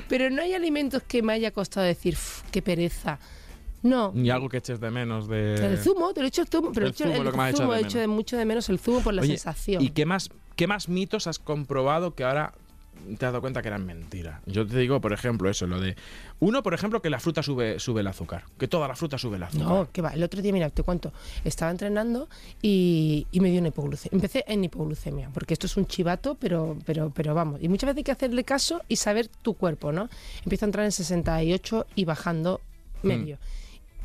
Pero 0.08 0.30
no 0.30 0.42
hay 0.42 0.54
alimentos 0.54 1.02
que 1.02 1.22
me 1.22 1.32
haya 1.32 1.50
costado 1.50 1.86
decir, 1.86 2.14
"Uf, 2.14 2.42
qué 2.50 2.60
pereza. 2.62 3.18
No. 3.82 4.10
Ni 4.14 4.30
algo 4.30 4.48
que 4.48 4.56
eches 4.58 4.80
de 4.80 4.90
menos 4.90 5.28
de... 5.28 5.54
El 5.54 5.78
zumo, 5.78 6.12
te 6.12 6.20
lo 6.20 6.26
he 6.26 6.28
hecho 6.28 6.42
el 6.42 6.48
zumo, 6.48 6.72
pero 6.72 6.86
El 6.86 6.92
hecho 6.92 7.04
zumo, 7.04 7.16
el 7.16 7.24
lo 7.24 7.30
que 7.32 7.38
me 7.38 7.52
zumo, 7.52 7.72
de 7.72 7.78
he 7.80 7.82
hecho 7.84 7.98
de 7.98 8.06
mucho 8.08 8.36
de 8.36 8.44
menos 8.44 8.68
el 8.68 8.78
zumo 8.78 9.00
por 9.00 9.14
la 9.14 9.22
Oye, 9.22 9.32
sensación. 9.38 9.82
¿Y 9.82 9.90
qué 9.90 10.04
más, 10.06 10.30
qué 10.56 10.66
más 10.66 10.88
mitos 10.88 11.26
has 11.26 11.38
comprobado 11.38 12.14
que 12.14 12.24
ahora 12.24 12.52
te 13.18 13.26
has 13.26 13.32
dado 13.32 13.40
cuenta 13.40 13.62
que 13.62 13.68
eran 13.68 13.84
mentira? 13.86 14.40
Yo 14.46 14.66
te 14.66 14.78
digo, 14.78 15.00
por 15.00 15.12
ejemplo, 15.12 15.48
eso, 15.48 15.66
lo 15.66 15.80
de... 15.80 15.96
Uno, 16.40 16.62
por 16.62 16.74
ejemplo, 16.74 17.00
que 17.00 17.10
la 17.10 17.20
fruta 17.20 17.42
sube, 17.42 17.78
sube 17.78 18.00
el 18.00 18.06
azúcar. 18.06 18.44
Que 18.58 18.68
toda 18.68 18.88
la 18.88 18.94
fruta 18.96 19.18
sube 19.18 19.36
el 19.36 19.42
azúcar. 19.42 19.66
No, 19.68 19.88
que 19.92 20.02
va. 20.02 20.10
El 20.10 20.22
otro 20.22 20.42
día, 20.42 20.52
mira, 20.52 20.70
te 20.70 20.82
cuento, 20.82 21.12
estaba 21.44 21.70
entrenando 21.70 22.28
y, 22.62 23.26
y 23.30 23.40
me 23.40 23.50
dio 23.50 23.60
una 23.60 23.68
hipoglucemia. 23.68 24.14
Empecé 24.16 24.44
en 24.48 24.64
hipoglucemia, 24.64 25.30
porque 25.32 25.54
esto 25.54 25.66
es 25.66 25.76
un 25.76 25.86
chivato, 25.86 26.34
pero, 26.34 26.76
pero, 26.84 27.10
pero 27.10 27.34
vamos. 27.34 27.62
Y 27.62 27.68
muchas 27.68 27.88
veces 27.88 27.98
hay 27.98 28.04
que 28.04 28.12
hacerle 28.12 28.44
caso 28.44 28.82
y 28.88 28.96
saber 28.96 29.28
tu 29.28 29.54
cuerpo, 29.54 29.92
¿no? 29.92 30.08
Empiezo 30.42 30.64
a 30.64 30.68
entrar 30.68 30.84
en 30.84 30.92
68 30.92 31.86
y 31.94 32.04
bajando 32.04 32.60
medio. 33.02 33.38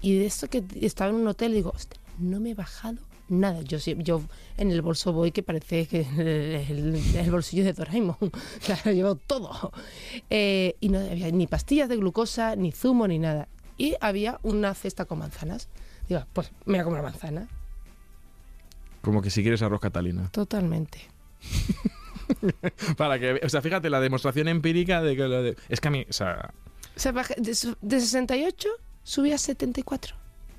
Y 0.01 0.17
de 0.17 0.25
esto 0.25 0.47
que 0.49 0.63
estaba 0.81 1.09
en 1.11 1.17
un 1.17 1.27
hotel, 1.27 1.53
digo, 1.53 1.71
"Hostia, 1.75 1.99
no 2.17 2.39
me 2.39 2.51
he 2.51 2.53
bajado 2.55 2.97
nada. 3.31 3.61
Yo, 3.61 3.77
yo 3.79 4.21
en 4.57 4.71
el 4.71 4.81
bolso 4.81 5.13
voy 5.13 5.31
que 5.31 5.43
parece 5.43 5.87
que 5.87 6.01
el, 6.69 7.01
el 7.15 7.31
bolsillo 7.31 7.63
de 7.63 7.73
Doraemon. 7.73 8.17
O 8.21 8.29
sea, 8.61 8.79
lo 8.85 8.91
llevo 8.91 9.15
todo. 9.15 9.71
Eh, 10.29 10.75
y 10.79 10.89
no 10.89 10.99
había 10.99 11.31
ni 11.31 11.47
pastillas 11.47 11.89
de 11.89 11.97
glucosa, 11.97 12.55
ni 12.55 12.71
zumo, 12.71 13.07
ni 13.07 13.19
nada. 13.19 13.47
Y 13.77 13.95
había 14.01 14.39
una 14.43 14.73
cesta 14.75 15.05
con 15.05 15.19
manzanas. 15.19 15.69
Digo, 16.07 16.25
pues 16.33 16.51
me 16.65 16.73
voy 16.73 16.81
a 16.81 16.83
comer 16.83 17.01
manzana. 17.01 17.47
Como 19.01 19.21
que 19.21 19.29
si 19.31 19.41
quieres 19.41 19.61
arroz 19.61 19.79
catalina. 19.81 20.29
Totalmente. 20.31 20.99
Para 22.97 23.19
que... 23.19 23.41
O 23.43 23.49
sea, 23.49 23.61
fíjate, 23.61 23.89
la 23.89 23.99
demostración 23.99 24.47
empírica 24.47 25.01
de 25.01 25.15
que 25.15 25.23
lo 25.23 25.41
de... 25.41 25.57
Es 25.69 25.81
que 25.81 25.87
a 25.87 25.91
mí, 25.91 26.05
o 26.09 26.13
sea, 26.13 26.53
O 26.95 26.99
sea, 26.99 27.11
de 27.11 27.99
68 27.99 28.69
subí 29.03 29.31
a 29.31 29.37
74. 29.37 30.15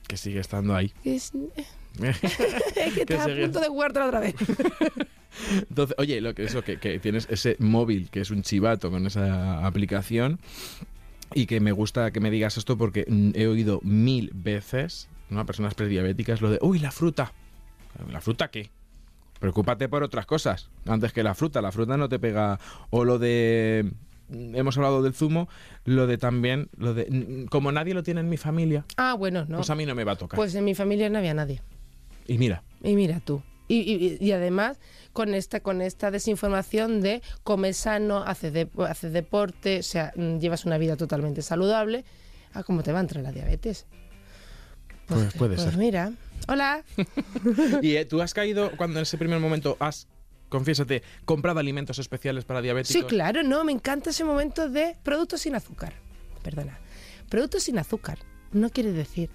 que 0.09 0.17
sigue 0.17 0.41
estando 0.41 0.75
ahí. 0.75 0.93
Es, 1.05 1.33
eh, 1.57 1.65
es 2.03 2.19
que 2.95 3.01
estás 3.03 3.27
a 3.27 3.35
punto 3.35 3.61
de 3.61 3.69
jugártela 3.69 4.07
otra 4.07 4.21
vez. 4.21 4.35
Entonces, 5.69 5.97
oye, 5.99 6.21
lo 6.21 6.35
que 6.35 6.45
eso 6.45 6.63
que, 6.63 6.79
que 6.79 6.99
tienes 6.99 7.27
ese 7.31 7.57
móvil 7.59 8.11
que 8.11 8.21
es 8.21 8.31
un 8.31 8.43
chivato 8.43 8.91
con 8.91 9.07
esa 9.07 9.67
aplicación 9.67 10.39
y 11.35 11.47
que 11.47 11.61
me 11.61 11.73
gusta 11.73 12.11
que 12.11 12.21
me 12.21 12.31
digas 12.31 12.59
esto 12.59 12.77
porque 12.77 13.07
mm, 13.09 13.31
he 13.35 13.47
oído 13.47 13.81
mil 13.83 14.31
veces 14.35 15.09
¿no? 15.31 15.41
a 15.41 15.45
personas 15.47 15.75
prediabéticas 15.75 16.41
lo 16.43 16.51
de, 16.51 16.59
uy, 16.61 16.79
la 16.79 16.91
fruta. 16.91 17.33
¿La 18.11 18.21
fruta 18.21 18.49
qué? 18.51 18.71
Preocúpate 19.41 19.89
por 19.89 20.03
otras 20.03 20.27
cosas 20.27 20.69
antes 20.87 21.13
que 21.13 21.23
la 21.23 21.35
fruta. 21.35 21.61
La 21.63 21.73
fruta 21.73 21.97
no 21.97 22.09
te 22.09 22.19
pega. 22.19 22.61
O 22.91 23.05
lo 23.05 23.19
de. 23.19 23.91
mm, 24.29 24.55
Hemos 24.55 24.77
hablado 24.77 25.03
del 25.03 25.15
zumo, 25.15 25.49
lo 25.85 26.07
de 26.07 26.17
también, 26.19 26.69
lo 26.77 26.95
de. 26.95 27.07
mm, 27.11 27.47
Como 27.49 27.73
nadie 27.73 27.93
lo 27.95 28.03
tiene 28.03 28.21
en 28.21 28.29
mi 28.29 28.37
familia, 28.37 28.85
Ah, 28.97 29.15
bueno, 29.15 29.45
no. 29.49 29.57
pues 29.57 29.71
a 29.71 29.75
mí 29.75 29.85
no 29.87 29.95
me 29.95 30.05
va 30.05 30.13
a 30.13 30.17
tocar. 30.17 30.37
Pues 30.37 30.55
en 30.55 30.65
mi 30.65 30.75
familia 30.75 31.09
no 31.11 31.19
había 31.19 31.35
nadie. 31.35 31.61
Y 32.27 32.39
mira, 32.39 32.63
Y 32.83 32.95
mira 32.95 33.21
tú. 33.21 33.43
Y, 33.69 33.81
y- 33.81 34.19
y 34.21 34.33
además 34.33 34.79
con 35.13 35.35
esta 35.35 35.61
con 35.61 35.81
esta 35.81 36.11
desinformación 36.11 37.01
de 37.01 37.23
comer 37.43 37.75
sano, 37.75 38.19
haces, 38.19 38.53
de, 38.53 38.69
haces 38.89 39.13
deporte, 39.13 39.79
o 39.79 39.83
sea, 39.83 40.13
mm, 40.17 40.39
llevas 40.39 40.65
una 40.65 40.79
vida 40.79 40.97
totalmente 40.97 41.43
saludable, 41.43 42.05
¿a 42.53 42.63
cómo 42.65 42.83
te 42.83 42.93
va 42.93 42.99
a 42.99 43.03
entrar 43.03 43.23
la 43.23 43.33
diabetes? 43.33 43.87
Pues 45.07 45.33
puede 45.35 45.57
pues 45.57 45.69
ser. 45.69 45.77
mira, 45.79 46.13
hola. 46.49 46.85
¿Y 47.83 47.97
eh, 47.97 48.05
tú 48.05 48.21
has 48.23 48.35
caído 48.35 48.71
cuando 48.77 48.99
en 48.99 49.03
ese 49.05 49.19
primer 49.19 49.41
momento 49.41 49.77
has 49.81 50.07
Confiésate, 50.49 51.03
comprado 51.25 51.61
alimentos 51.61 51.99
especiales 51.99 52.45
para 52.45 52.61
diabéticos. 52.61 53.01
Sí, 53.01 53.07
claro, 53.09 53.43
no, 53.43 53.65
me 53.65 53.73
encanta 53.73 54.11
ese 54.11 54.23
momento 54.23 54.69
de 54.69 54.99
productos 55.03 55.41
sin 55.41 55.55
azúcar. 55.55 55.95
Perdona. 56.43 56.79
Productos 57.31 57.63
sin 57.63 57.79
azúcar 57.79 58.19
no 58.53 58.69
quiere 58.69 58.93
decir. 58.93 59.31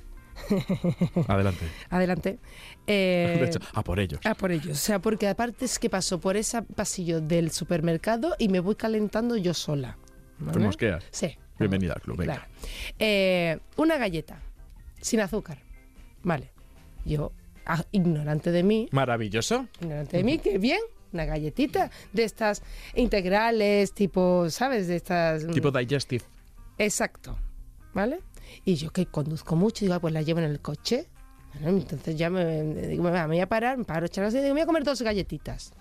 Adelante. 1.27 1.65
Adelante. 1.89 2.39
Eh, 2.85 3.37
De 3.39 3.45
hecho, 3.47 3.59
a 3.73 3.83
por 3.83 3.99
ellos. 3.99 4.19
Ah, 4.23 4.35
por 4.35 4.51
ellos. 4.51 4.71
O 4.71 4.75
sea, 4.81 4.99
porque 4.99 5.27
aparte 5.27 5.65
es 5.65 5.79
que 5.79 5.89
paso 5.89 6.19
por 6.19 6.37
ese 6.37 6.61
pasillo 6.61 7.21
del 7.21 7.51
supermercado 7.51 8.35
y 8.39 8.49
me 8.49 8.59
voy 8.59 8.75
calentando 8.75 9.35
yo 9.37 9.53
sola. 9.53 9.97
Pues 10.43 10.57
mosqueas. 10.57 11.03
Sí. 11.11 11.37
Bienvenida 11.59 11.93
al 11.93 12.01
club, 12.01 12.17
venga. 12.17 12.33
Claro. 12.35 12.49
Eh, 12.99 13.59
una 13.77 13.97
galleta 13.97 14.41
sin 15.01 15.19
azúcar. 15.21 15.57
Vale. 16.23 16.51
Yo, 17.05 17.31
ah, 17.65 17.83
ignorante 17.91 18.51
de 18.51 18.63
mí, 18.63 18.89
Maravilloso. 18.91 19.67
ignorante 19.81 20.17
de 20.17 20.23
mí, 20.23 20.37
que 20.39 20.57
bien, 20.59 20.79
una 21.13 21.25
galletita 21.25 21.89
de 22.13 22.23
estas 22.23 22.61
integrales, 22.95 23.93
tipo, 23.93 24.49
¿sabes? 24.49 24.87
De 24.87 24.97
estas... 24.97 25.45
mm, 25.45 25.51
Tipo 25.51 25.71
digestive. 25.71 26.25
Exacto. 26.77 27.37
¿Vale? 27.93 28.19
Y 28.65 28.75
yo 28.75 28.91
que 28.91 29.05
conduzco 29.05 29.55
mucho, 29.55 29.85
digo, 29.85 29.93
ah, 29.95 29.99
pues 29.99 30.13
la 30.13 30.21
llevo 30.21 30.39
en 30.39 30.45
el 30.45 30.59
coche. 30.59 31.07
Bueno, 31.61 31.77
entonces 31.79 32.15
ya 32.15 32.29
me, 32.29 32.63
digo, 32.63 33.03
me 33.03 33.25
voy 33.27 33.39
a 33.39 33.47
parar, 33.49 33.77
me 33.77 33.83
paro, 33.85 34.05
echar 34.05 34.25
así, 34.25 34.37
digo, 34.37 34.47
me 34.49 34.53
voy 34.53 34.61
a 34.61 34.65
comer 34.65 34.83
dos 34.83 35.01
galletitas. 35.01 35.73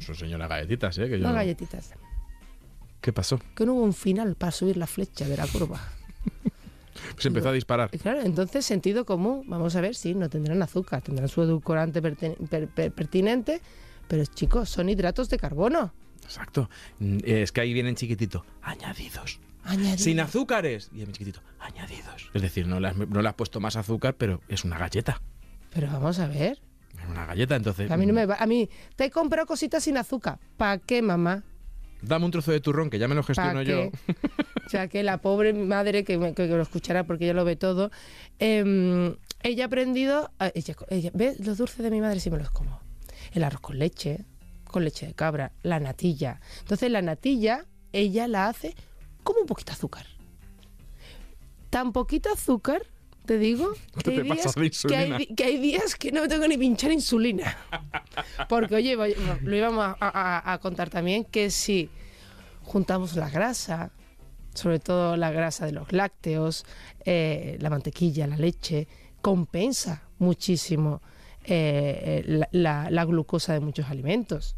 Son 0.00 0.14
señoras 0.14 0.48
galletitas, 0.48 0.98
¿eh? 0.98 1.08
Que 1.08 1.18
yo... 1.18 1.24
Dos 1.26 1.34
galletitas. 1.34 1.90
¿Qué 3.00 3.12
pasó? 3.12 3.40
Que 3.54 3.66
no 3.66 3.74
hubo 3.74 3.82
un 3.82 3.94
final 3.94 4.34
para 4.36 4.52
subir 4.52 4.76
la 4.76 4.86
flecha 4.86 5.26
de 5.26 5.36
la 5.36 5.46
curva. 5.46 5.80
Pues 7.14 7.26
empezó 7.26 7.48
a 7.48 7.52
disparar. 7.52 7.90
Claro, 7.90 8.20
entonces 8.20 8.64
sentido 8.64 9.04
común. 9.04 9.44
Vamos 9.46 9.74
a 9.76 9.80
ver, 9.80 9.94
sí, 9.94 10.14
no 10.14 10.28
tendrán 10.30 10.62
azúcar, 10.62 11.02
tendrán 11.02 11.28
su 11.28 11.42
edulcorante 11.42 12.00
per- 12.00 12.16
per- 12.16 12.92
pertinente, 12.92 13.60
pero 14.08 14.24
chicos, 14.26 14.68
son 14.70 14.88
hidratos 14.88 15.28
de 15.28 15.36
carbono. 15.38 15.92
Exacto. 16.22 16.70
Mm, 17.00 17.18
Es 17.24 17.50
que 17.50 17.60
ahí 17.62 17.72
vienen 17.72 17.96
chiquitito. 17.96 18.44
Añadidos. 18.62 19.40
Sin 19.96 20.20
azúcares. 20.20 20.90
Y 20.92 21.02
en 21.02 21.12
chiquitito. 21.12 21.40
Añadidos. 21.60 22.30
Es 22.34 22.42
decir, 22.42 22.66
no 22.66 22.80
le, 22.80 22.88
has, 22.88 22.96
no 22.96 23.22
le 23.22 23.28
has 23.28 23.34
puesto 23.34 23.60
más 23.60 23.76
azúcar, 23.76 24.14
pero 24.14 24.40
es 24.48 24.64
una 24.64 24.78
galleta. 24.78 25.20
Pero 25.72 25.88
vamos 25.90 26.18
a 26.18 26.26
ver. 26.26 26.60
Es 27.02 27.08
una 27.08 27.26
galleta, 27.26 27.56
entonces. 27.56 27.90
A 27.90 27.96
mí 27.96 28.06
no 28.06 28.12
me 28.12 28.26
va. 28.26 28.36
A 28.38 28.46
mí, 28.46 28.68
te 28.96 29.04
he 29.06 29.10
comprado 29.10 29.46
cositas 29.46 29.84
sin 29.84 29.96
azúcar. 29.96 30.38
¿Para 30.56 30.78
qué, 30.78 31.00
mamá? 31.02 31.44
Dame 32.02 32.24
un 32.24 32.30
trozo 32.32 32.50
de 32.50 32.60
turrón 32.60 32.90
que 32.90 32.98
ya 32.98 33.06
me 33.06 33.14
lo 33.14 33.22
gestiono 33.22 33.52
¿Para 33.52 33.62
yo. 33.62 33.82
o 34.66 34.68
sea, 34.68 34.88
que 34.88 35.04
la 35.04 35.18
pobre 35.18 35.52
madre 35.54 36.02
que, 36.02 36.18
me- 36.18 36.34
que- 36.34 36.48
lo 36.48 36.60
escuchará 36.62 37.04
porque 37.04 37.24
ella 37.26 37.34
lo 37.34 37.44
ve 37.44 37.54
todo, 37.54 37.92
em, 38.40 39.14
ella 39.44 39.64
ha 39.64 39.66
aprendido. 39.66 40.32
a- 40.40 40.50
ella, 40.54 40.74
ella- 40.90 41.10
¿Ves? 41.14 41.38
Los 41.46 41.58
dulces 41.58 41.78
de 41.78 41.90
mi 41.92 42.00
madre 42.00 42.18
sí 42.18 42.28
me 42.30 42.38
los 42.38 42.50
como. 42.50 42.80
El 43.32 43.44
arroz 43.44 43.60
con 43.60 43.78
leche, 43.78 44.24
con 44.64 44.82
leche 44.84 45.06
de 45.06 45.14
cabra, 45.14 45.52
la 45.62 45.78
natilla. 45.78 46.40
Entonces, 46.60 46.90
la 46.90 47.02
natilla, 47.02 47.66
ella 47.92 48.26
la 48.26 48.48
hace 48.48 48.74
como 49.22 49.40
un 49.40 49.46
poquito 49.46 49.72
de 49.72 49.76
azúcar. 49.76 50.06
Tan 51.70 51.92
poquito 51.92 52.30
azúcar, 52.30 52.82
te 53.24 53.38
digo, 53.38 53.72
Que 53.96 54.02
te 54.02 54.10
hay, 54.10 54.16
días, 54.24 54.54
que, 54.88 54.96
hay, 54.96 55.26
que 55.34 55.44
hay 55.44 55.58
días 55.58 55.94
que 55.96 56.12
no 56.12 56.20
me 56.22 56.28
tengo 56.28 56.46
ni 56.48 56.58
pinchar 56.58 56.92
insulina. 56.92 57.56
Porque, 58.48 58.74
oye, 58.74 58.96
voy- 58.96 59.14
lo 59.42 59.56
íbamos 59.56 59.84
a, 59.84 59.96
a- 60.00 60.52
a 60.52 60.58
contar 60.58 60.90
también, 60.90 61.24
que 61.24 61.50
si 61.50 61.88
juntamos 62.62 63.16
la 63.16 63.30
grasa, 63.30 63.90
sobre 64.54 64.80
todo 64.80 65.16
la 65.16 65.30
grasa 65.30 65.64
de 65.64 65.72
los 65.72 65.92
lácteos, 65.92 66.66
eh, 67.06 67.56
la 67.60 67.70
mantequilla, 67.70 68.26
la 68.26 68.36
leche, 68.36 68.86
compensa 69.22 70.02
muchísimo 70.18 71.00
eh, 71.44 72.22
eh, 72.24 72.24
la, 72.26 72.48
la- 72.52 72.90
la 72.90 73.04
glucosa 73.06 73.52
de 73.54 73.60
muchos 73.60 73.86
alimentos. 73.88 74.56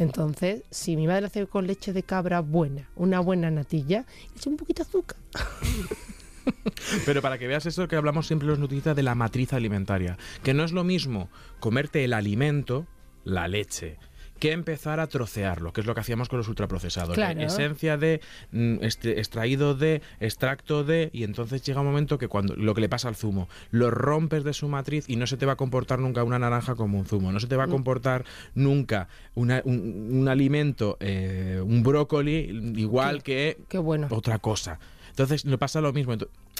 Entonces, 0.00 0.62
si 0.70 0.96
mi 0.96 1.06
madre 1.06 1.26
hace 1.26 1.46
con 1.46 1.66
leche 1.66 1.92
de 1.92 2.02
cabra 2.02 2.40
buena, 2.40 2.88
una 2.96 3.20
buena 3.20 3.50
natilla, 3.50 4.06
echa 4.34 4.48
un 4.48 4.56
poquito 4.56 4.82
de 4.82 4.88
azúcar. 4.88 5.18
Pero 7.04 7.20
para 7.20 7.36
que 7.36 7.46
veas 7.46 7.66
eso 7.66 7.86
que 7.86 7.96
hablamos 7.96 8.26
siempre 8.26 8.48
los 8.48 8.58
nutricionistas 8.58 8.96
de 8.96 9.02
la 9.02 9.14
matriz 9.14 9.52
alimentaria, 9.52 10.16
que 10.42 10.54
no 10.54 10.64
es 10.64 10.72
lo 10.72 10.84
mismo 10.84 11.28
comerte 11.58 12.02
el 12.02 12.14
alimento, 12.14 12.86
la 13.24 13.46
leche, 13.46 13.98
que 14.40 14.50
empezar 14.52 14.98
a 14.98 15.06
trocearlo, 15.06 15.72
que 15.72 15.82
es 15.82 15.86
lo 15.86 15.94
que 15.94 16.00
hacíamos 16.00 16.28
con 16.28 16.38
los 16.38 16.48
ultraprocesados. 16.48 17.14
Claro. 17.14 17.40
Esencia 17.40 17.96
de, 17.96 18.20
mm, 18.50 18.78
este- 18.82 19.20
extraído 19.20 19.74
de, 19.76 20.02
extracto 20.18 20.82
de, 20.82 21.10
y 21.12 21.22
entonces 21.22 21.62
llega 21.62 21.80
un 21.80 21.86
momento 21.86 22.18
que 22.18 22.26
cuando 22.26 22.56
lo 22.56 22.74
que 22.74 22.80
le 22.80 22.88
pasa 22.88 23.06
al 23.08 23.14
zumo, 23.16 23.48
lo 23.70 23.90
rompes 23.90 24.42
de 24.42 24.52
su 24.54 24.66
matriz 24.68 25.04
y 25.08 25.16
no 25.16 25.26
se 25.28 25.36
te 25.36 25.46
va 25.46 25.52
a 25.52 25.56
comportar 25.56 25.98
nunca 26.00 26.24
una 26.24 26.38
naranja 26.38 26.74
como 26.74 26.98
un 26.98 27.06
zumo, 27.06 27.30
no 27.30 27.38
se 27.38 27.46
te 27.46 27.54
va 27.56 27.64
a 27.64 27.68
comportar 27.68 28.24
nunca 28.54 29.08
una- 29.34 29.62
un, 29.64 30.08
un 30.10 30.28
alimento, 30.28 30.96
eh, 31.00 31.60
un 31.64 31.82
brócoli, 31.82 32.72
igual 32.76 33.22
que 33.22 33.58
Qué 33.68 33.78
bueno. 33.78 34.08
otra 34.10 34.38
cosa. 34.38 34.80
Entonces, 35.20 35.44
le 35.44 35.58
pasa 35.58 35.80
lo 35.82 35.92
mismo. 35.92 36.14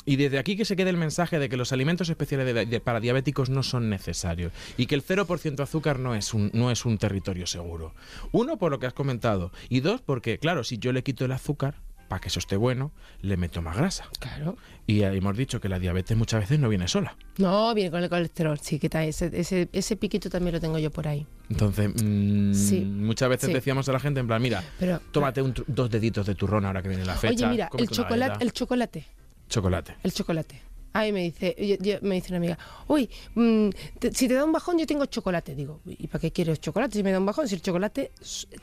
Y 0.04 0.16
desde 0.16 0.38
aquí 0.38 0.54
que 0.56 0.66
se 0.66 0.76
quede 0.76 0.90
el 0.90 0.96
mensaje 0.98 1.38
de 1.38 1.48
que 1.48 1.56
los 1.56 1.72
alimentos 1.72 2.10
especiales 2.10 2.68
de- 2.68 2.80
para 2.80 3.00
diabéticos 3.00 3.48
no 3.48 3.62
son 3.62 3.88
necesarios 3.88 4.52
y 4.76 4.84
que 4.86 4.94
el 4.94 5.02
0% 5.02 5.62
azúcar 5.62 5.98
no 5.98 6.14
es, 6.14 6.34
un, 6.34 6.50
no 6.52 6.70
es 6.70 6.84
un 6.84 6.98
territorio 6.98 7.46
seguro. 7.46 7.94
Uno, 8.32 8.58
por 8.58 8.70
lo 8.70 8.78
que 8.78 8.86
has 8.86 8.92
comentado. 8.92 9.50
Y 9.70 9.80
dos, 9.80 10.02
porque, 10.02 10.38
claro, 10.38 10.62
si 10.62 10.76
yo 10.78 10.92
le 10.92 11.02
quito 11.02 11.24
el 11.24 11.32
azúcar, 11.32 11.76
para 12.10 12.20
que 12.20 12.26
eso 12.26 12.40
esté 12.40 12.56
bueno, 12.56 12.90
le 13.22 13.36
meto 13.36 13.62
más 13.62 13.76
grasa. 13.76 14.04
Claro. 14.18 14.56
Y 14.84 15.02
hemos 15.02 15.36
dicho 15.36 15.60
que 15.60 15.68
la 15.68 15.78
diabetes 15.78 16.16
muchas 16.16 16.40
veces 16.40 16.58
no 16.58 16.68
viene 16.68 16.88
sola. 16.88 17.16
No, 17.38 17.72
viene 17.72 17.88
con 17.92 18.02
el 18.02 18.08
colesterol, 18.08 18.58
sí, 18.58 18.80
que 18.80 18.88
está 18.88 19.04
ese, 19.04 19.30
ese, 19.32 19.68
ese 19.72 19.94
piquito 19.94 20.28
también 20.28 20.54
lo 20.54 20.60
tengo 20.60 20.76
yo 20.80 20.90
por 20.90 21.06
ahí. 21.06 21.24
Entonces, 21.48 21.88
mm, 22.02 22.52
Sí. 22.52 22.80
muchas 22.80 23.28
veces 23.28 23.46
Sí. 23.46 23.52
decíamos 23.52 23.88
a 23.88 23.92
la 23.92 24.00
gente 24.00 24.18
en 24.18 24.26
plan, 24.26 24.42
mira, 24.42 24.60
Pero, 24.80 25.00
tómate 25.12 25.40
un 25.40 25.54
dos 25.68 25.88
deditos 25.88 26.26
de 26.26 26.34
turrón 26.34 26.64
ahora 26.64 26.82
que 26.82 26.88
viene 26.88 27.04
la 27.04 27.14
fecha. 27.14 27.46
Oye, 27.46 27.52
mira, 27.52 27.70
el 27.78 27.88
chocolate, 27.88 28.42
el 28.44 28.52
chocolate, 28.52 29.06
chocolate. 29.48 29.94
el 30.02 30.12
chocolate. 30.12 30.62
Ahí 30.92 31.12
me 31.12 31.22
dice, 31.22 31.54
yo- 31.58 31.76
yo- 31.80 31.98
me 32.02 32.16
dice 32.16 32.28
una 32.30 32.38
amiga, 32.38 32.58
uy, 32.88 33.08
mm, 33.36 33.68
te- 34.00 34.12
si 34.12 34.26
te 34.26 34.34
da 34.34 34.44
un 34.44 34.52
bajón 34.52 34.76
yo 34.78 34.86
tengo 34.86 35.06
chocolate. 35.06 35.54
Digo, 35.54 35.80
¿y 35.86 36.08
para 36.08 36.20
qué 36.20 36.32
quieres 36.32 36.60
chocolate 36.60 36.96
si 36.98 37.02
me 37.04 37.12
da 37.12 37.18
un 37.20 37.26
bajón? 37.26 37.46
Si 37.48 37.54
el 37.54 37.62
chocolate 37.62 38.10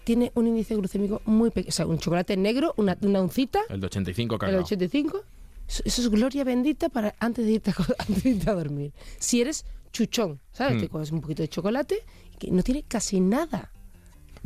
tiene 0.03 0.31
un 0.35 0.47
índice 0.47 0.75
glucémico 0.75 1.21
muy 1.25 1.49
pequeño, 1.51 1.69
o 1.69 1.71
sea, 1.71 1.85
un 1.85 1.99
chocolate 1.99 2.35
negro, 2.35 2.73
una, 2.77 2.97
una 3.01 3.21
uncita, 3.21 3.61
El 3.69 3.79
de 3.79 3.87
85 3.87 4.35
el 4.35 4.39
cacao. 4.39 4.59
85, 4.59 5.21
eso 5.69 5.83
eso 5.85 6.01
es 6.01 6.09
gloria 6.09 6.43
bendita 6.43 6.89
para 6.89 7.15
antes 7.19 7.45
de 7.45 7.51
irte 7.53 7.71
a, 7.71 7.75
antes 7.99 8.23
de 8.23 8.29
irte 8.31 8.49
a 8.49 8.53
dormir. 8.53 8.91
Si 9.19 9.39
eres 9.41 9.65
chuchón, 9.93 10.39
¿sabes? 10.51 10.75
Mm. 10.75 10.79
Te 10.81 10.89
comes 10.89 11.11
un 11.11 11.21
poquito 11.21 11.41
de 11.43 11.47
chocolate 11.47 12.03
que 12.37 12.51
no 12.51 12.61
tiene 12.61 12.83
casi 12.83 13.19
nada. 13.21 13.71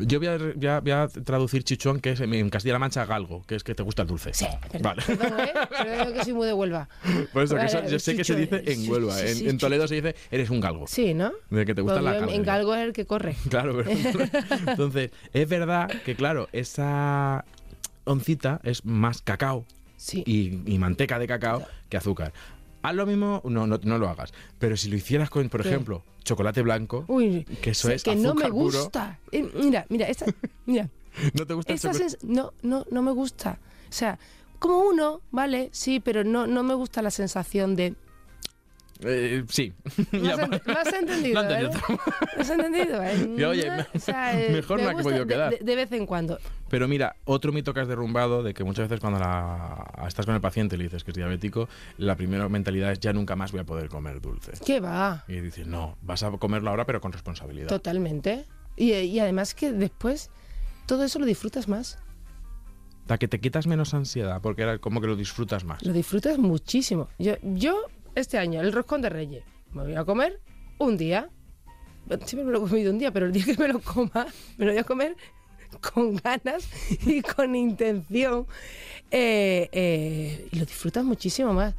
Yo 0.06 0.20
voy 0.20 0.28
a, 0.28 0.38
voy 0.38 0.68
a- 0.68 0.80
voy 0.80 0.92
a 0.92 1.08
traducir 1.08 1.64
chichón, 1.64 2.00
que 2.00 2.12
es 2.12 2.20
en 2.22 2.50
Castilla-La 2.50 2.80
Mancha 2.80 3.06
galgo, 3.06 3.44
que 3.44 3.56
es 3.56 3.64
que 3.64 3.76
te 3.76 3.84
gusta 3.84 4.02
el 4.04 4.08
dulce. 4.08 4.34
Sí, 4.34 4.46
perdón, 4.62 4.82
Vale. 4.82 5.02
perdón, 5.06 5.40
¿eh? 5.40 5.52
Pero 5.70 6.14
que 6.14 6.24
soy 6.24 6.34
muy 6.34 6.48
de 6.48 6.54
Huelva. 6.54 6.90
Por 7.34 7.44
eso, 7.44 7.56
que 7.56 7.66
eso- 7.66 7.88
yo 7.88 8.00
sé 8.00 8.16
que 8.16 8.24
se 8.24 8.36
dice 8.36 8.64
en 8.66 8.90
Huelva. 8.90 9.14
sí, 9.16 9.28
en, 9.28 9.36
sí, 9.36 9.46
en 9.46 9.52
sí. 9.52 9.58
Toledo 9.58 9.88
se 9.88 9.96
dice 9.96 10.16
eres 10.32 10.50
un 10.50 10.60
galgo. 10.60 10.88
Sí, 10.88 11.14
¿no? 11.14 11.32
De 11.50 11.66
que 11.66 11.74
te 11.76 11.82
gusta 11.82 12.02
Pues 12.02 12.22
la 12.22 12.34
en- 12.34 12.44
galgo 12.44 12.76
es 12.76 12.82
el 12.82 12.94
que 12.94 13.06
corre. 13.06 13.36
Claro, 13.50 13.76
pero- 13.78 13.92
entonces, 14.68 15.12
es 15.34 15.50
verdad 15.50 15.90
que, 16.06 16.16
claro, 16.16 16.48
esa 16.52 17.46
oncita 18.04 18.60
es 18.64 18.86
más 18.86 19.22
cacao 19.22 19.66
Sí. 19.98 20.24
y, 20.26 20.62
y 20.74 20.80
manteca 20.80 21.20
de 21.20 21.28
cacao 21.28 21.64
que 21.90 21.98
azúcar. 21.98 22.34
Haz 22.84 22.96
lo 22.96 23.06
mismo, 23.06 23.42
no, 23.46 23.68
no, 23.68 23.80
no 23.84 23.98
lo 24.00 24.10
hagas. 24.10 24.34
Pero 24.58 24.76
si 24.76 24.90
lo 24.90 24.96
hicieras 24.96 25.30
con, 25.30 25.48
por 25.50 25.62
¿Qué? 25.62 25.70
ejemplo, 25.70 26.04
chocolate 26.24 26.62
blanco, 26.62 27.06
Uy, 27.08 27.44
que 27.62 27.72
eso 27.72 27.90
es 27.90 28.04
que 28.04 28.16
no 28.16 28.34
me 28.36 28.50
gusta. 28.50 29.20
Eh, 29.32 29.50
mira, 29.56 29.86
mira, 29.90 30.08
esta, 30.08 30.26
mira, 30.66 30.88
¿no 31.34 31.46
te 31.46 31.54
gusta 31.54 31.72
el 31.72 31.76
esta 31.76 31.92
chocolate? 31.92 32.18
sens- 32.18 32.24
no, 32.24 32.54
no, 32.62 32.86
no 32.92 33.02
me 33.02 33.12
gusta. 33.12 33.60
O 33.90 33.94
sea, 33.94 34.18
como 34.60 34.80
uno, 34.80 35.22
vale, 35.32 35.70
sí, 35.72 36.00
pero 36.00 36.24
no, 36.24 36.46
no 36.48 36.64
me 36.64 36.74
gusta 36.74 37.02
la 37.02 37.12
sensación 37.12 37.76
de. 37.76 37.96
Eh, 39.04 39.44
sí. 39.50 39.74
¿Lo 40.12 40.30
has, 40.30 40.66
lo 40.66 40.78
has 40.80 40.94
entendido? 40.94 41.42
Lo. 41.44 41.50
¿eh? 41.56 41.70
¿Lo 42.36 42.42
has 42.42 42.50
entendido? 42.50 43.04
eh? 43.04 43.36
Y, 43.38 43.44
oye, 43.44 43.68
No, 43.70 43.76
me- 43.78 43.88
o 43.94 44.00
sea, 44.00 44.40
eh, 44.42 44.52
mejor 44.52 44.78
me 44.78 44.84
no 44.84 44.90
ha 44.90 44.94
gusta 44.94 45.10
podido 45.10 45.26
quedar. 45.28 45.52
De, 45.52 45.58
de 45.66 45.76
vez 45.76 45.92
en 45.92 46.06
cuando. 46.06 46.40
Pero 46.70 46.88
mira, 46.88 47.16
otro 47.26 47.52
mito 47.52 47.74
que 47.74 47.80
has 47.82 47.88
derrumbado 47.88 48.44
de 48.44 48.54
que 48.54 48.64
muchas 48.64 48.88
veces 48.88 49.00
cuando 49.02 49.20
la- 49.20 49.92
estás 50.08 50.26
con 50.26 50.36
el 50.36 50.42
paciente 50.42 50.76
y 50.76 50.78
le 50.78 50.84
dices 50.86 51.04
que 51.04 51.12
es 51.12 51.18
diabético, 51.18 51.68
la 51.98 52.16
primera 52.16 52.48
mentalidad 52.50 52.92
es 52.92 53.00
ya 53.00 53.12
nunca 53.14 53.36
más 53.36 53.52
voy 53.52 53.62
a 53.62 53.66
poder 53.66 53.90
comer 53.90 54.22
dulce. 54.22 54.54
¿Qué 54.66 54.80
va? 54.80 55.24
Y 55.28 55.40
dices, 55.40 55.68
no, 55.68 55.98
vas 56.02 56.24
a 56.24 56.32
comerlo 56.32 56.70
ahora 56.70 56.86
pero 56.86 57.02
con 57.02 57.12
responsabilidad. 57.12 57.68
Totalmente. 57.68 58.46
Y, 58.78 58.94
y 58.94 59.20
además 59.20 59.54
que 59.54 59.72
después 59.74 60.30
todo 60.86 61.04
eso 61.04 61.20
lo 61.20 61.26
disfrutas 61.26 61.68
más. 61.68 61.98
Hasta 63.02 63.18
que 63.18 63.28
te 63.28 63.40
quitas 63.42 63.68
menos 63.68 63.94
ansiedad, 63.94 64.40
porque 64.42 64.62
era 64.62 64.78
como 64.78 65.02
que 65.02 65.08
lo 65.08 65.16
disfrutas 65.18 65.66
más. 65.66 65.84
Lo 65.84 65.92
disfrutas 65.92 66.38
muchísimo. 66.38 67.10
Yo, 67.20 67.34
yo 67.42 67.82
este 68.16 68.38
año, 68.38 68.62
el 68.62 68.72
roscón 68.72 69.02
de 69.02 69.10
Reyes, 69.10 69.44
me 69.72 69.84
voy 69.84 69.96
a 69.96 70.04
comer 70.04 70.40
un 70.78 70.98
día. 70.98 71.30
Siempre 72.26 72.44
me 72.44 72.52
lo 72.52 72.66
he 72.66 72.70
comido 72.70 72.92
un 72.92 73.00
día, 73.00 73.12
pero 73.12 73.28
el 73.28 73.32
día 73.32 73.46
que 73.46 73.58
me 73.58 73.68
lo 73.68 73.80
coma, 73.80 74.28
me 74.58 74.66
lo 74.66 74.72
voy 74.72 74.80
a 74.80 74.84
comer 74.84 75.16
con 75.80 76.16
ganas 76.18 76.68
y 77.06 77.22
con 77.22 77.56
intención. 77.56 78.46
Eh, 79.12 79.70
eh, 79.72 80.48
y 80.52 80.56
lo 80.58 80.66
disfrutas 80.66 81.04
muchísimo 81.04 81.54
más. 81.54 81.76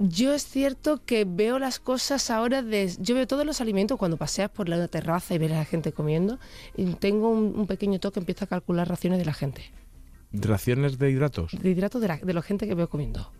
Yo 0.00 0.32
es 0.32 0.46
cierto 0.46 1.04
que 1.04 1.24
veo 1.24 1.58
las 1.58 1.80
cosas 1.80 2.30
ahora 2.30 2.62
de... 2.62 2.88
Yo 3.00 3.16
veo 3.16 3.26
todos 3.26 3.44
los 3.44 3.60
alimentos 3.60 3.98
cuando 3.98 4.16
paseas 4.16 4.48
por 4.48 4.68
la 4.68 4.86
terraza 4.86 5.34
y 5.34 5.38
ves 5.38 5.50
a 5.50 5.56
la 5.56 5.64
gente 5.64 5.92
comiendo. 5.92 6.38
Y 6.76 6.84
tengo 6.94 7.30
un, 7.30 7.58
un 7.58 7.66
pequeño 7.66 7.98
toque, 7.98 8.20
empiezo 8.20 8.44
a 8.44 8.48
calcular 8.48 8.88
raciones 8.88 9.18
de 9.18 9.24
la 9.24 9.34
gente. 9.34 9.72
¿Raciones 10.32 10.98
de 10.98 11.10
hidratos? 11.10 11.50
De 11.60 11.70
hidratos 11.70 12.00
de 12.00 12.08
la, 12.08 12.16
de 12.18 12.32
la 12.32 12.42
gente 12.42 12.68
que 12.68 12.74
veo 12.74 12.88
comiendo. 12.88 13.32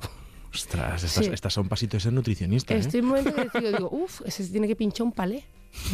Ostras, 0.59 1.05
estas, 1.05 1.25
Sí. 1.25 1.31
estas 1.33 1.53
son 1.53 1.69
pasitos 1.69 1.99
de 1.99 2.01
ser 2.05 2.13
nutricionista, 2.13 2.75
¿eh? 2.75 2.79
Estoy 2.79 2.99
en 3.01 3.05
un 3.07 3.11
momento 3.13 3.33
que 3.53 3.59
digo, 3.61 3.71
digo, 3.77 3.89
uff, 3.93 4.23
ese 4.27 4.45
se 4.45 4.51
tiene 4.51 4.67
que 4.67 4.75
pinchar 4.77 5.05
un 5.07 5.13
palé. 5.13 5.45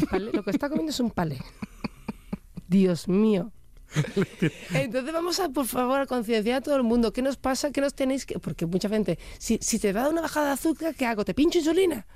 Un 0.01 0.09
palé. 0.09 0.31
Lo 0.33 0.43
que 0.43 0.51
está 0.51 0.69
comiendo 0.69 0.91
es 0.91 1.01
un 1.01 1.11
palé. 1.11 1.39
Dios 2.69 3.07
mío. 3.09 3.53
Entonces 4.75 5.13
vamos 5.13 5.39
a, 5.39 5.49
por 5.51 5.67
favor, 5.67 6.01
a 6.01 6.07
concienciar 6.07 6.57
a 6.57 6.61
todo 6.63 6.77
el 6.77 6.83
mundo. 6.83 7.13
¿Qué 7.13 7.23
nos 7.23 7.37
pasa? 7.37 7.71
¿Qué 7.71 7.81
nos 7.81 7.95
tenéis 7.95 8.25
que...? 8.27 8.39
Porque 8.39 8.67
mucha 8.67 8.89
gente, 8.89 9.19
si, 9.39 9.59
si 9.61 9.79
te 9.79 9.93
da 9.93 10.09
una 10.09 10.23
bajada 10.23 10.47
de 10.47 10.53
azúcar, 10.53 10.95
¿qué 10.95 11.07
hago? 11.07 11.25
¿Te 11.25 11.35
pincho 11.35 11.59
insulina? 11.59 12.07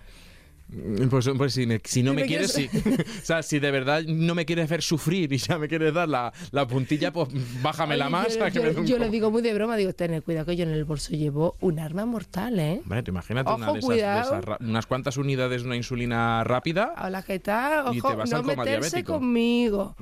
Pues, 1.10 1.30
pues 1.36 1.54
si, 1.54 1.66
me- 1.66 1.80
si 1.82 2.02
no 2.02 2.10
Si 2.10 2.16
me 2.16 2.22
me 2.22 2.28
quieres, 2.28 2.52
sí. 2.52 2.68
o 3.22 3.24
sea, 3.24 3.42
si 3.42 3.58
de 3.58 3.70
verdad 3.70 4.02
no 4.04 4.34
me 4.34 4.44
quieres 4.44 4.68
ver 4.68 4.82
sufrir 4.82 5.32
y 5.32 5.38
ya 5.38 5.58
me 5.58 5.66
quieres 5.66 5.94
dar 5.94 6.08
la, 6.08 6.32
la 6.50 6.66
puntilla, 6.66 7.10
pues 7.12 7.28
bájamela 7.62 8.04
Oye, 8.06 8.12
más. 8.12 8.36
Yo, 8.36 8.44
a 8.44 8.50
que 8.50 8.58
yo- 8.74 8.84
yo 8.84 8.96
co- 8.98 9.04
le 9.04 9.10
digo 9.10 9.30
muy 9.30 9.40
de 9.42 9.54
broma, 9.54 9.76
digo, 9.76 9.92
tener 9.94 10.22
cuidado 10.22 10.44
que 10.46 10.56
yo 10.56 10.64
en 10.64 10.70
el 10.70 10.84
bolso 10.84 11.12
llevo 11.14 11.56
un 11.60 11.78
arma 11.78 12.04
mortal, 12.04 12.58
¿eh? 12.60 12.80
Hombre, 12.82 13.02
tú 13.02 13.10
imagínate 13.12 13.50
una 13.52 13.70
Ojo, 13.70 13.92
de 13.92 13.96
esas, 13.98 14.30
de 14.30 14.38
esas 14.38 14.60
unas 14.60 14.86
cuantas 14.86 15.16
unidades 15.16 15.62
de 15.62 15.66
una 15.68 15.76
insulina 15.76 16.44
rápida. 16.44 16.94
Hola, 17.02 17.22
¿qué 17.22 17.38
tal? 17.38 17.94
Y 17.94 18.00
Ojo, 18.00 18.10
te 18.10 18.16
vas 18.16 18.30
no 18.30 18.36
al 18.36 18.42
coma 18.42 18.64
meterse 18.64 18.88
diabético. 18.90 19.12
conmigo. 19.14 19.96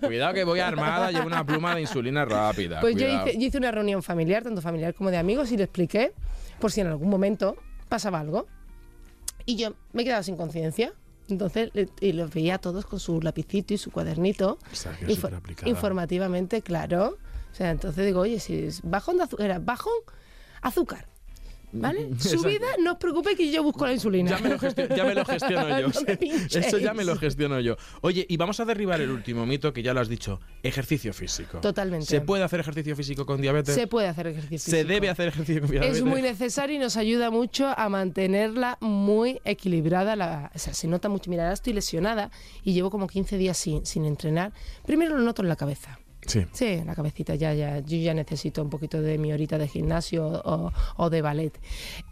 Cuidado 0.00 0.34
que 0.34 0.44
voy 0.44 0.60
armada, 0.60 1.10
llevo 1.10 1.26
una 1.26 1.44
pluma 1.44 1.74
de 1.74 1.80
insulina 1.82 2.24
rápida. 2.24 2.80
Pues 2.80 2.94
yo 2.96 3.06
hice, 3.08 3.36
yo 3.38 3.46
hice 3.46 3.58
una 3.58 3.70
reunión 3.70 4.02
familiar, 4.02 4.42
tanto 4.44 4.62
familiar 4.62 4.94
como 4.94 5.10
de 5.10 5.16
amigos, 5.18 5.50
y 5.52 5.56
le 5.56 5.64
expliqué 5.64 6.12
por 6.60 6.70
si 6.70 6.80
en 6.80 6.86
algún 6.86 7.08
momento 7.10 7.56
pasaba 7.88 8.20
algo. 8.20 8.46
Y 9.48 9.56
yo 9.56 9.72
me 9.94 10.02
he 10.02 10.04
quedado 10.04 10.22
sin 10.22 10.36
conciencia. 10.36 10.92
Entonces, 11.30 11.70
y 12.02 12.12
los 12.12 12.30
veía 12.34 12.56
a 12.56 12.58
todos 12.58 12.84
con 12.84 13.00
su 13.00 13.22
lapicito 13.22 13.72
y 13.72 13.78
su 13.78 13.90
cuadernito. 13.90 14.58
Informativamente, 15.70 16.60
claro. 16.60 17.16
O 17.50 17.54
sea, 17.54 17.70
entonces 17.70 18.04
digo, 18.04 18.20
oye, 18.20 18.40
si 18.40 18.66
es 18.66 18.82
bajón 18.82 19.16
de 19.16 19.22
azúcar, 19.22 19.46
era 19.46 19.58
bajón, 19.58 19.94
azúcar. 20.60 21.08
¿Vale? 21.72 22.00
Exacto. 22.12 22.38
Subida, 22.40 22.66
no 22.82 22.92
os 22.92 22.98
preocupéis 22.98 23.36
que 23.36 23.50
yo 23.50 23.62
busco 23.62 23.84
la 23.86 23.92
insulina. 23.92 24.30
Ya 24.30 24.38
me, 24.38 24.48
lo 24.48 24.58
gestio- 24.58 24.88
ya 24.96 25.04
me 25.04 25.14
lo 25.14 25.24
gestiono 25.24 25.80
yo. 25.80 25.88
No. 25.98 26.60
Eso 26.60 26.78
ya 26.78 26.94
me 26.94 27.04
lo 27.04 27.16
gestiono 27.16 27.60
yo. 27.60 27.76
Oye, 28.00 28.24
y 28.28 28.36
vamos 28.36 28.58
a 28.60 28.64
derribar 28.64 29.00
el 29.00 29.10
último 29.10 29.44
mito 29.46 29.72
que 29.72 29.82
ya 29.82 29.92
lo 29.94 30.00
has 30.00 30.08
dicho. 30.08 30.40
Ejercicio 30.62 31.12
físico. 31.12 31.58
Totalmente. 31.60 32.06
¿Se 32.06 32.20
puede 32.20 32.42
hacer 32.44 32.60
ejercicio 32.60 32.96
físico 32.96 33.26
con 33.26 33.40
diabetes? 33.40 33.74
Se 33.74 33.86
puede 33.86 34.08
hacer 34.08 34.28
ejercicio 34.28 34.70
¿Se 34.70 34.84
debe 34.84 35.08
hacer 35.10 35.28
ejercicio 35.28 35.60
con 35.62 35.70
diabetes? 35.70 35.98
Es 35.98 36.04
muy 36.04 36.22
necesario 36.22 36.76
y 36.76 36.78
nos 36.78 36.96
ayuda 36.96 37.30
mucho 37.30 37.66
a 37.76 37.88
mantenerla 37.88 38.78
muy 38.80 39.40
equilibrada. 39.44 40.16
La, 40.16 40.50
o 40.54 40.58
sea, 40.58 40.72
se 40.74 40.88
nota 40.88 41.08
mucho. 41.08 41.30
Mira, 41.30 41.44
ahora 41.44 41.54
estoy 41.54 41.72
lesionada 41.74 42.30
y 42.64 42.72
llevo 42.72 42.90
como 42.90 43.06
15 43.06 43.36
días 43.36 43.56
sin, 43.58 43.84
sin 43.84 44.04
entrenar. 44.04 44.52
Primero 44.86 45.16
lo 45.16 45.22
noto 45.22 45.42
en 45.42 45.48
la 45.48 45.56
cabeza. 45.56 45.98
Sí. 46.28 46.46
Sí, 46.52 46.82
la 46.84 46.94
cabecita 46.94 47.34
ya, 47.34 47.54
ya, 47.54 47.80
yo 47.80 47.96
ya 47.96 48.14
necesito 48.14 48.62
un 48.62 48.70
poquito 48.70 49.00
de 49.00 49.18
mi 49.18 49.32
horita 49.32 49.58
de 49.58 49.66
gimnasio 49.66 50.26
o, 50.26 50.72
o 50.96 51.10
de 51.10 51.22
ballet. 51.22 51.58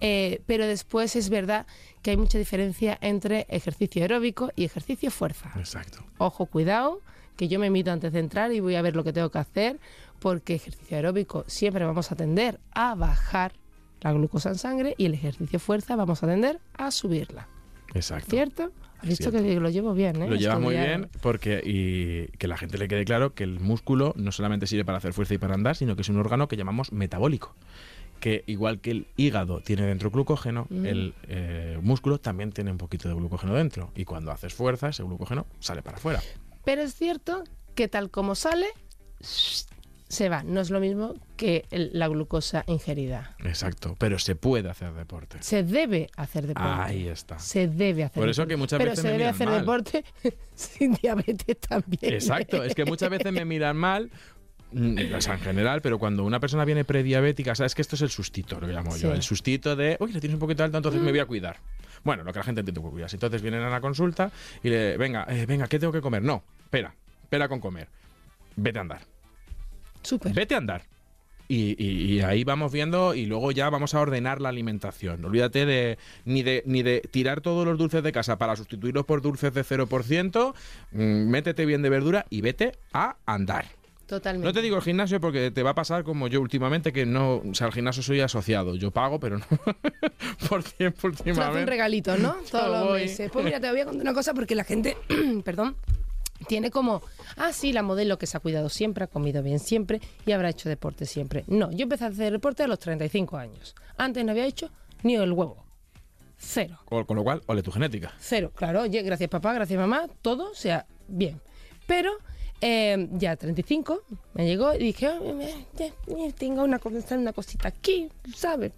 Eh, 0.00 0.40
pero 0.46 0.66
después 0.66 1.14
es 1.16 1.28
verdad 1.28 1.66
que 2.02 2.12
hay 2.12 2.16
mucha 2.16 2.38
diferencia 2.38 2.98
entre 3.00 3.46
ejercicio 3.48 4.02
aeróbico 4.02 4.50
y 4.56 4.64
ejercicio 4.64 5.10
fuerza. 5.10 5.52
Exacto. 5.56 6.02
Ojo, 6.18 6.46
cuidado, 6.46 7.02
que 7.36 7.48
yo 7.48 7.58
me 7.58 7.70
mido 7.70 7.92
antes 7.92 8.12
de 8.12 8.20
entrar 8.20 8.52
y 8.52 8.60
voy 8.60 8.74
a 8.74 8.82
ver 8.82 8.96
lo 8.96 9.04
que 9.04 9.12
tengo 9.12 9.30
que 9.30 9.38
hacer, 9.38 9.78
porque 10.18 10.54
ejercicio 10.54 10.96
aeróbico 10.96 11.44
siempre 11.46 11.84
vamos 11.84 12.10
a 12.10 12.16
tender 12.16 12.58
a 12.72 12.94
bajar 12.94 13.52
la 14.00 14.12
glucosa 14.12 14.48
en 14.50 14.56
sangre 14.56 14.94
y 14.96 15.06
el 15.06 15.14
ejercicio 15.14 15.58
fuerza 15.58 15.96
vamos 15.96 16.22
a 16.22 16.26
tender 16.26 16.60
a 16.74 16.90
subirla. 16.90 17.48
Exacto. 17.94 18.30
¿Cierto? 18.30 18.72
Has 18.98 19.08
visto 19.08 19.30
Cierto. 19.30 19.46
que 19.46 19.60
lo 19.60 19.68
llevo 19.70 19.92
bien, 19.94 20.22
¿eh? 20.22 20.28
Lo 20.28 20.36
llevas 20.36 20.60
muy 20.60 20.74
bien 20.74 21.08
porque 21.20 21.60
y 21.64 22.26
que 22.38 22.48
la 22.48 22.56
gente 22.56 22.78
le 22.78 22.88
quede 22.88 23.04
claro 23.04 23.34
que 23.34 23.44
el 23.44 23.60
músculo 23.60 24.14
no 24.16 24.32
solamente 24.32 24.66
sirve 24.66 24.84
para 24.84 24.98
hacer 24.98 25.12
fuerza 25.12 25.34
y 25.34 25.38
para 25.38 25.54
andar, 25.54 25.76
sino 25.76 25.94
que 25.96 26.02
es 26.02 26.08
un 26.08 26.18
órgano 26.18 26.48
que 26.48 26.56
llamamos 26.56 26.92
metabólico. 26.92 27.54
Que 28.20 28.42
igual 28.46 28.80
que 28.80 28.90
el 28.92 29.06
hígado 29.18 29.60
tiene 29.60 29.82
dentro 29.82 30.10
glucógeno, 30.10 30.66
Mm. 30.70 30.86
el 30.86 31.14
eh, 31.28 31.78
músculo 31.82 32.18
también 32.18 32.50
tiene 32.52 32.70
un 32.70 32.78
poquito 32.78 33.08
de 33.08 33.14
glucógeno 33.14 33.54
dentro. 33.54 33.90
Y 33.94 34.04
cuando 34.06 34.32
haces 34.32 34.54
fuerza, 34.54 34.88
ese 34.88 35.02
glucógeno 35.02 35.46
sale 35.60 35.82
para 35.82 35.98
afuera. 35.98 36.22
Pero 36.64 36.80
es 36.82 36.94
cierto 36.94 37.44
que 37.74 37.88
tal 37.88 38.10
como 38.10 38.34
sale, 38.34 38.66
se 40.08 40.28
va. 40.28 40.42
No 40.42 40.60
es 40.60 40.70
lo 40.70 40.78
mismo 40.80 41.14
que 41.36 41.64
el- 41.70 41.90
la 41.92 42.08
glucosa 42.08 42.64
ingerida. 42.68 43.34
Exacto. 43.44 43.96
Pero 43.98 44.18
se 44.18 44.36
puede 44.36 44.68
hacer 44.70 44.92
deporte. 44.92 45.38
Se 45.40 45.62
debe 45.62 46.08
hacer 46.16 46.46
deporte. 46.46 46.68
Ahí 46.70 47.08
está. 47.08 47.38
Se 47.38 47.66
debe 47.68 48.04
hacer 48.04 48.20
Por 48.20 48.28
eso 48.28 48.42
deporte. 48.42 48.52
que 48.52 48.56
muchas 48.56 48.78
Pero 48.78 48.90
veces 48.90 49.02
se 49.02 49.08
me 49.08 49.12
debe 49.18 49.24
miran 49.24 49.34
hacer 49.34 49.48
mal. 49.48 49.60
deporte 49.60 50.04
sin 50.54 50.94
diabetes 50.94 51.58
también. 51.58 52.14
Exacto, 52.14 52.62
es 52.62 52.74
que 52.74 52.84
muchas 52.84 53.10
veces 53.10 53.32
me 53.32 53.44
miran 53.44 53.76
mal, 53.76 54.10
mm, 54.72 55.14
o 55.16 55.20
sea, 55.20 55.34
en 55.34 55.40
general, 55.40 55.82
pero 55.82 55.98
cuando 55.98 56.24
una 56.24 56.38
persona 56.40 56.64
viene 56.64 56.84
prediabética, 56.84 57.54
sabes 57.54 57.74
que 57.74 57.82
esto 57.82 57.96
es 57.96 58.02
el 58.02 58.10
sustito, 58.10 58.60
lo 58.60 58.68
llamo 58.68 58.96
yo, 58.96 59.12
el 59.12 59.22
sustito 59.22 59.74
de, 59.76 59.96
uy, 60.00 60.12
lo 60.12 60.20
tienes 60.20 60.34
un 60.34 60.40
poquito 60.40 60.62
alto, 60.64 60.76
entonces 60.76 61.00
me 61.02 61.10
voy 61.10 61.20
a 61.20 61.26
cuidar. 61.26 61.56
Bueno, 62.04 62.22
lo 62.22 62.32
que 62.32 62.38
la 62.38 62.44
gente 62.44 62.60
entiende 62.60 62.80
que 62.80 62.88
cuidas. 62.90 63.12
Entonces 63.14 63.42
vienen 63.42 63.62
a 63.62 63.70
la 63.70 63.80
consulta 63.80 64.30
y 64.62 64.68
le, 64.70 64.96
venga, 64.96 65.26
eh, 65.28 65.44
venga, 65.46 65.66
¿qué 65.66 65.78
tengo 65.80 65.92
que 65.92 66.00
comer? 66.00 66.22
No, 66.22 66.44
espera, 66.62 66.94
espera 67.24 67.48
con 67.48 67.58
comer. 67.58 67.88
Vete 68.54 68.78
a 68.78 68.82
andar. 68.82 69.00
Súper. 70.06 70.32
Vete 70.32 70.54
a 70.54 70.58
andar. 70.58 70.82
Y, 71.48 71.76
y- 71.78 72.14
y 72.14 72.20
ahí 72.22 72.42
vamos 72.42 72.72
viendo 72.72 73.14
y 73.14 73.26
luego 73.26 73.52
ya 73.52 73.70
vamos 73.70 73.94
a 73.94 74.00
ordenar 74.00 74.40
la 74.40 74.48
alimentación. 74.48 75.24
Olvídate 75.24 75.64
de 75.64 75.96
ni 76.24 76.42
de 76.42 76.64
ni 76.66 76.82
de 76.82 77.00
tirar 77.10 77.40
todos 77.40 77.64
los 77.64 77.78
dulces 77.78 78.02
de 78.02 78.10
casa 78.10 78.36
para 78.36 78.56
sustituirlos 78.56 79.04
por 79.04 79.22
dulces 79.22 79.54
de 79.54 79.62
0%. 79.62 80.54
mm, 80.90 80.98
métete 81.28 81.64
bien 81.64 81.82
de 81.82 81.88
verdura 81.90 82.26
y 82.30 82.40
vete 82.40 82.72
a 82.92 83.16
andar. 83.26 83.66
Totalmente. 84.06 84.46
No 84.46 84.52
te 84.52 84.62
digo 84.62 84.76
el 84.76 84.82
gimnasio 84.82 85.20
porque 85.20 85.50
te 85.52 85.62
va 85.64 85.70
a 85.70 85.74
pasar 85.74 86.04
como 86.04 86.28
yo 86.28 86.40
últimamente 86.40 86.92
que 86.92 87.06
no, 87.06 87.36
o 87.38 87.54
sea, 87.54 87.66
al 87.68 87.72
gimnasio 87.72 88.02
soy 88.04 88.20
asociado. 88.20 88.74
Yo 88.76 88.90
pago, 88.92 89.18
pero 89.20 89.38
no 89.38 89.44
por 90.48 90.62
tiempo 90.64 91.00
Tú 91.02 91.08
haces 91.08 91.20
un 91.26 91.28
últimamente. 91.30 91.66
regalito, 91.70 92.16
¿no? 92.16 92.36
Todos 92.50 92.68
los 92.86 92.92
meses. 92.94 93.30
Pues 93.32 93.44
mira, 93.44 93.60
te 93.60 93.70
voy 93.70 93.80
a 93.80 93.84
contar 93.84 94.02
una 94.02 94.14
cosa 94.14 94.34
porque 94.34 94.54
la 94.54 94.64
gente, 94.64 94.96
perdón, 95.44 95.76
tiene 96.48 96.70
como, 96.70 97.02
ah, 97.36 97.52
sí, 97.52 97.72
la 97.72 97.82
modelo 97.82 98.18
que 98.18 98.26
se 98.26 98.36
ha 98.36 98.40
cuidado 98.40 98.68
siempre, 98.68 99.04
ha 99.04 99.06
comido 99.06 99.42
bien 99.42 99.58
siempre 99.58 100.00
y 100.24 100.32
habrá 100.32 100.50
hecho 100.50 100.68
deporte 100.68 101.06
siempre. 101.06 101.44
No, 101.46 101.70
yo 101.72 101.84
empecé 101.84 102.04
a 102.04 102.08
hacer 102.08 102.32
deporte 102.32 102.62
a 102.62 102.66
los 102.66 102.78
35 102.78 103.36
años. 103.36 103.74
Antes 103.96 104.24
no 104.24 104.32
había 104.32 104.46
hecho 104.46 104.70
ni 105.02 105.16
el 105.16 105.32
huevo. 105.32 105.64
Cero. 106.38 106.78
Con, 106.84 107.04
lo 107.16 107.24
cual, 107.24 107.42
ole 107.46 107.62
tu 107.62 107.70
genética. 107.72 108.12
Cero. 108.18 108.52
Claro, 108.54 108.82
oye, 108.82 109.02
gracias 109.02 109.30
papá, 109.30 109.54
gracias 109.54 109.78
mamá, 109.78 110.06
todo, 110.22 110.50
o 110.50 110.54
sea, 110.54 110.86
bien. 111.08 111.40
Pero 111.86 112.12
eh, 112.60 113.08
ya 113.12 113.36
35 113.36 114.02
me 114.34 114.46
llegó 114.46 114.74
y 114.74 114.78
dije, 114.78 115.06
"Ah, 115.06 115.18
eh, 115.22 115.64
ya, 115.78 115.92
tengo 116.36 116.62
una, 116.62 116.80
una 117.10 117.32
cosita 117.32 117.68
aquí, 117.68 118.08
¿sabes? 118.34 118.72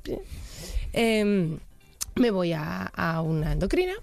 Eh, 0.93 1.59
me 2.15 2.31
voy 2.31 2.53
a, 2.53 2.83
a 2.83 3.23
una 3.23 3.53
endocrina 3.53 3.95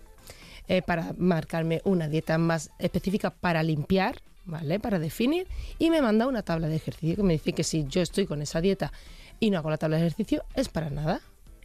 eh, 0.68 0.82
para 0.82 1.14
marcarme 1.18 1.82
una 1.86 2.08
dieta 2.08 2.38
más 2.38 2.70
específica 2.80 3.30
para 3.32 3.64
limpiar, 3.64 4.22
¿vale? 4.46 4.80
Para 4.80 5.00
definir. 5.00 5.48
Y 5.80 5.90
me 5.90 6.02
manda 6.02 6.28
una 6.28 6.42
tabla 6.44 6.68
de 6.68 6.76
ejercicio 6.76 7.16
que 7.16 7.24
me 7.24 7.34
dice 7.34 7.54
que 7.54 7.64
si 7.64 7.86
yo 7.88 8.02
estoy 8.02 8.26
con 8.26 8.42
esa 8.42 8.62
dieta 8.62 8.92
y 9.40 9.50
no 9.50 9.58
hago 9.58 9.70
la 9.70 9.78
tabla 9.78 9.98
de 9.98 10.04
ejercicio, 10.08 10.44
es 10.56 10.70
para 10.70 10.90
nada. 10.90 11.22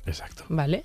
Exacto. 0.06 0.44
¿Vale? 0.48 0.84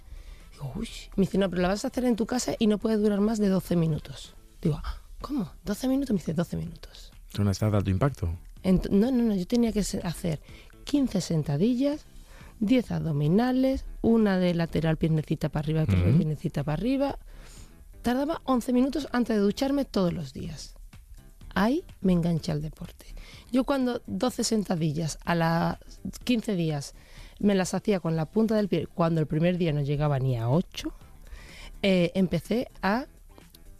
Digo, 0.53 0.71
uy. 0.75 0.89
Me 1.15 1.25
dice, 1.25 1.37
no, 1.37 1.49
pero 1.49 1.61
la 1.61 1.67
vas 1.69 1.83
a 1.85 1.89
hacer 1.89 2.05
en 2.05 2.15
tu 2.15 2.25
casa 2.25 2.53
y 2.59 2.67
no 2.67 2.77
puede 2.77 2.97
durar 2.97 3.19
más 3.21 3.39
de 3.39 3.49
12 3.49 3.75
minutos. 3.75 4.35
Digo, 4.61 4.79
"Ah, 4.83 4.97
¿cómo? 5.21 5.51
¿12 5.65 5.87
minutos? 5.87 6.11
Me 6.11 6.17
dice, 6.19 6.33
12 6.33 6.57
minutos. 6.57 7.11
¿Tú 7.33 7.43
no 7.43 7.51
estás 7.51 7.71
de 7.71 7.77
alto 7.77 7.89
impacto? 7.89 8.29
Ent- 8.63 8.89
no, 8.89 9.11
no, 9.11 9.23
no, 9.23 9.35
yo 9.35 9.45
tenía 9.45 9.71
que 9.71 9.79
hacer 9.81 10.39
15 10.85 11.19
sentadillas, 11.21 12.05
10 12.59 12.91
abdominales, 12.91 13.85
una 14.01 14.37
de 14.37 14.53
lateral 14.53 14.97
piernecita 14.97 15.49
para 15.49 15.65
arriba, 15.65 15.85
de 15.85 15.95
Ujú. 16.09 16.17
piernecita 16.17 16.63
para 16.63 16.73
arriba. 16.73 17.19
Tardaba 18.05 18.39
11 18.45 18.71
minutos 18.71 19.07
antes 19.13 19.35
de 19.35 19.41
ducharme 19.41 19.83
todos 19.83 20.13
los 20.13 20.31
días. 20.31 20.75
Ahí 21.55 21.83
me 22.01 22.13
enganché 22.13 22.51
al 22.51 22.61
deporte. 22.61 23.15
Yo 23.51 23.63
cuando 23.63 24.03
12 24.05 24.43
sentadillas 24.43 25.17
a 25.25 25.33
las 25.33 25.77
15 26.23 26.53
días 26.55 26.93
me 27.39 27.55
las 27.55 27.73
hacía 27.73 27.99
con 27.99 28.15
la 28.15 28.25
punta 28.27 28.53
del 28.55 28.67
pie, 28.67 28.85
cuando 28.85 29.21
el 29.21 29.27
primer 29.27 29.57
día 29.57 29.73
no 29.73 29.81
llegaba 29.81 30.19
ni 30.19 30.37
a 30.37 30.49
8, 30.49 30.93
eh, 31.81 32.11
empecé 32.13 32.69
a 32.83 33.05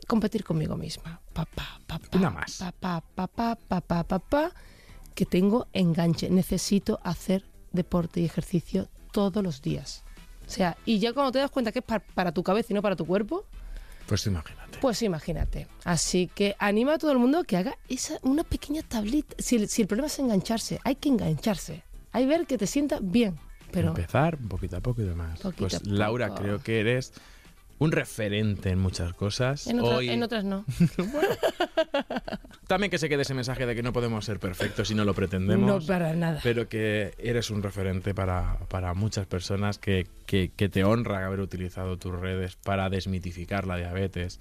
competir 0.08 0.44
conmigo 0.44 0.76
misma. 0.76 1.22
Papá, 1.32 1.80
papá, 1.86 2.18
más. 2.32 2.58
papá, 2.58 3.04
papá, 3.14 3.56
papá, 3.68 4.04
papá, 4.06 4.52
que 5.14 5.28
tengo 5.28 5.68
enganche. 5.72 6.32
Necesito 6.32 7.00
hacer 7.04 7.44
deporte 7.74 8.22
y 8.22 8.26
ejercicio 8.26 8.88
todos 9.12 9.44
los 9.44 9.62
días. 9.62 10.04
O 10.48 10.50
sea, 10.50 10.78
y 10.84 10.98
ya 10.98 11.14
cuando 11.14 11.32
te 11.32 11.40
das 11.40 11.52
cuenta 11.52 11.72
que 11.72 11.80
es 11.80 11.86
par- 11.86 12.04
para 12.16 12.32
tu 12.32 12.42
cabeza 12.42 12.70
y 12.72 12.74
no 12.74 12.82
para 12.82 12.96
tu 12.96 13.06
cuerpo, 13.06 13.46
Pues 14.08 14.26
imagínate. 14.28 14.78
pues 14.82 15.02
imagínate. 15.02 15.68
Así 15.84 16.28
que 16.34 16.56
anima 16.60 16.94
a 16.96 16.98
todo 16.98 17.12
el 17.12 17.18
mundo 17.20 17.44
que 17.44 17.58
haga 17.58 17.78
esa, 17.90 18.18
una 18.24 18.44
pequeña 18.44 18.82
tablita. 18.84 19.36
Si, 19.40 19.56
el- 19.56 19.68
si 19.70 19.82
el 19.82 19.88
problema 19.88 20.08
es 20.08 20.20
engancharse, 20.20 20.80
hay 20.84 20.96
que 20.96 21.10
engancharse. 21.10 21.84
Hay 22.12 22.24
que 22.24 22.30
ver 22.30 22.46
que 22.48 22.58
te 22.58 22.68
sienta 22.68 23.00
bien. 23.02 23.38
pero 23.72 23.90
Empezar 23.90 24.38
poquito 24.38 24.78
a 24.78 24.82
poco 24.82 25.02
y 25.02 25.06
demás. 25.06 25.40
Poquito 25.40 25.68
pues 25.70 25.88
Laura, 25.88 26.34
creo 26.36 26.62
que 26.62 26.80
eres 26.80 27.14
un 27.80 27.92
referente 27.92 28.70
en 28.70 28.80
muchas 28.80 29.14
cosas. 29.14 29.68
en, 29.68 29.80
otra- 29.80 29.98
Hoy 29.98 30.10
en 30.10 30.24
otras 30.24 30.44
no. 30.46 30.64
también 32.68 32.90
que 32.90 32.98
se 32.98 33.10
quede 33.10 33.22
ese 33.24 33.34
mensaje 33.34 33.66
de 33.66 33.76
que 33.76 33.84
no 33.84 33.94
podemos 33.94 34.26
ser 34.26 34.40
perfectos 34.40 34.90
y 34.92 34.96
no 34.96 35.06
lo 35.06 35.14
pretendemos. 35.14 35.68
No 35.82 35.86
para 35.86 36.14
nada. 36.14 36.40
pero 36.44 36.68
que 36.68 37.14
eres 37.18 37.50
un 37.52 37.62
referente 37.64 38.14
para, 38.14 38.58
para 38.70 38.94
muchas 38.94 39.26
personas 39.28 39.78
que, 39.78 40.08
que- 40.26 40.52
que 40.56 40.70
te 40.70 40.84
honra 40.84 41.26
haber 41.26 41.40
utilizado 41.40 41.98
tus 41.98 42.18
redes 42.18 42.56
para 42.56 42.90
desmitificar 42.90 43.68
la 43.68 43.78
diabetes, 43.78 44.40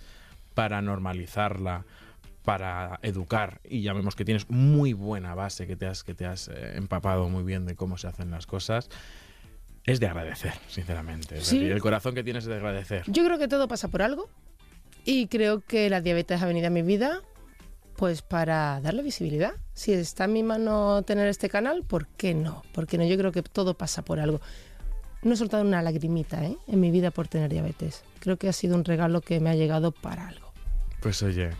para 0.54 0.80
normalizarla, 0.82 1.84
para 2.44 2.98
educar. 3.02 3.60
Y 3.68 3.82
ya 3.82 3.92
vemos 3.94 4.14
que 4.14 4.24
tienes 4.24 4.48
muy 4.50 4.92
buena 4.92 5.34
base, 5.34 5.66
que 5.66 5.76
te 5.76 5.86
has, 5.86 6.04
que 6.04 6.14
te 6.14 6.26
has 6.26 6.48
eh, 6.48 6.76
empapado 6.76 7.28
muy 7.28 7.42
bien 7.42 7.66
de 7.66 7.74
cómo 7.74 7.98
se 7.98 8.06
hacen 8.06 8.30
las 8.30 8.46
cosas. 8.46 8.88
Es 9.84 10.00
de 10.00 10.06
agradecer, 10.06 10.54
sinceramente. 10.68 11.40
Sí. 11.42 11.58
decir, 11.58 11.72
el 11.72 11.80
corazón 11.80 12.14
que 12.14 12.24
tienes 12.24 12.44
es 12.44 12.48
de 12.48 12.56
agradecer. 12.56 13.02
Yo 13.06 13.24
creo 13.24 13.38
que 13.38 13.48
todo 13.48 13.68
pasa 13.68 13.88
por 13.88 14.02
algo 14.02 14.28
y 15.04 15.26
creo 15.26 15.60
que 15.60 15.90
la 15.90 16.00
diabetes 16.00 16.40
ha 16.42 16.46
venido 16.46 16.68
a 16.68 16.70
mi 16.70 16.82
vida 16.82 17.22
pues 17.96 18.22
para 18.22 18.80
darle 18.80 19.02
visibilidad. 19.02 19.52
Si 19.72 19.92
está 19.92 20.24
en 20.24 20.32
mi 20.32 20.42
mano 20.42 21.02
tener 21.02 21.28
este 21.28 21.48
canal, 21.48 21.84
¿por 21.84 22.06
qué 22.06 22.34
no? 22.34 22.62
¿Por 22.72 22.86
qué 22.86 22.98
no? 22.98 23.04
Yo 23.04 23.16
creo 23.16 23.30
que 23.30 23.42
todo 23.42 23.74
pasa 23.74 24.02
por 24.02 24.18
algo. 24.18 24.40
No 25.22 25.34
he 25.34 25.36
soltado 25.36 25.62
una 25.62 25.80
lagrimita 25.80 26.44
¿eh? 26.44 26.56
en 26.66 26.80
mi 26.80 26.90
vida 26.90 27.10
por 27.10 27.28
tener 27.28 27.50
diabetes. 27.50 28.02
Creo 28.20 28.36
que 28.36 28.48
ha 28.48 28.52
sido 28.52 28.74
un 28.74 28.84
regalo 28.84 29.20
que 29.20 29.40
me 29.40 29.50
ha 29.50 29.54
llegado 29.54 29.92
para 29.92 30.28
algo. 30.28 30.52
Pues 31.00 31.22
oye, 31.22 31.50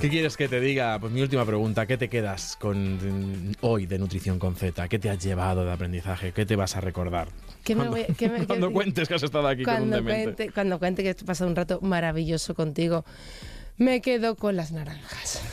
¿qué 0.00 0.08
quieres 0.08 0.36
que 0.36 0.48
te 0.48 0.60
diga? 0.60 0.98
Pues 0.98 1.12
mi 1.12 1.22
última 1.22 1.44
pregunta, 1.44 1.86
¿qué 1.86 1.96
te 1.96 2.08
quedas 2.08 2.56
con 2.60 3.48
mm, 3.48 3.52
hoy 3.62 3.86
de 3.86 3.98
Nutrición 3.98 4.38
con 4.38 4.54
Z? 4.56 4.88
¿Qué 4.88 4.98
te 4.98 5.10
has 5.10 5.18
llevado 5.22 5.64
de 5.64 5.72
aprendizaje? 5.72 6.32
¿Qué 6.32 6.44
te 6.46 6.56
vas 6.56 6.76
a 6.76 6.80
recordar? 6.80 7.28
¿Qué 7.64 7.74
me 7.74 7.86
Cuando, 7.86 7.96
voy- 8.06 8.14
qué 8.16 8.28
me- 8.28 8.46
cuando 8.46 8.68
qué- 8.68 8.74
cuentes 8.74 9.08
que 9.08 9.14
has 9.14 9.22
estado 9.22 9.48
aquí 9.48 9.62
con 9.62 9.74
un 9.74 9.78
cuando 9.80 9.96
demente. 9.96 10.24
cuente, 10.24 10.52
cuando 10.52 10.78
cuente 10.78 11.02
que 11.02 11.10
he 11.10 11.14
pasado 11.14 11.48
un 11.50 11.56
rato 11.56 11.80
maravilloso 11.82 12.54
contigo, 12.54 13.04
me 13.76 14.00
quedo 14.00 14.36
con 14.36 14.56
las 14.56 14.72
naranjas. 14.72 15.42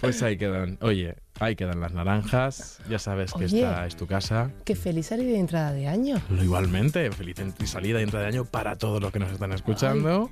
Pues 0.00 0.20
ahí 0.22 0.36
quedan. 0.36 0.78
Oye, 0.80 1.14
ahí 1.38 1.54
quedan 1.54 1.80
las 1.80 1.92
naranjas. 1.92 2.80
Ya 2.90 2.98
sabes 2.98 3.32
que 3.32 3.44
Oye. 3.44 3.60
esta 3.60 3.86
es 3.86 3.96
tu 3.96 4.06
casa. 4.08 4.50
Qué 4.64 4.74
feliz 4.74 5.06
salida 5.06 5.30
de 5.30 5.38
entrada 5.38 5.72
de 5.72 5.86
año. 5.86 6.20
Lo 6.28 6.42
igualmente, 6.42 7.10
feliz 7.12 7.36
salida 7.66 8.00
y 8.00 8.02
entrada 8.02 8.24
de 8.26 8.32
año 8.32 8.44
para 8.44 8.76
todos 8.76 9.00
los 9.00 9.12
que 9.12 9.20
nos 9.20 9.30
están 9.30 9.52
escuchando. 9.52 10.28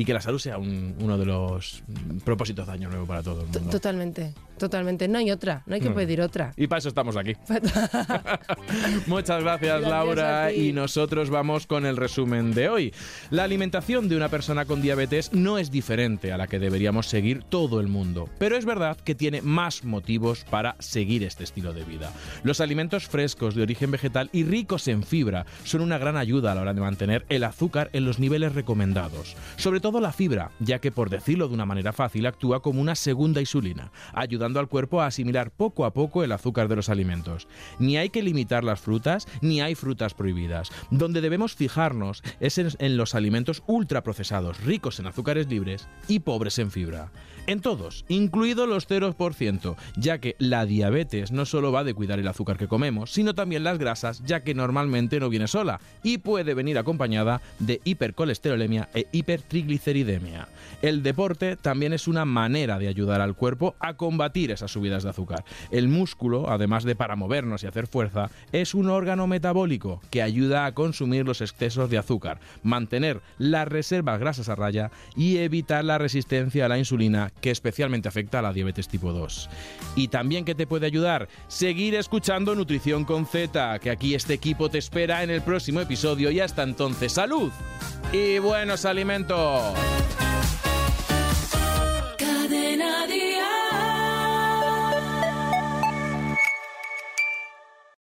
Y 0.00 0.04
que 0.06 0.14
la 0.14 0.20
salud 0.22 0.38
sea 0.38 0.56
un- 0.56 0.94
uno 0.98 1.18
de 1.18 1.26
los 1.26 1.82
propósitos 2.24 2.66
de 2.66 2.72
año 2.72 2.88
nuevo 2.88 3.04
para 3.04 3.22
todo 3.22 3.42
el 3.42 3.48
mundo. 3.48 3.68
Totalmente, 3.70 4.32
totalmente. 4.56 5.08
No 5.08 5.18
hay 5.18 5.30
otra, 5.30 5.62
no 5.66 5.74
hay 5.74 5.80
que 5.82 5.90
pedir 5.90 6.22
otra. 6.22 6.54
Y 6.56 6.68
para 6.68 6.78
eso 6.78 6.88
estamos 6.88 7.16
aquí. 7.18 7.34
Muchas 9.06 9.42
gracias, 9.42 9.80
Gracias 9.80 9.90
Laura. 9.90 10.52
Y 10.52 10.72
nosotros 10.72 11.28
vamos 11.28 11.66
con 11.66 11.84
el 11.84 11.98
resumen 11.98 12.52
de 12.54 12.68
hoy. 12.70 12.94
La 13.30 13.44
alimentación 13.44 14.08
de 14.08 14.16
una 14.16 14.30
persona 14.30 14.64
con 14.64 14.80
diabetes 14.80 15.32
no 15.34 15.58
es 15.58 15.70
diferente 15.70 16.32
a 16.32 16.38
la 16.38 16.46
que 16.46 16.58
deberíamos 16.58 17.06
seguir 17.06 17.42
todo 17.42 17.80
el 17.80 17.88
mundo, 17.88 18.28
pero 18.38 18.56
es 18.56 18.64
verdad 18.64 18.96
que 18.96 19.14
tiene 19.14 19.42
más 19.42 19.84
motivos 19.84 20.44
para 20.48 20.76
seguir 20.78 21.24
este 21.24 21.44
estilo 21.44 21.72
de 21.74 21.84
vida. 21.84 22.10
Los 22.42 22.62
alimentos 22.62 23.06
frescos 23.06 23.54
de 23.54 23.62
origen 23.62 23.90
vegetal 23.90 24.30
y 24.32 24.44
ricos 24.44 24.88
en 24.88 25.02
fibra 25.02 25.44
son 25.64 25.82
una 25.82 25.98
gran 25.98 26.16
ayuda 26.16 26.52
a 26.52 26.54
la 26.54 26.62
hora 26.62 26.72
de 26.74 26.80
mantener 26.80 27.26
el 27.28 27.44
azúcar 27.44 27.90
en 27.92 28.06
los 28.06 28.18
niveles 28.18 28.54
recomendados. 28.54 29.36
Sobre 29.56 29.80
todo 29.80 29.89
la 29.98 30.12
fibra, 30.12 30.52
ya 30.60 30.78
que 30.78 30.92
por 30.92 31.10
decirlo 31.10 31.48
de 31.48 31.54
una 31.54 31.66
manera 31.66 31.92
fácil 31.92 32.26
actúa 32.26 32.60
como 32.60 32.80
una 32.80 32.94
segunda 32.94 33.40
insulina, 33.40 33.90
ayudando 34.12 34.60
al 34.60 34.68
cuerpo 34.68 35.00
a 35.00 35.06
asimilar 35.06 35.50
poco 35.50 35.86
a 35.86 35.92
poco 35.92 36.22
el 36.22 36.32
azúcar 36.32 36.68
de 36.68 36.76
los 36.76 36.90
alimentos. 36.90 37.48
Ni 37.78 37.96
hay 37.96 38.10
que 38.10 38.22
limitar 38.22 38.62
las 38.62 38.80
frutas, 38.80 39.26
ni 39.40 39.60
hay 39.60 39.74
frutas 39.74 40.12
prohibidas. 40.12 40.70
Donde 40.90 41.22
debemos 41.22 41.54
fijarnos 41.54 42.22
es 42.38 42.58
en, 42.58 42.68
en 42.78 42.96
los 42.96 43.14
alimentos 43.14 43.62
ultraprocesados, 43.66 44.60
ricos 44.60 45.00
en 45.00 45.06
azúcares 45.06 45.48
libres 45.48 45.88
y 46.06 46.20
pobres 46.20 46.58
en 46.58 46.70
fibra. 46.70 47.10
En 47.46 47.60
todos, 47.60 48.04
incluido 48.08 48.66
los 48.66 48.88
0%, 48.88 49.76
ya 49.96 50.18
que 50.18 50.36
la 50.38 50.66
diabetes 50.66 51.32
no 51.32 51.46
solo 51.46 51.72
va 51.72 51.84
de 51.84 51.94
cuidar 51.94 52.18
el 52.18 52.28
azúcar 52.28 52.56
que 52.56 52.68
comemos, 52.68 53.12
sino 53.12 53.34
también 53.34 53.64
las 53.64 53.78
grasas, 53.78 54.22
ya 54.24 54.44
que 54.44 54.54
normalmente 54.54 55.18
no 55.20 55.28
viene 55.28 55.48
sola 55.48 55.80
y 56.02 56.18
puede 56.18 56.54
venir 56.54 56.78
acompañada 56.78 57.40
de 57.58 57.80
hipercolesterolemia 57.84 58.88
e 58.94 59.06
hipertrigliceridemia. 59.12 60.48
El 60.82 61.02
deporte 61.02 61.56
también 61.56 61.92
es 61.92 62.08
una 62.08 62.24
manera 62.24 62.78
de 62.78 62.88
ayudar 62.88 63.20
al 63.20 63.34
cuerpo 63.34 63.74
a 63.80 63.94
combatir 63.94 64.50
esas 64.50 64.70
subidas 64.70 65.02
de 65.02 65.10
azúcar. 65.10 65.44
El 65.70 65.88
músculo, 65.88 66.50
además 66.50 66.84
de 66.84 66.94
para 66.94 67.16
movernos 67.16 67.62
y 67.62 67.66
hacer 67.66 67.86
fuerza, 67.86 68.30
es 68.52 68.74
un 68.74 68.88
órgano 68.88 69.26
metabólico 69.26 70.00
que 70.10 70.22
ayuda 70.22 70.66
a 70.66 70.72
consumir 70.72 71.26
los 71.26 71.40
excesos 71.40 71.90
de 71.90 71.98
azúcar, 71.98 72.40
mantener 72.62 73.20
las 73.38 73.66
reservas 73.66 74.20
grasas 74.20 74.48
a 74.48 74.54
raya 74.54 74.90
y 75.16 75.38
evitar 75.38 75.84
la 75.84 75.98
resistencia 75.98 76.66
a 76.66 76.68
la 76.68 76.78
insulina 76.78 77.29
que 77.40 77.50
especialmente 77.50 78.08
afecta 78.08 78.38
a 78.38 78.42
la 78.42 78.52
diabetes 78.52 78.88
tipo 78.88 79.12
2. 79.12 79.48
Y 79.96 80.08
también 80.08 80.44
que 80.44 80.54
te 80.54 80.66
puede 80.66 80.86
ayudar, 80.86 81.28
seguir 81.48 81.94
escuchando 81.94 82.54
Nutrición 82.54 83.04
con 83.04 83.26
Z, 83.26 83.78
que 83.80 83.90
aquí 83.90 84.14
este 84.14 84.34
equipo 84.34 84.70
te 84.70 84.78
espera 84.78 85.22
en 85.22 85.30
el 85.30 85.42
próximo 85.42 85.80
episodio 85.80 86.30
y 86.30 86.40
hasta 86.40 86.62
entonces 86.62 87.12
salud 87.12 87.50
y 88.12 88.38
buenos 88.38 88.84
alimentos. 88.84 89.74